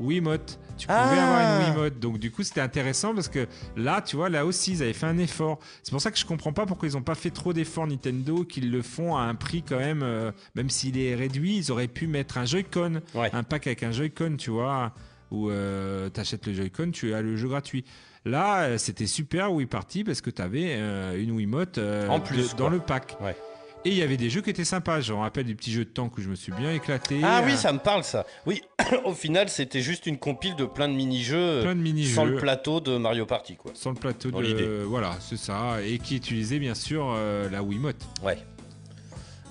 [0.00, 0.58] Wiimote.
[0.76, 4.16] Tu pouvais Ah avoir une Wiimote, donc du coup c'était intéressant parce que là, tu
[4.16, 5.60] vois, là aussi ils avaient fait un effort.
[5.84, 8.42] C'est pour ça que je comprends pas pourquoi ils ont pas fait trop d'efforts Nintendo,
[8.44, 11.86] qu'ils le font à un prix quand même, euh, même s'il est réduit, ils auraient
[11.86, 13.30] pu mettre un Joy-Con, Ouais.
[13.32, 14.92] un pack avec un Joy-Con, tu vois,
[15.30, 17.84] où euh, t'achètes le Joy-Con, tu as le jeu gratuit.
[18.24, 22.52] Là, euh, c'était super Wii Party parce que t'avais euh, une Wiimote euh, En plus,
[22.52, 23.16] de- dans le pack.
[23.20, 23.36] Ouais.
[23.86, 25.02] Et il y avait des jeux qui étaient sympas.
[25.02, 27.20] Je me rappelle des petits jeux de tank où je me suis bien éclaté.
[27.22, 28.24] Ah oui, ça me parle ça.
[28.46, 28.62] Oui,
[29.04, 32.14] au final c'était juste une compile de plein de mini-jeux plein de mini-jeux.
[32.14, 33.72] sans le plateau de Mario Party quoi.
[33.74, 34.44] Sans le plateau Dans de.
[34.46, 34.66] l'idée.
[34.86, 35.82] Voilà, c'est ça.
[35.84, 38.02] Et qui utilisait bien sûr euh, la Wiimote.
[38.22, 38.38] Ouais.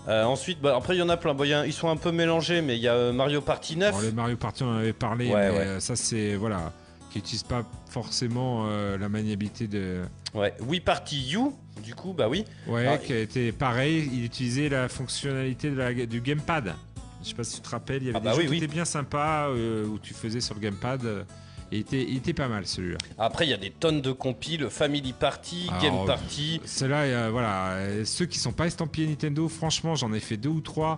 [0.08, 1.36] Euh, ensuite, bah, après il y en a plein.
[1.36, 3.40] Bon, il y a- ils sont un peu mélangés, mais il y a euh, Mario
[3.40, 3.94] Party 9.
[3.96, 5.28] Bon, les Mario Party, on en avait parlé.
[5.32, 5.80] Ouais, mais ouais.
[5.80, 6.34] ça, c'est.
[6.36, 6.74] Voilà.
[7.14, 10.02] Qui n'utilise pas forcément euh, la maniabilité de.
[10.34, 10.52] Ouais.
[10.62, 11.52] Wii Party U,
[11.84, 12.44] du coup, bah oui.
[12.68, 14.10] Ouais, Ah, qui a été pareil.
[14.12, 16.74] Il utilisait la fonctionnalité de la- du gamepad.
[17.22, 18.46] Je sais pas si tu te rappelles, il y avait Ah des bah jeux oui,
[18.46, 18.58] qui oui.
[18.58, 21.06] étaient bien sympas euh, où tu faisais sur le gamepad.
[21.06, 21.24] euh,
[21.72, 22.98] et il était, il était pas mal celui-là.
[23.20, 26.62] Après, il y a des tonnes de compiles, Family Party, Alors, Game Party.
[26.66, 30.62] Ceux-là, euh, voilà, ceux qui sont pas estampillés Nintendo, franchement, j'en ai fait deux ou
[30.62, 30.98] trois.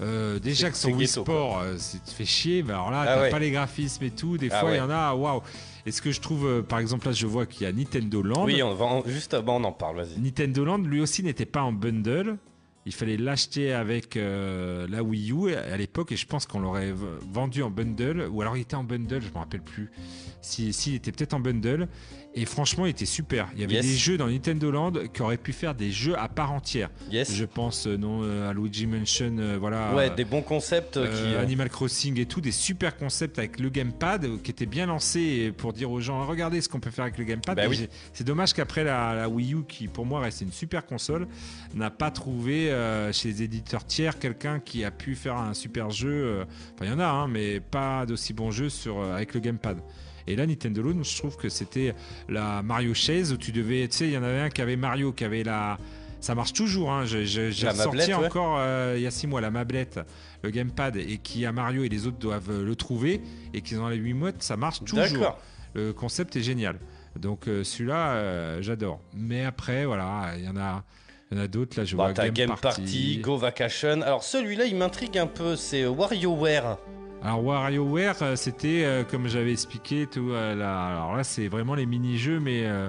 [0.00, 2.62] Euh, déjà que sur Wii ghetto, Sport, euh, c'est- tu fais chier.
[2.62, 3.30] bah alors là, Ah t'as ouais.
[3.30, 4.36] pas les graphismes et tout.
[4.38, 4.78] Des Ah fois, il ouais.
[4.78, 5.42] y en a, waouh.
[5.86, 8.22] Et ce que je trouve, euh, par exemple, là, je vois qu'il y a Nintendo
[8.22, 8.44] Land.
[8.44, 10.18] Oui, on va en- juste avant, on en parle, vas-y.
[10.20, 12.36] Nintendo Land, lui aussi, n'était pas en bundle.
[12.84, 16.92] il fallait l'acheter avec euh, la Wii U à l'époque et je pense qu'on l'aurait
[17.32, 19.92] vendu en bundle ou alors il était en bundle, je me rappelle plus.
[20.40, 21.86] Si, si, il était peut-être en bundle
[22.34, 23.48] et franchement il était super.
[23.54, 23.86] Il y avait Yes.
[23.86, 26.90] des jeux dans Nintendo Land qui auraient pu faire des jeux à part entière.
[27.10, 27.32] Yes.
[27.34, 29.94] Je pense euh, non euh, à Luigi Mansion, euh, voilà.
[29.94, 31.34] Ouais, des bons concepts qui.
[31.34, 35.72] Animal Crossing et tout, des super concepts avec le gamepad qui étaient bien lancés pour
[35.72, 37.56] dire aux gens regardez ce qu'on peut faire avec le gamepad.
[37.56, 37.88] Bah oui.
[38.12, 41.26] C'est dommage qu'après la, la Wii U, qui pour moi reste une super console,
[41.74, 42.70] n'a pas trouvé
[43.12, 46.44] chez les éditeurs tiers quelqu'un qui a pu faire un super jeu.
[46.74, 49.78] Enfin, il y en a, hein, mais pas d'aussi bon jeu sur, avec le gamepad.
[50.26, 51.94] Et là, Nintendo Land, je trouve que c'était
[52.28, 54.76] la Mario Chaise où tu devais, tu sais, il y en avait un qui avait
[54.76, 55.78] Mario, qui avait la.
[56.20, 57.04] Ça marche toujours, hein.
[57.04, 58.14] j'ai sorti ouais.
[58.14, 59.98] encore euh, il y a six mois la mablette,
[60.44, 63.20] le gamepad, et qui a Mario et les autres doivent euh, le trouver,
[63.52, 65.36] et qu'ils ont les 8 modes, ça marche toujours.
[65.74, 66.78] Le concept est génial.
[67.18, 69.00] Donc euh, celui-là, euh, j'adore.
[69.14, 70.84] Mais après, voilà, il y en a,
[71.30, 71.78] il y en a d'autres.
[71.78, 74.02] Là, je Bah, vois t'as Game Party, Go Vacation.
[74.02, 75.56] Alors celui-là, il m'intrigue un peu.
[75.56, 76.78] C'est WarioWare.
[77.24, 80.30] Alors WarioWare, euh, c'était euh, comme j'avais expliqué tout.
[80.32, 82.88] euh, là, alors là, c'est vraiment les mini-jeux, mais euh,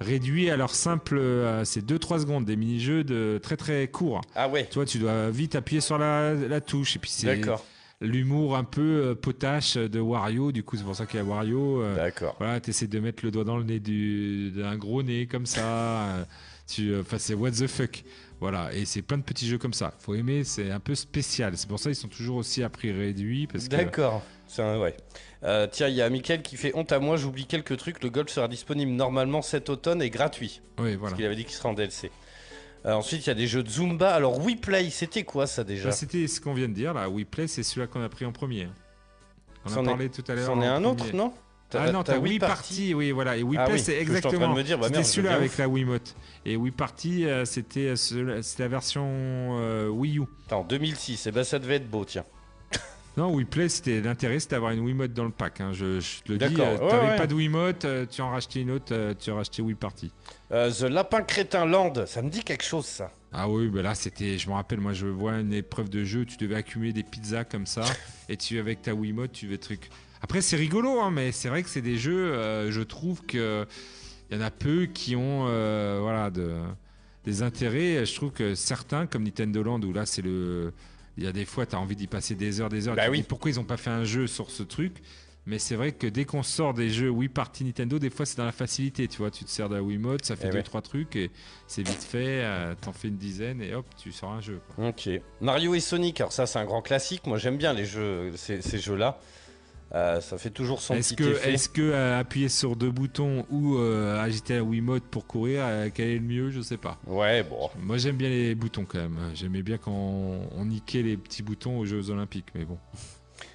[0.00, 1.20] réduits à leur simple.
[1.64, 4.22] c'est 2-3 secondes, des mini-jeux de très très courts.
[4.34, 4.66] Ah ouais.
[4.68, 7.26] Tu vois, tu dois vite appuyer sur la, la touche, et puis c'est
[8.00, 10.52] l'humour un peu potache de Wario.
[10.52, 11.84] Du coup, c'est pour ça qu'il y a Wario.
[11.94, 12.34] D'accord.
[12.38, 16.26] Voilà, t'essaies de mettre le doigt dans le nez du- d'un gros nez comme ça.
[16.66, 18.02] tu, enfin, c'est what the fuck.
[18.40, 19.92] Voilà, et c'est plein de petits jeux comme ça.
[19.98, 21.52] Faut aimer, c'est un peu spécial.
[21.56, 23.76] C'est pour ça qu'ils sont toujours aussi à prix réduit parce que.
[23.76, 24.22] D'accord.
[24.46, 24.96] C'est un- ouais.
[25.44, 28.02] Euh, tiens, il y a Mickaël qui fait honte à moi, j'oublie quelques trucs.
[28.02, 30.62] Le Golf sera disponible normalement cet automne et gratuit.
[30.78, 31.16] Oui, Parce voilà.
[31.16, 32.10] qu'il avait dit qu'il serait en DLC.
[32.86, 34.14] Euh, ensuite, il y a des jeux de Zumba.
[34.14, 37.08] Alors, WePlay, c'était quoi ça déjà Bah, C'était ce qu'on vient de dire là.
[37.10, 38.68] WePlay, c'est celui-là qu'on a pris en premier.
[39.66, 40.46] On C'en a est- parlé tout à l'heure.
[40.46, 41.34] C'en est en un autre, non?
[41.74, 43.36] Ah non, t'as Wii Party, oui, voilà.
[43.36, 44.54] Et WePlay, Ah oui, c'est en exactement.
[44.54, 46.14] bah C'était celui-là avec la Wiimote.
[46.44, 47.96] Et Wii Party, euh, c'était euh,
[48.42, 50.22] c'était la version euh, Wii U.
[50.46, 51.26] Attends, 2006.
[51.26, 52.24] Et ben, ça devait être beau, tiens.
[53.16, 55.60] Non, WePlay, c'était l'intérêt, c'était d'avoir une Wiimote dans le pack.
[55.60, 55.72] hein.
[55.72, 57.16] Je, je te le dis, D'accord, euh, t'avais ouais.
[57.16, 60.12] pas de Wiimote, tu en rachetais une autre, tu as racheté Wii Party.
[60.50, 63.10] The Lapin Crétin Land, ça me dit quelque chose, ça.
[63.32, 66.24] Ah oui, ben là, c'était, je me rappelle, moi, je vois une épreuve de jeu,
[66.24, 67.82] tu devais accumuler des pizzas comme ça,
[68.28, 69.90] et tu, avec ta Wiimote, tu veux truc.
[70.22, 73.66] Après, c'est rigolo, hein, mais c'est vrai que c'est des jeux, euh, je trouve que
[74.30, 76.54] il y en a peu qui ont, euh, voilà, de,
[77.24, 78.04] des intérêts.
[78.06, 80.72] Je trouve que certains, comme Nintendo Land, où là, c'est le,
[81.16, 82.94] il y a des fois, tu as envie d'y passer des heures, des heures.
[82.94, 83.16] Bah tu oui.
[83.18, 85.02] dis, pourquoi ils ont pas fait un jeu sur ce truc?
[85.46, 88.36] Mais c'est vrai que dès qu'on sort des jeux Wii Party Nintendo, des fois c'est
[88.36, 90.58] dans la facilité, tu vois, tu te sers de la Wiimote, ça fait Eh deux
[90.58, 90.62] ouais.
[90.62, 91.30] trois trucs et
[91.66, 94.60] c'est vite fait, euh, t'en fais une dizaine et hop, tu sors un jeu.
[94.76, 94.88] quoi.
[94.88, 95.08] Ok.
[95.40, 97.26] Mario et Sonic, alors ça, c'est un grand classique.
[97.26, 99.18] Moi, j'aime bien les jeux, ces, ces jeux-là.
[99.92, 101.52] Euh, ça fait toujours son Est-ce petit que, effet.
[101.52, 106.08] est-ce que euh, appuyer sur deux boutons ou euh, agiter la Wiimote pour courir, quel
[106.08, 106.50] est le mieux?
[106.50, 106.98] Je sais pas.
[107.08, 107.68] Ouais, bon.
[107.80, 109.18] Moi j'aime bien les boutons quand même.
[109.34, 112.78] J'aimais bien quand on, on niquait les petits boutons aux Jeux Olympiques, mais bon.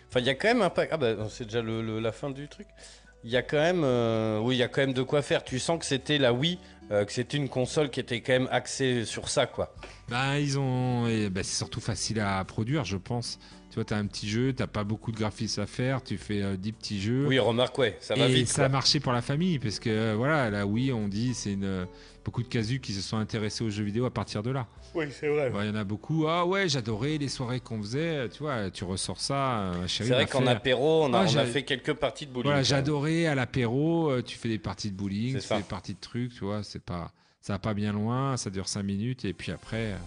[0.09, 0.89] Enfin, il y a quand même un pack.
[0.91, 2.67] Ah bah, c'est déjà le- le- la fin du truc.
[3.23, 3.83] Il y a quand même,
[4.45, 5.43] oui, il y a quand même de quoi faire.
[5.43, 6.59] Tu sens que c'était la Wii,
[6.89, 9.73] que c'était une console qui était quand même axée sur ça, quoi.
[10.09, 11.05] Bah, ils ont.
[11.31, 13.39] bah, c'est surtout facile à produire, je pense.
[13.76, 16.41] Tu vois, t'as un petit jeu, t'as pas beaucoup de graphismes à faire, tu fais
[16.41, 17.26] euh, 10 petits jeux.
[17.28, 18.47] Oui, remarque, ouais, ça va et vite.
[18.47, 18.65] ça quoi.
[18.67, 21.65] a marché pour la famille, parce que euh, voilà, là, oui, on dit, c'est une.
[21.65, 21.86] euh,
[22.23, 24.65] Beaucoup de casus qui se sont intéressés aux jeux vidéo à partir de là.
[24.95, 25.49] Oui, c'est vrai.
[25.51, 26.26] Ouais, Il y en a beaucoup.
[26.26, 28.30] Ah ouais, j'adorais les soirées qu'on faisait.
[28.30, 29.59] Tu vois, tu ressors ça.
[29.59, 32.26] euh, chérie C'est vrai qu'en fait- apéro, on a, Ah, on a fait quelques parties
[32.26, 32.45] de bowling.
[32.49, 34.09] Voilà, j'adorais à l'apéro.
[34.09, 35.55] euh, tu fais des parties de bowling, tu ça.
[35.57, 36.63] fais des parties de trucs, tu vois.
[36.63, 37.11] C'est pas,
[37.41, 38.38] ça va pas bien loin.
[38.38, 39.97] Ça dure 5 minutes et puis après, euh,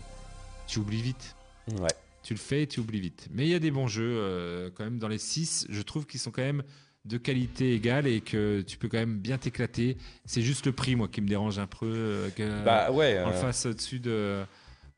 [0.66, 1.36] tu oublies vite.
[1.80, 1.86] Ouais.
[2.28, 3.26] Tu le fais et tu oublies vite.
[3.32, 5.66] Mais il y a des bons jeux euh, quand même dans les 6.
[5.70, 6.62] Je trouve qu'ils sont quand même
[7.06, 9.96] de qualité égale et que tu peux quand même bien t'éclater.
[10.26, 11.86] C'est juste le prix, moi, qui me dérange un peu.
[11.86, 13.22] euh, que- Bah ouais.
[13.24, 14.44] on le euh, fasse au-dessus de,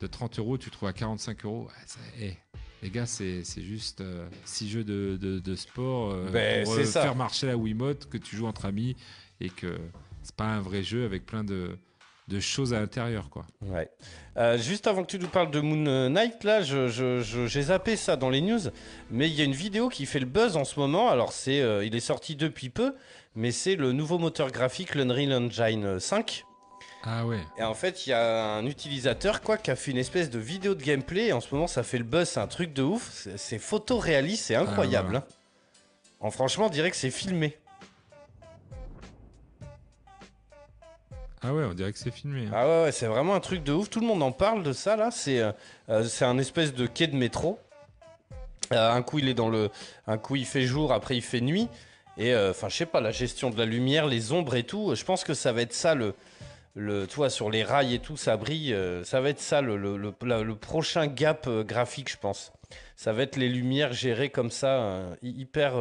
[0.01, 1.69] de 30 euros, tu trouves à 45 euros.
[2.21, 2.33] Eh,
[2.83, 4.03] les gars, c'est juste
[4.45, 7.03] 6 jeux de, de- de sport Ben, pour ça.
[7.03, 8.97] faire marcher la Wiimote que tu joues entre amis
[9.41, 9.79] et que
[10.25, 11.79] c'est pas un vrai jeu avec plein de,
[12.31, 13.29] de choses à l'intérieur.
[13.29, 13.45] quoi.
[13.63, 13.91] Ouais.
[14.37, 17.63] Euh, juste avant que tu nous parles de Moon Knight, là, je- je- je- j'ai
[17.63, 18.61] zappé ça dans les news,
[19.11, 21.11] mais il y a une vidéo qui fait le buzz en ce moment.
[21.11, 22.95] Alors, c'est, euh, il est sorti depuis peu,
[23.35, 26.45] mais c'est le nouveau moteur graphique, l'Unreal Engine 5.
[27.03, 27.41] Ah ouais.
[27.59, 30.39] Et en fait, il y a un utilisateur quoi qui a fait une espèce de
[30.39, 31.27] vidéo de gameplay.
[31.29, 33.27] Et en ce moment, ça fait le buzz, c'est un truc de ouf.
[33.37, 35.09] C'est, photoréaliste, c'est incroyable.
[35.11, 35.19] voilà.
[35.21, 35.35] hein.
[36.21, 37.57] En franchement, on dirait que c'est filmé.
[41.43, 42.47] Ah ouais, on dirait que c'est filmé.
[42.47, 42.53] hein.
[42.55, 43.89] Ah ouais, c'est vraiment un truc de ouf.
[43.89, 45.11] Tout le monde en parle de ça là.
[45.11, 45.53] C'est euh,
[45.89, 47.59] euh, un espèce de quai de métro.
[48.73, 49.71] Euh, un coup il est dans le,
[50.07, 51.69] un coup il fait jour, après il fait nuit.
[52.19, 54.95] Et enfin, je sais pas, la gestion de la lumière, les ombres et tout.
[54.95, 56.15] Je pense que ça va être ça le
[56.77, 58.77] le, tu vois, sur les rails et tout, ça brille.
[59.05, 62.53] ça va être ça le, le- le- le prochain gap graphique, je pense.
[62.95, 65.73] Ça va être les lumières gérées comme ça, hy- hyper,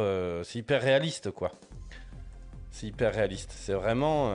[0.42, 1.52] c'est hyper réaliste, quoi.
[2.72, 3.52] C'est hyper réaliste.
[3.54, 4.32] C'est vraiment,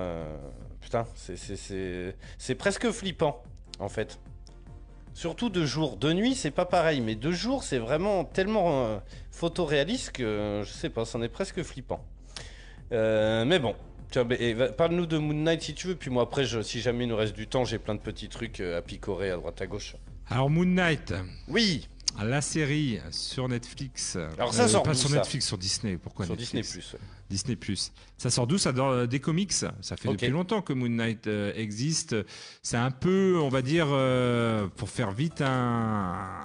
[0.86, 3.42] putain, c'est- presque flippant,
[3.80, 4.20] en fait.
[5.16, 5.98] Surtout de jour.
[5.98, 8.98] De nuit, c'est pas pareil, mais de jour, c'est vraiment tellement euh,
[9.32, 12.04] photoréaliste que euh, je sais pas, c'en est presque flippant.
[12.92, 13.76] Euh, mais bon,
[14.78, 17.16] parle-nous de Moon Knight si tu veux, puis moi après, je- si jamais il nous
[17.16, 19.96] reste du temps, j'ai plein de petits trucs euh, à picorer à droite à gauche.
[20.30, 21.14] Alors Moon Knight,
[21.48, 21.88] Oui,
[22.24, 24.18] la série sur Netflix.
[24.38, 25.98] Alors ça sort pas sur ça Netflix, sur Disney.
[25.98, 26.62] Pourquoi sur Disney+.
[26.62, 27.00] Ouais.
[27.30, 27.58] Disney
[28.18, 28.72] Ça sort d'où Ça?
[28.72, 29.52] Dans euh, des comics.
[29.52, 32.16] Ça fait depuis longtemps que Moon Knight euh, existe.
[32.62, 35.48] C'est un peu, on va dire, euh, pour faire vite un,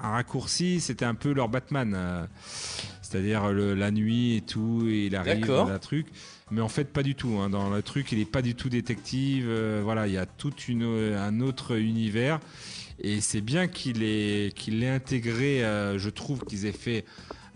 [0.03, 1.93] un raccourci, c'était un peu leur Batman.
[1.95, 2.27] euh,
[3.03, 6.07] C'est-à-dire la nuit et tout, et il arrive dans un truc.
[6.53, 7.39] Mais en fait, pas du tout.
[7.41, 7.51] hein.
[7.51, 9.47] Dans le truc, il est pas du tout détective.
[9.49, 12.41] euh, voilà, il y a tout une, un autre univers.
[13.03, 15.65] Et c'est bien qu'il ait, qu'il intégré.
[15.65, 17.05] euh, je trouve qu'ils aient fait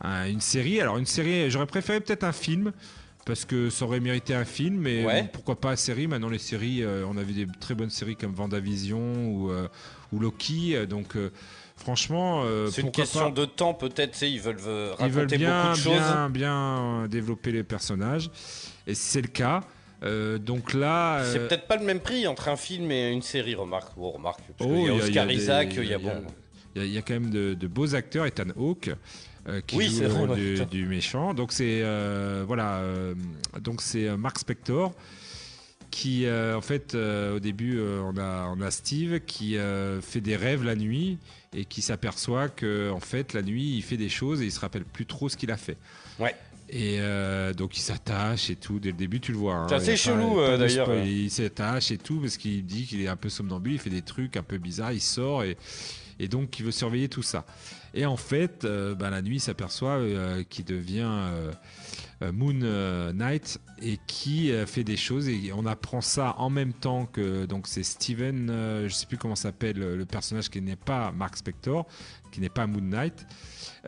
[0.02, 0.80] un- une série.
[0.80, 2.72] Alors une série, j'aurais préféré peut-être un film
[3.26, 5.22] parce que ça aurait mérité un film, mais Ouais.
[5.22, 8.16] bon, pourquoi pas une série Maintenant les séries, euh, on avait des très bonnes séries
[8.16, 9.66] comme Vendavision ou, euh,
[10.12, 11.16] ou Loki, donc
[11.76, 15.62] franchement, C'est une question pas de temps, peut-être, ils veulent euh, Ils veulent raconter bien,
[15.62, 15.92] beaucoup de choses.
[16.02, 18.30] bien, bien développer les personnages,
[18.86, 19.62] et c'est le cas.
[20.04, 23.22] Euh, donc là, C'est euh, peut-être pas le même prix entre un film et une
[23.22, 23.92] série, remarque.
[23.96, 24.40] Remarque.
[24.58, 25.94] Parce Oh, a il y a- Oscar y a Isaac, il y a il y
[25.94, 26.24] a- bon.
[26.76, 28.90] Il y, a- il y a quand même de, de beaux acteurs, Ethan Hawke,
[29.48, 31.32] euh, qui Oui, joue c'est le rôle du, du méchant.
[31.32, 31.82] Donc c'est
[32.46, 32.82] voilà,
[33.60, 34.92] donc c'est Mark Spector
[35.90, 39.56] qui, en fait, au début, on a on a Steve qui
[40.02, 41.18] fait des rêves la nuit
[41.56, 44.58] et qui s'aperçoit que en fait la nuit il fait des choses et il se
[44.58, 45.76] rappelle plus trop ce qu'il a fait.
[46.18, 46.34] Ouais.
[46.76, 48.80] Et euh, donc il s'attache et tout.
[48.80, 49.54] Dès le début, tu le vois.
[49.54, 49.66] hein.
[49.68, 50.92] C'est assez chelou, euh, d'ailleurs.
[51.04, 53.74] Il s'attache et tout parce qu'il dit qu'il est un peu somnambule.
[53.74, 54.92] Il fait des trucs un peu bizarres.
[54.92, 55.56] Il sort et,
[56.18, 57.46] et donc il veut surveiller tout ça.
[57.94, 60.00] Et en fait, euh, bah, la nuit, il s'aperçoit
[60.50, 61.12] qu'il devient
[62.32, 65.28] Moon Knight et qui fait des choses.
[65.28, 68.48] Et on apprend ça en même temps que donc c'est Steven,
[68.88, 71.86] je sais plus comment s'appelle le le personnage qui n'est pas Mark Spector,
[72.34, 73.26] qui n'est pas Moon Knight,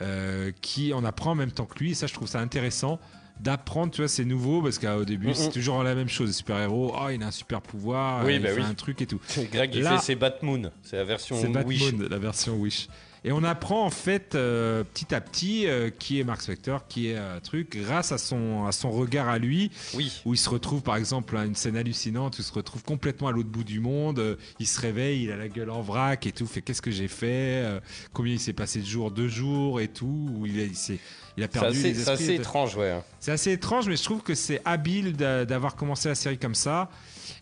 [0.01, 1.91] euh, qui on apprend en même temps que lui.
[1.91, 3.01] Et ça, je trouve ça intéressant
[3.41, 6.35] d'apprendre, tu vois, c'est nouveau parce qu'au début, c'est toujours la même chose.
[6.35, 8.67] Super-héros, oh, il a un super pouvoir, Oui, il bah fait oui.
[8.67, 9.21] un truc et tout.
[9.53, 10.71] Greg, il fait ses Batmoon.
[10.83, 11.91] C'est la version C'est Wish.
[11.91, 12.89] Batman, la version Wish.
[13.29, 17.09] Et on apprend en fait euh, petit à petit euh, qui est Mark Spector, qui
[17.09, 20.13] est un truc, grâce à son, à son regard à lui, Oui.
[20.25, 23.27] où il se retrouve par exemple à une scène hallucinante, où il se retrouve complètement
[23.27, 26.25] à l'autre bout du monde, euh, il se réveille, il a la gueule en vrac
[26.25, 27.81] et tout, fait qu'est-ce que j'ai fait, euh,
[28.13, 31.01] combien il s'est passé de jours, deux jours et tout, où il, a- il, s'est-
[31.37, 32.97] il a C'est perdu assez, les assez étrange, ouais.
[33.19, 36.55] C'est assez étrange, mais je trouve que c'est habile d'a- d'avoir commencé la série comme
[36.55, 36.91] ça.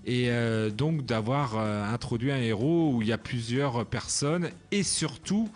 [0.06, 4.82] Et euh, donc d'avoir euh, introduit un héros où il y a plusieurs personnes et
[4.82, 5.50] surtout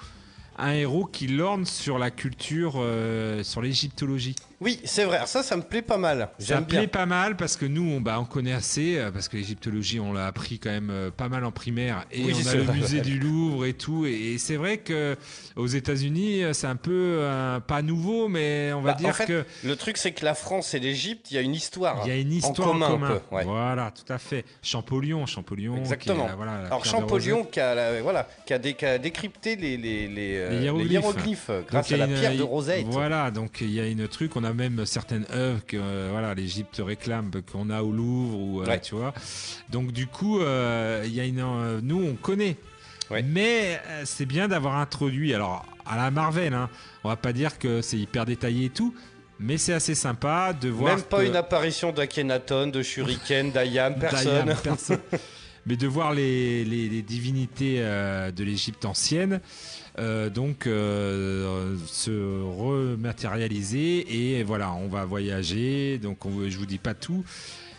[0.58, 4.34] un héros qui lorne sur la culture, euh, sur l'égyptologie.
[4.60, 5.20] Oui, c'est vrai.
[5.26, 6.30] Ça, ça me plaît pas mal.
[6.40, 9.28] Ça J'aime plaît pas mal parce que nous, on, bah, on connaît assez, euh, parce
[9.28, 12.04] que l'égyptologie, on l'a appris quand même euh, pas mal en primaire.
[12.10, 12.74] Et Oui, on a le vrai.
[12.74, 14.04] musée du Louvre et tout.
[14.04, 15.16] Et, et c'est vrai que
[15.54, 16.90] aux États-Unis, euh, c'est un peu
[17.20, 20.24] euh, pas nouveau, mais on va Bah, dire en fait, que Le truc, c'est que
[20.24, 22.00] la France et l'Égypte, il y a une histoire.
[22.04, 23.20] Il y a une histoire commun, en un commun.
[23.30, 23.44] peu, ouais.
[23.44, 24.44] Voilà, tout à fait.
[24.62, 25.74] Champollion, Champollion.
[25.74, 26.26] qui est, Exactement.
[26.28, 29.76] euh, voilà, Alors Champollion qui a, la- voilà, qui a, dé- qui a décrypté les,
[29.76, 31.50] les, les, euh, Les les hiéroglyphes.
[31.50, 32.86] euh, grâce Donc, à la une- pierre de Rosette.
[32.88, 36.34] Voilà, donc il y a une truc, on a même certaines œuvres que euh, voilà,
[36.34, 38.80] l'Égypte réclame qu'on a au Louvre ou euh, Ouais.
[38.80, 39.14] tu vois.
[39.70, 42.56] Donc du coup, euh, il y a une euh, nous on connaît.
[43.10, 43.22] Ouais.
[43.22, 46.68] Mais c'est bien d'avoir introduit alors à la Marvel hein,
[47.04, 48.94] on va pas dire que c'est hyper détaillé et tout,
[49.40, 53.94] mais c'est assez sympa de voir Même pas que- une apparition d'Akhenaton, de Shuriken, d'Ayam,
[54.00, 54.98] personne.
[55.66, 59.40] Mais de voir les, les- les divinités euh, de l'Égypte ancienne,
[59.98, 65.98] euh, donc euh, se rematérialiser et voilà, on va voyager.
[65.98, 67.24] Donc on, je vous dis pas tout,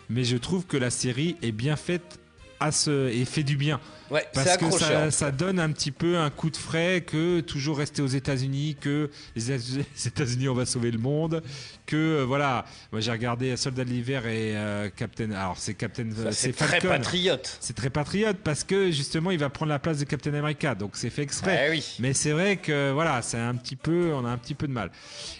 [0.09, 2.19] mais je trouve que la série est bien faite
[2.59, 3.79] à ce et fait du bien
[4.11, 7.77] Ouais, parce que ça, ça donne un petit peu un coup de frais que toujours
[7.77, 11.43] rester aux États-Unis, que les les États-Unis on va sauver le monde,
[11.89, 12.65] que euh, voilà.
[12.91, 15.31] Moi j'ai regardé Soldat de l'hiver et euh, Captain.
[15.31, 17.57] Alors c'est Captain, c'est très patriote.
[17.59, 20.91] C'est très patriote parce que justement il va prendre la place de Captain America, donc
[20.93, 21.65] c'est fait exprès.
[21.67, 21.95] Eh oui.
[21.99, 24.73] Mais c'est vrai que voilà, c'est un petit peu, on a un petit peu de
[24.73, 24.91] mal.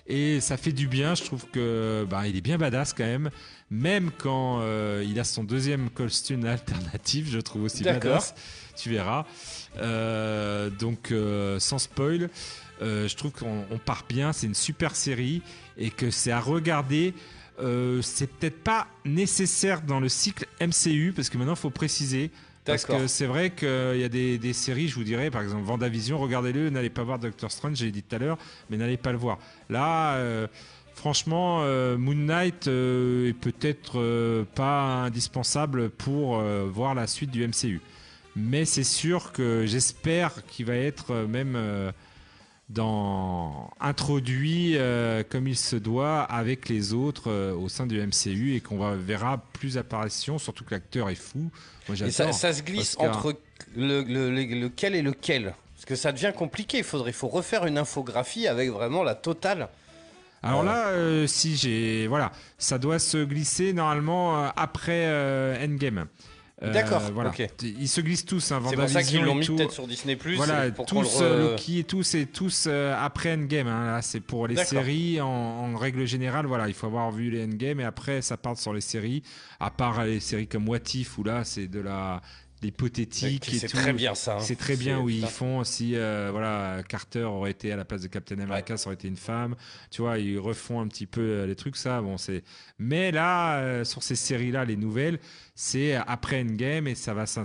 [0.08, 1.14] Et ça fait du bien.
[1.14, 3.30] Je trouve que bah, il est bien badass quand même.
[3.72, 8.34] Même quand euh, il a son deuxième costume alternatif, je trouve aussi badass.
[8.76, 9.26] Tu verras.
[9.78, 12.30] Euh, donc euh, sans spoil,
[12.82, 14.34] euh, je trouve qu'on on part bien.
[14.34, 15.42] C'est une super série
[15.78, 17.14] et que c'est à regarder.
[17.60, 22.32] euh, c'est peut-être pas nécessaire dans le cycle MCU parce que maintenant il faut préciser.
[22.66, 23.68] Parce que c'est vrai qu'il
[24.00, 27.18] y a des, des séries, je vous dirais, par exemple Vendavision, regardez-le, n'allez pas voir
[27.18, 28.38] Doctor Strange, j'ai dit tout à l'heure,
[28.70, 29.40] mais n'allez pas le voir.
[29.70, 30.48] Là, euh,
[30.94, 37.82] franchement, euh, Moon Knight est peut-être pas indispensable pour voir la suite du MCU.
[38.36, 41.58] Mais c'est sûr que j'espère qu'il va être même
[42.70, 48.56] dans, introduit euh, comme il se doit avec les autres euh, au sein du MCU
[48.56, 51.50] et qu'on verra plus apparitions, surtout que l'acteur est fou.
[51.88, 53.18] Moi Et ça, se glisse Oscar.
[53.18, 53.36] entre
[53.76, 56.78] le, le- le- lequel et lequel Parce que ça devient compliqué.
[56.78, 59.70] Il faudrait, faut refaire une infographie avec vraiment la totale.
[60.44, 62.08] Alors Euh, là, euh, si j'ai.
[62.08, 66.06] Voilà, ça doit se glisser normalement après euh, Endgame.
[66.62, 67.32] Euh, D'accord, Voilà.
[67.64, 69.56] Ils se glissent tous, hein, C'est pour ça qu'ils l'ont mis tout.
[69.56, 70.36] peut-être sur Disney Plus.
[70.36, 73.68] Voilà, pour le tous, re- euh, Loki et tous, et tous euh, après Endgame.
[73.68, 73.86] hein.
[73.86, 76.46] Là, c'est pour les séries en, en règle générale.
[76.48, 79.24] Voilà, il faut avoir vu les Endgame et après ça part sur les séries.
[79.62, 82.22] À part les séries comme What If où là c'est de la
[82.62, 83.78] l'hypothétique et C'est tout.
[83.78, 84.36] très bien ça.
[84.36, 84.40] hein.
[84.40, 87.86] C'est très bien C'est- où ils font si euh, voilà Carter aurait été à la
[87.86, 89.56] place de Captain America, ça aurait été une femme.
[89.92, 92.02] Tu vois, ils refont un petit peu euh, les trucs ça.
[92.02, 92.44] Bon, c'est.
[92.78, 95.20] Mais là, euh, sur ces séries là, les nouvelles,
[95.56, 97.44] c'est après Endgame et ça va ça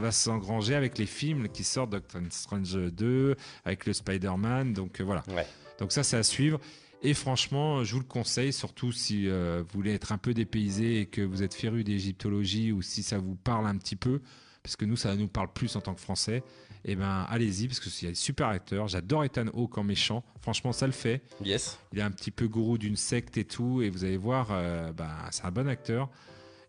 [0.00, 4.72] va s'engranger avec les films qui sortent, Doctor Strange 2, avec le Spider-Man.
[4.72, 5.22] Donc euh, voilà.
[5.28, 5.46] Ouais.
[5.78, 6.58] Donc ça, c'est à suivre.
[7.02, 11.06] Et franchement, je vous le conseille, surtout si vous voulez être un peu dépaysé et
[11.06, 14.22] que vous êtes féru d'égyptologie ou si ça vous parle un petit peu,
[14.66, 16.42] parce que nous, ça nous parle plus en tant que Français.
[16.84, 18.86] Et ben, allez-y, parce que c'est un super acteur.
[18.88, 20.22] J'adore Ethan Hawke en méchant.
[20.42, 21.22] Franchement, ça le fait.
[21.44, 21.78] Yes.
[21.92, 24.92] Il est un petit peu gourou d'une secte et tout, et vous allez voir, euh,
[24.92, 26.08] ben, c'est un bon acteur.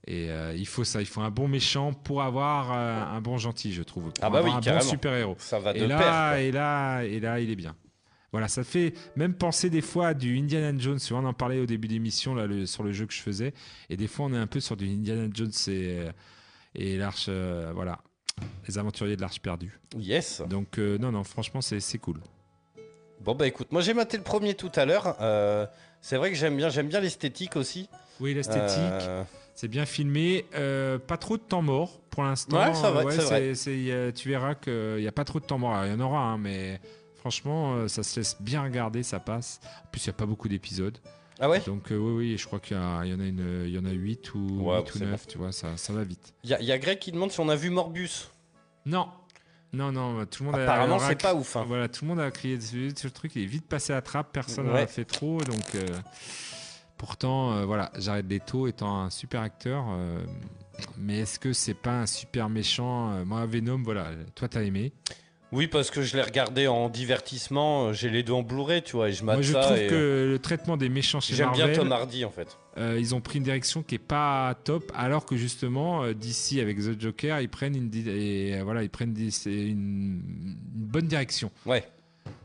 [0.05, 3.37] Et euh, il faut ça, il faut un bon méchant pour avoir euh, un bon
[3.37, 4.05] gentil, je trouve.
[4.05, 4.89] Pour Ah bah avoir oui, un bon carrément.
[4.89, 5.35] super héros.
[5.39, 6.07] Ça va de Et là, pair.
[6.07, 6.39] quoi.
[6.39, 7.75] et là, et là, il est bien.
[8.31, 10.99] Voilà, ça fait même penser des fois à du Indiana Jones.
[11.11, 13.53] On en parlait au début d'émission là le- sur le jeu que je faisais,
[13.89, 15.99] et des fois on est un peu sur du Indiana Jones et,
[16.77, 17.99] et l'arche, euh, voilà,
[18.67, 19.79] les aventuriers de l'arche perdue.
[19.97, 20.41] Yes.
[20.47, 22.19] Donc euh, non, non, franchement c'est c'est cool.
[23.21, 25.17] Bon bah écoute, moi j'ai maté le premier tout à l'heure.
[25.21, 25.65] Euh,
[26.01, 27.89] c'est vrai que j'aime bien, j'aime bien l'esthétique aussi.
[28.19, 29.23] Oui, l'esthétique, Euh,
[29.55, 32.57] c'est bien filmé, euh, pas trop de temps mort pour l'instant.
[32.57, 34.13] Ouais, ça va, c'est vrai.
[34.13, 35.73] tu verras qu'il n'y a pas trop de temps mort.
[35.73, 36.79] Alors, Il y en aura, hein, mais
[37.15, 39.59] franchement, ça se laisse bien regarder, ça passe.
[39.85, 40.97] En plus, il n'y a pas beaucoup d'épisodes.
[41.39, 41.59] Ah ouais.
[41.65, 43.85] Donc euh, oui, oui, je crois qu'il y, a- en a une, il y en
[43.85, 46.33] a 8 ou, Ouais, 8 ou c'est 9, tu vois, ça, ça va vite.
[46.43, 48.31] Il y, a- y a Greg qui demande si on a vu Morbius.
[48.85, 49.07] Non,
[49.73, 51.55] non, non, tout le monde a- Apparemment aura c'est pas ouf.
[51.55, 51.65] hein.
[51.67, 54.01] Voilà, tout le monde a crié dessus, sur le truc, il est vite passé à
[54.01, 54.81] trappe, personne n'en Ouais.
[54.81, 55.85] a fait trop, donc euh,
[56.97, 60.23] pourtant, euh, voilà, Jared Leto étant un super acteur, euh,
[60.97, 64.93] mais est-ce que c'est pas un super méchant euh, Moi, Venom, voilà, toi t'as aimé.
[65.53, 67.87] Oui, parce que je l'ai regardé en divertissement.
[67.87, 69.61] euh, J'ai les deux en Blu-ray, tu vois, et je Moi, je ça.
[69.61, 72.31] trouve et, euh, que le traitement des méchants chez J'aime bien Marvel, Tom Hardy en
[72.31, 72.57] fait.
[72.77, 76.59] Euh, ils ont pris une direction qui est pas top, alors que justement euh, d'ici
[76.59, 81.07] avec The Joker, ils prennent une et euh, voilà, ils prennent des- une, une bonne
[81.07, 81.49] direction.
[81.65, 81.83] Ouais.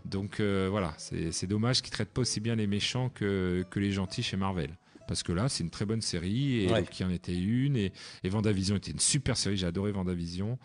[0.04, 3.90] Donc voilà, c'est c'est dommage qu'ils traitent pas aussi bien les méchants que, que les
[3.92, 4.70] gentils chez Marvel.
[5.08, 6.84] Parce que là, c'est une très bonne série et Ouais.
[6.84, 7.92] qui en était une et,
[8.22, 9.56] et Vendavision était une super série.
[9.56, 10.58] J'ai adoré Vendavision.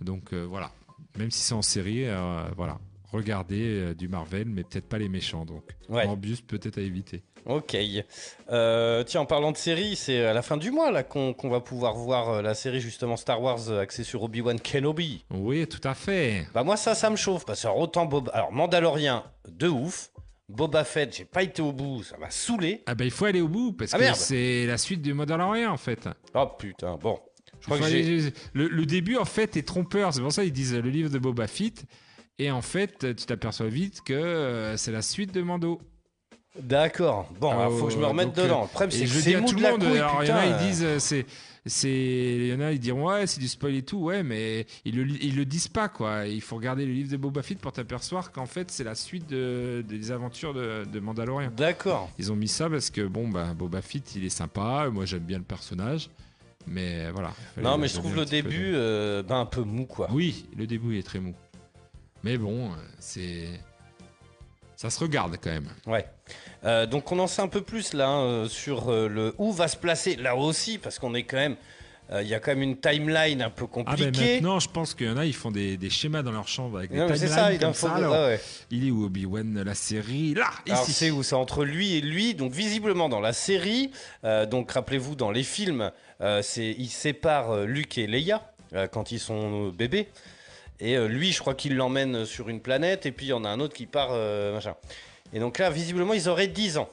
[0.00, 0.72] Donc euh, voilà,
[1.18, 2.78] même si c'est en série, euh, voilà,
[3.12, 5.44] regardez euh, du Marvel, mais peut-être pas les méchants.
[5.44, 6.06] Donc Ouais.
[6.06, 7.22] Morbius peut-être à éviter.
[7.46, 7.76] Ok.
[8.50, 11.60] Euh, tiens, en parlant de série, c'est à la fin du mois là qu'on va
[11.60, 15.24] pouvoir voir la série justement Star Wars axée sur Obi-Wan Kenobi.
[15.30, 16.46] Oui, tout à fait.
[16.54, 20.10] Bah moi ça, ça me chauffe parce que alors, autant Bob, alors Mandalorian de ouf,
[20.48, 22.82] Boba Fett, j'ai pas été au bout, ça m'a saoulé.
[22.86, 25.70] Ah bah il faut aller au bout parce Ah, que c'est la suite du Mandalorian
[25.70, 26.08] en fait.
[26.34, 27.18] Oh putain, bon.
[27.68, 30.52] Je crois Il que le, le début en fait est trompeur, c'est pour ça qu'ils
[30.52, 31.84] disent le livre de Boba Fett
[32.38, 35.80] et en fait tu t'aperçois vite que euh, c'est la suite de Mando.
[36.60, 37.28] D'accord.
[37.40, 38.62] Bon, Ah, alors faut que je me ouais, remette donc, euh, dedans.
[38.62, 40.36] Le problème c'est je c'est dis à tout le monde, couille, alors il y en
[40.36, 40.58] a ils euh.
[40.68, 41.26] disent euh, c'est
[41.66, 44.66] c'est il y en a ils diront ouais c'est du spoil et tout ouais mais
[44.84, 47.58] ils le ils le disent pas quoi il faut regarder le livre de Boba Fett
[47.58, 52.10] pour t'apercevoir qu'en fait c'est la suite de- des aventures de, de Mandalorian D'accord.
[52.18, 55.24] ils ont mis ça parce que bon bah Boba Fett il est sympa moi j'aime
[55.24, 56.10] bien le personnage
[56.66, 60.08] mais voilà Non, mais je trouve le de- début euh, ben, un peu mou quoi.
[60.12, 61.34] oui le début est très mou
[62.22, 63.48] mais bon euh, c'est
[64.76, 66.06] ça se regarde quand même Ouais.
[66.64, 69.52] Euh, donc on en sait un peu plus là hein, euh, sur euh, le où
[69.52, 71.56] va se placer là aussi parce qu'on est quand même
[72.12, 74.34] euh, il y a quand même une timeline un peu ah ben compliquée.
[74.34, 76.78] maintenant je pense qu'il y en a ils font des, des schémas dans leur chambre
[76.78, 78.40] avec des non, timelines ça, il comme ça, ouais, ouais.
[78.70, 80.34] Il est où Obi-Wan la série?
[80.34, 80.92] Là, Alors ici.
[80.92, 81.22] c'est où?
[81.22, 82.34] C'est entre lui et lui.
[82.34, 83.90] Donc visiblement dans la série,
[84.24, 85.90] euh, donc rappelez-vous dans les films,
[86.20, 88.42] euh, c'est il sépare euh, Luke et Leia
[88.90, 90.08] quand ils sont bébés.
[90.80, 93.06] Et lui, je crois qu'il l'emmène sur une planète.
[93.06, 94.10] Et puis il y en a un autre qui part
[94.52, 94.74] machin.
[95.32, 96.88] Et donc là, visiblement, ils auraient 10 ans,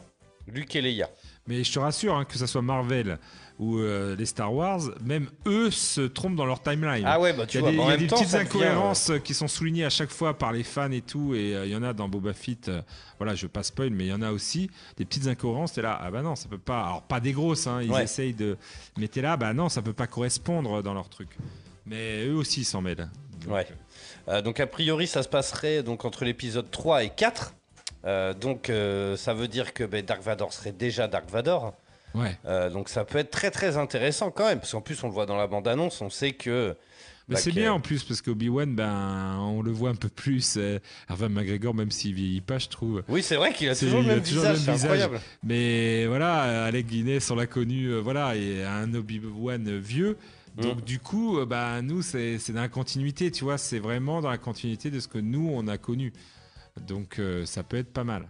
[0.46, 1.10] Luke et Leia.
[1.52, 3.20] Mais je te rassure, hein, que ce soit Marvel
[3.60, 7.04] ou euh, les Star Wars, même eux se trompent dans leur timeline.
[7.06, 8.16] Ah ouais, bah tu Il y a vois, des, en y a même des temps,
[8.16, 10.90] petites ça devient, euh, incohérences euh, qui sont soulignées à chaque fois par les fans
[10.92, 12.70] et tout, et euh, il y en a dans Boba Fett.
[12.70, 12.82] euh,
[13.20, 15.74] voilà, je veux pas spoil, mais il y en a aussi des petites incohérences.
[15.74, 16.84] T'es là, ah bah non, ça peut pas.
[16.86, 18.06] Alors pas des grosses, hein, ils Ouais.
[18.06, 18.58] essayent de.
[18.98, 21.30] Mais t'es là, bah non, ça peut pas correspondre dans leur truc.
[21.86, 23.10] Mais eux aussi ils s'en mêlent.
[23.46, 24.42] Donc, Ouais.
[24.44, 27.54] Donc a priori, ça se passerait donc entre l'épisode 3 et 4.
[28.06, 31.74] Euh, donc euh, ça veut dire que ben, Dark Vador serait déjà Dark Vador.
[32.14, 32.38] Ouais.
[32.46, 35.14] Euh, donc ça peut être très très intéressant quand même, parce qu'en plus on le
[35.14, 36.76] voit dans la bande-annonce, on sait que...
[37.30, 40.58] Mais bah, c'est bien en plus parce qu'Obi-Wan, ben, on le voit un peu plus.
[41.10, 43.04] Hervé McGregor, même s'il vieillit pas, je trouve.
[43.08, 45.02] Oui, c'est vrai qu'il a toujours le même toujours le visage, même c'est visage.
[45.02, 45.22] incroyable.
[45.44, 50.18] Mais voilà, Alec Guinness, on l'a connu, voilà, et un Obi-Wan vieux.
[50.58, 50.82] Donc Mm.
[50.82, 54.38] du coup, bah, nous, c'est c'est dans la continuité, tu vois, c'est vraiment dans la
[54.40, 56.12] continuité de ce que nous, on a connu.
[56.88, 58.28] Donc euh, ça peut être pas mal.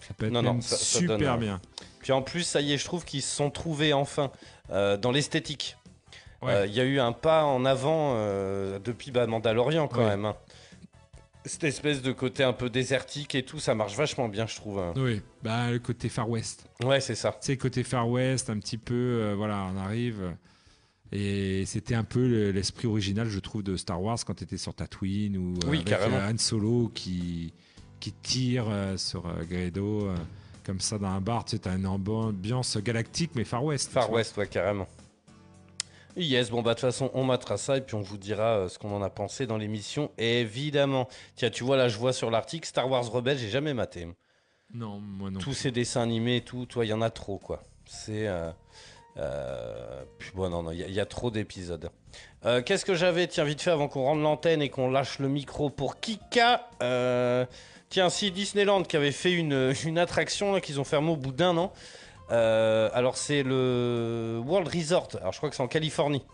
[0.00, 1.60] Ça peut être Non, même non, ça- ça super donne, bien.
[2.00, 4.30] Puis en plus, ça y est, je trouve qu'ils se sont trouvés enfin
[4.70, 5.76] euh, dans l'esthétique.
[6.42, 6.52] Ouais.
[6.52, 10.06] Euh, Il y a eu un pas en avant depuis bah, Mandalorian quand Ouais.
[10.08, 10.24] même.
[10.24, 10.36] hein.
[11.46, 14.78] Cette espèce de côté un peu désertique et tout, ça marche vachement bien, je trouve.
[14.78, 14.92] hein.
[14.96, 16.66] Oui, bah, le côté Far West.
[16.82, 17.34] Ouais, c'est ça.
[17.40, 20.34] C'est côté Far West, un petit peu, voilà, on arrive.
[21.12, 24.56] Et c'était un peu le- l'esprit original, je trouve, de Star Wars quand tu étais
[24.56, 27.52] sur Tatooine ou euh, Oui, avec euh, Han Solo qui,
[27.98, 30.14] qui tire euh, sur euh,
[30.64, 31.44] comme ça dans un bar.
[31.44, 33.90] Tu sais, as une ambiance galactique, mais Far West.
[33.90, 34.10] Far.
[34.12, 34.86] West, ouais, carrément.
[36.16, 38.68] Yes, bon, bah, de toute façon, on matera ça et puis on vous dira euh,
[38.68, 41.08] ce qu'on en a pensé dans l'émission, évidemment.
[41.36, 44.06] Tiens, tu vois, là, je vois sur l'article Star Wars Rebelle, j'ai jamais maté.
[44.74, 45.40] Non, moi non.
[45.40, 47.64] Tous ces dessins animés et tout, toi, il y en a trop, quoi.
[47.86, 48.26] C'est.
[48.28, 48.50] euh,
[49.16, 50.02] euh,
[50.34, 51.90] bon, non, non, il y, a- trop d'épisodes.
[52.46, 55.28] Euh, Qu'est-ce que j'avais Tiens, vite fait, avant qu'on rende l'antenne et qu'on lâche le
[55.28, 56.68] micro pour Kika.
[56.82, 57.44] euh,
[57.88, 61.72] tiens, si Disneyland qui avait fait une, attraction qu'ils ont fermée au bout d'un an.
[62.30, 65.08] Euh, alors, c'est le World Resort.
[65.20, 66.24] Alors, je crois que c'est en Californie.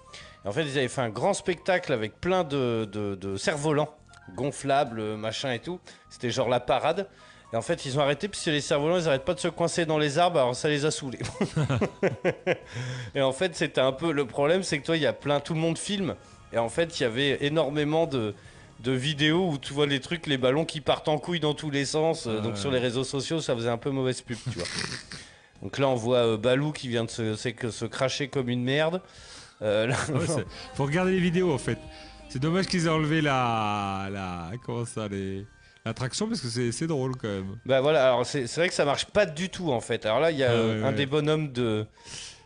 [0.45, 3.89] En fait, ils avaient fait un grand spectacle avec plein de, de, de cerfs-volants
[4.35, 5.81] gonflables, machin et tout.
[6.11, 7.09] C'était genre la parade.
[7.53, 9.87] Et en fait, ils ont arrêté, puisque les cerfs-volants, ils arrêtent pas de se coincer
[9.87, 11.21] dans les arbres, alors ça les a saoulés.
[13.15, 14.13] et en fait, c'était un peu.
[14.13, 15.41] Le problème, c'est que toi, il y a plein.
[15.41, 16.17] Tout le monde filme.
[16.53, 18.35] Et en fait, il y avait énormément de,
[18.81, 21.71] de vidéos où tu vois les trucs, les ballons qui partent en couille dans tous
[21.71, 22.27] les sens.
[22.27, 22.61] Euh, Ah donc ouais.
[22.61, 24.69] sur les réseaux sociaux, ça faisait un peu mauvaise pub, tu vois.
[25.63, 28.63] donc là, on voit euh, Balou qui vient de se, que se cracher comme une
[28.65, 29.01] merde.
[29.63, 31.79] Euh, là- Ouais, c'est- faut regarder les vidéos en fait.
[32.29, 35.47] C'est dommage qu'ils aient enlevé la, la comment ça, les
[35.87, 37.59] l'attraction parce que c'est drôle quand même.
[37.65, 40.05] Bah voilà, alors c'est vrai que ça marche pas du tout en fait.
[40.07, 40.95] Alors là, il y a Ah euh, un ouais.
[40.95, 41.87] des bonhommes de.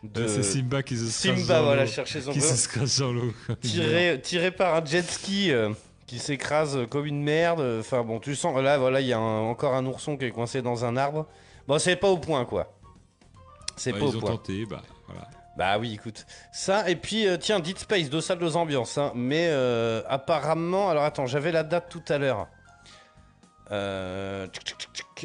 [0.03, 1.91] de C'est Simba qui se Simba, voilà, l'eau.
[1.91, 3.33] chercher son qui se scratch dans l'eau.
[3.61, 5.71] tiré, tiré par un jet ski euh,
[6.07, 7.61] qui s'écrase comme une merde.
[7.81, 10.31] Enfin bon, tu sens, là voilà, il y a un- encore un ourson qui est
[10.31, 11.27] coincé dans un arbre.
[11.69, 12.73] Bon, c'est pas au point quoi.
[13.77, 14.31] C'est Ouais, pas ils au ont point.
[14.33, 15.27] tenté, bah voilà.
[15.57, 16.27] Bah oui, écoute.
[16.53, 18.97] Ça, et puis, euh, tiens, Dead Space, deux salles, deux ambiances.
[18.99, 19.13] hein.
[19.15, 22.47] mais euh, apparemment, alors attends, j'avais la date tout à l'heure.
[23.73, 24.47] Euh,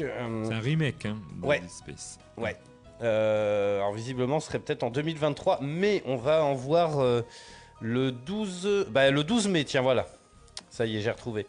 [0.00, 1.18] euh, C'est un remake, hein.
[1.40, 1.60] de Ouais.
[1.60, 2.18] Dead Space.
[2.36, 2.56] Ouais.
[3.02, 7.22] Euh, alors visiblement, ce serait peut-être en 2023, mais on va en voir euh,
[7.80, 9.64] le 12, bah, le 12 mai.
[9.64, 10.06] Tiens, voilà.
[10.70, 11.46] Ça y est, j'ai retrouvé.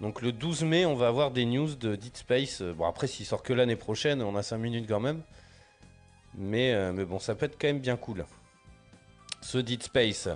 [0.00, 2.62] Donc le 12 mai, on va avoir des news de Dead Space.
[2.62, 5.22] Bon après, s'il sort que l'année prochaine, on a 5 minutes quand même.
[6.36, 8.24] Mais, euh, mais bon, ça peut être quand même bien cool.
[9.40, 10.28] Ce Dead Space.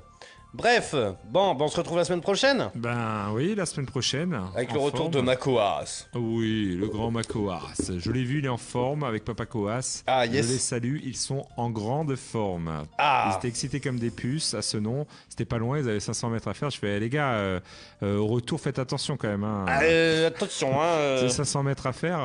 [0.54, 0.94] Bref,
[1.30, 4.40] bon, bah, on se retrouve la semaine prochaine Ben oui, la semaine prochaine.
[4.56, 5.10] avec le retour forme.
[5.12, 6.06] de Makoas.
[6.14, 7.60] Oui, le grand Makoas.
[7.98, 10.02] Je l'ai vu, il est en forme avec Papa Koas.
[10.06, 10.60] Ah Je les yes.
[10.62, 12.70] salue, ils sont en grande forme.
[12.92, 13.34] Ils Ah.
[13.36, 15.06] étaient excités comme des puces à ce nom.
[15.28, 16.70] C'était pas loin, ils avaient 500 mètres à faire.
[16.70, 17.60] Je fais, eh, les gars, euh,
[18.02, 19.44] euh, au retour, faites attention quand même.
[19.44, 19.66] hein.
[19.82, 20.86] Euh, attention, hein.
[20.86, 22.20] euh, C'est 500 mètres à faire,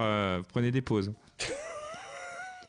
[0.54, 1.12] prenez des pauses.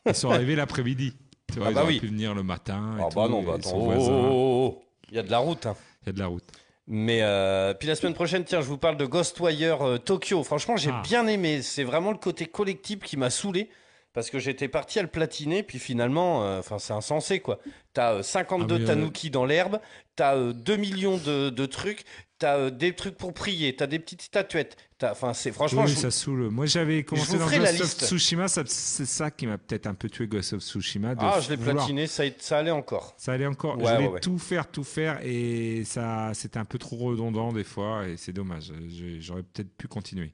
[0.05, 1.15] Ils sont arrivés l'après-midi.
[1.51, 1.99] Tu vois, Ah ils bah auraient oui.
[2.01, 2.95] pu venir le matin.
[2.99, 5.65] et Ah tout, bah non, bah ils attends, Il y a de la route.
[5.65, 5.75] hein.
[6.03, 6.43] Il y a de la route.
[6.87, 10.43] Mais euh, puis la semaine prochaine, tiens, je vous parle de Ghostwire euh, Tokyo.
[10.43, 11.01] Franchement, j'ai Ah.
[11.03, 11.61] bien aimé.
[11.63, 13.69] C'est vraiment le côté collectif qui m'a saoulé.
[14.15, 17.59] Parce que j'étais parti à le platiner, puis finalement, euh, enfin c'est insensé quoi.
[17.93, 19.79] T'as euh, 52 Ah, mais, euh, tanuki dans l'herbe,
[20.15, 22.03] t'as euh, 2 millions de, de trucs,
[22.39, 24.77] t'as euh, des trucs pour prier, t'as des petites statuettes.
[24.97, 26.49] T'as- Enfin c'est franchement, oui, je vous- ça saoule.
[26.49, 28.07] Moi, j'avais commencé dans la Ghost of.
[28.07, 28.47] Tsushima.
[28.47, 28.65] C'est
[29.05, 31.13] ça qui m'a peut-être un peu tué Ghost of Tsushima.
[31.17, 33.13] ah je l'ai vouloir- platiné, ça, ça allait encore.
[33.17, 33.77] Ça allait encore.
[33.77, 34.19] Ouais, je voulais ouais, ouais.
[34.21, 38.31] tout faire, tout faire, et ça, c'était un peu trop redondant des fois, et c'est
[38.33, 38.71] dommage.
[39.19, 40.31] J'aurais peut-être pu continuer.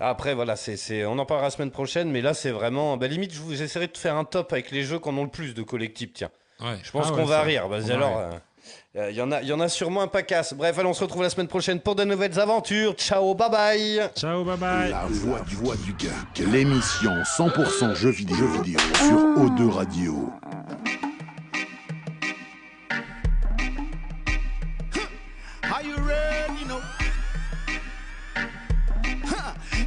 [0.00, 2.96] Après, voilà, c'est, on en parlera la semaine prochaine, mais là, c'est vraiment.
[2.96, 5.22] Bah, limite, je vous, j'essaierai de faire un top avec les jeux qui en ont
[5.24, 6.30] le plus de collectifs, tiens.
[6.60, 6.78] Ouais.
[6.82, 7.68] Je pense Ah qu'on ouais, va rire.
[7.68, 8.28] Bah, alors, rire.
[8.32, 8.38] euh,
[8.96, 10.54] Euh, Il y, en a- il y en a sûrement un pas casse.
[10.54, 12.94] Bref, allez, on se retrouve la semaine prochaine pour de nouvelles aventures.
[12.94, 14.00] Ciao, bye bye.
[14.16, 14.90] Ciao, bye bye.
[14.90, 20.30] La voix du, voix du geek, l'émission 100% jeux vidéo, jeux vidéo sur O2 Radio.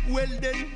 [0.10, 0.72] Well then,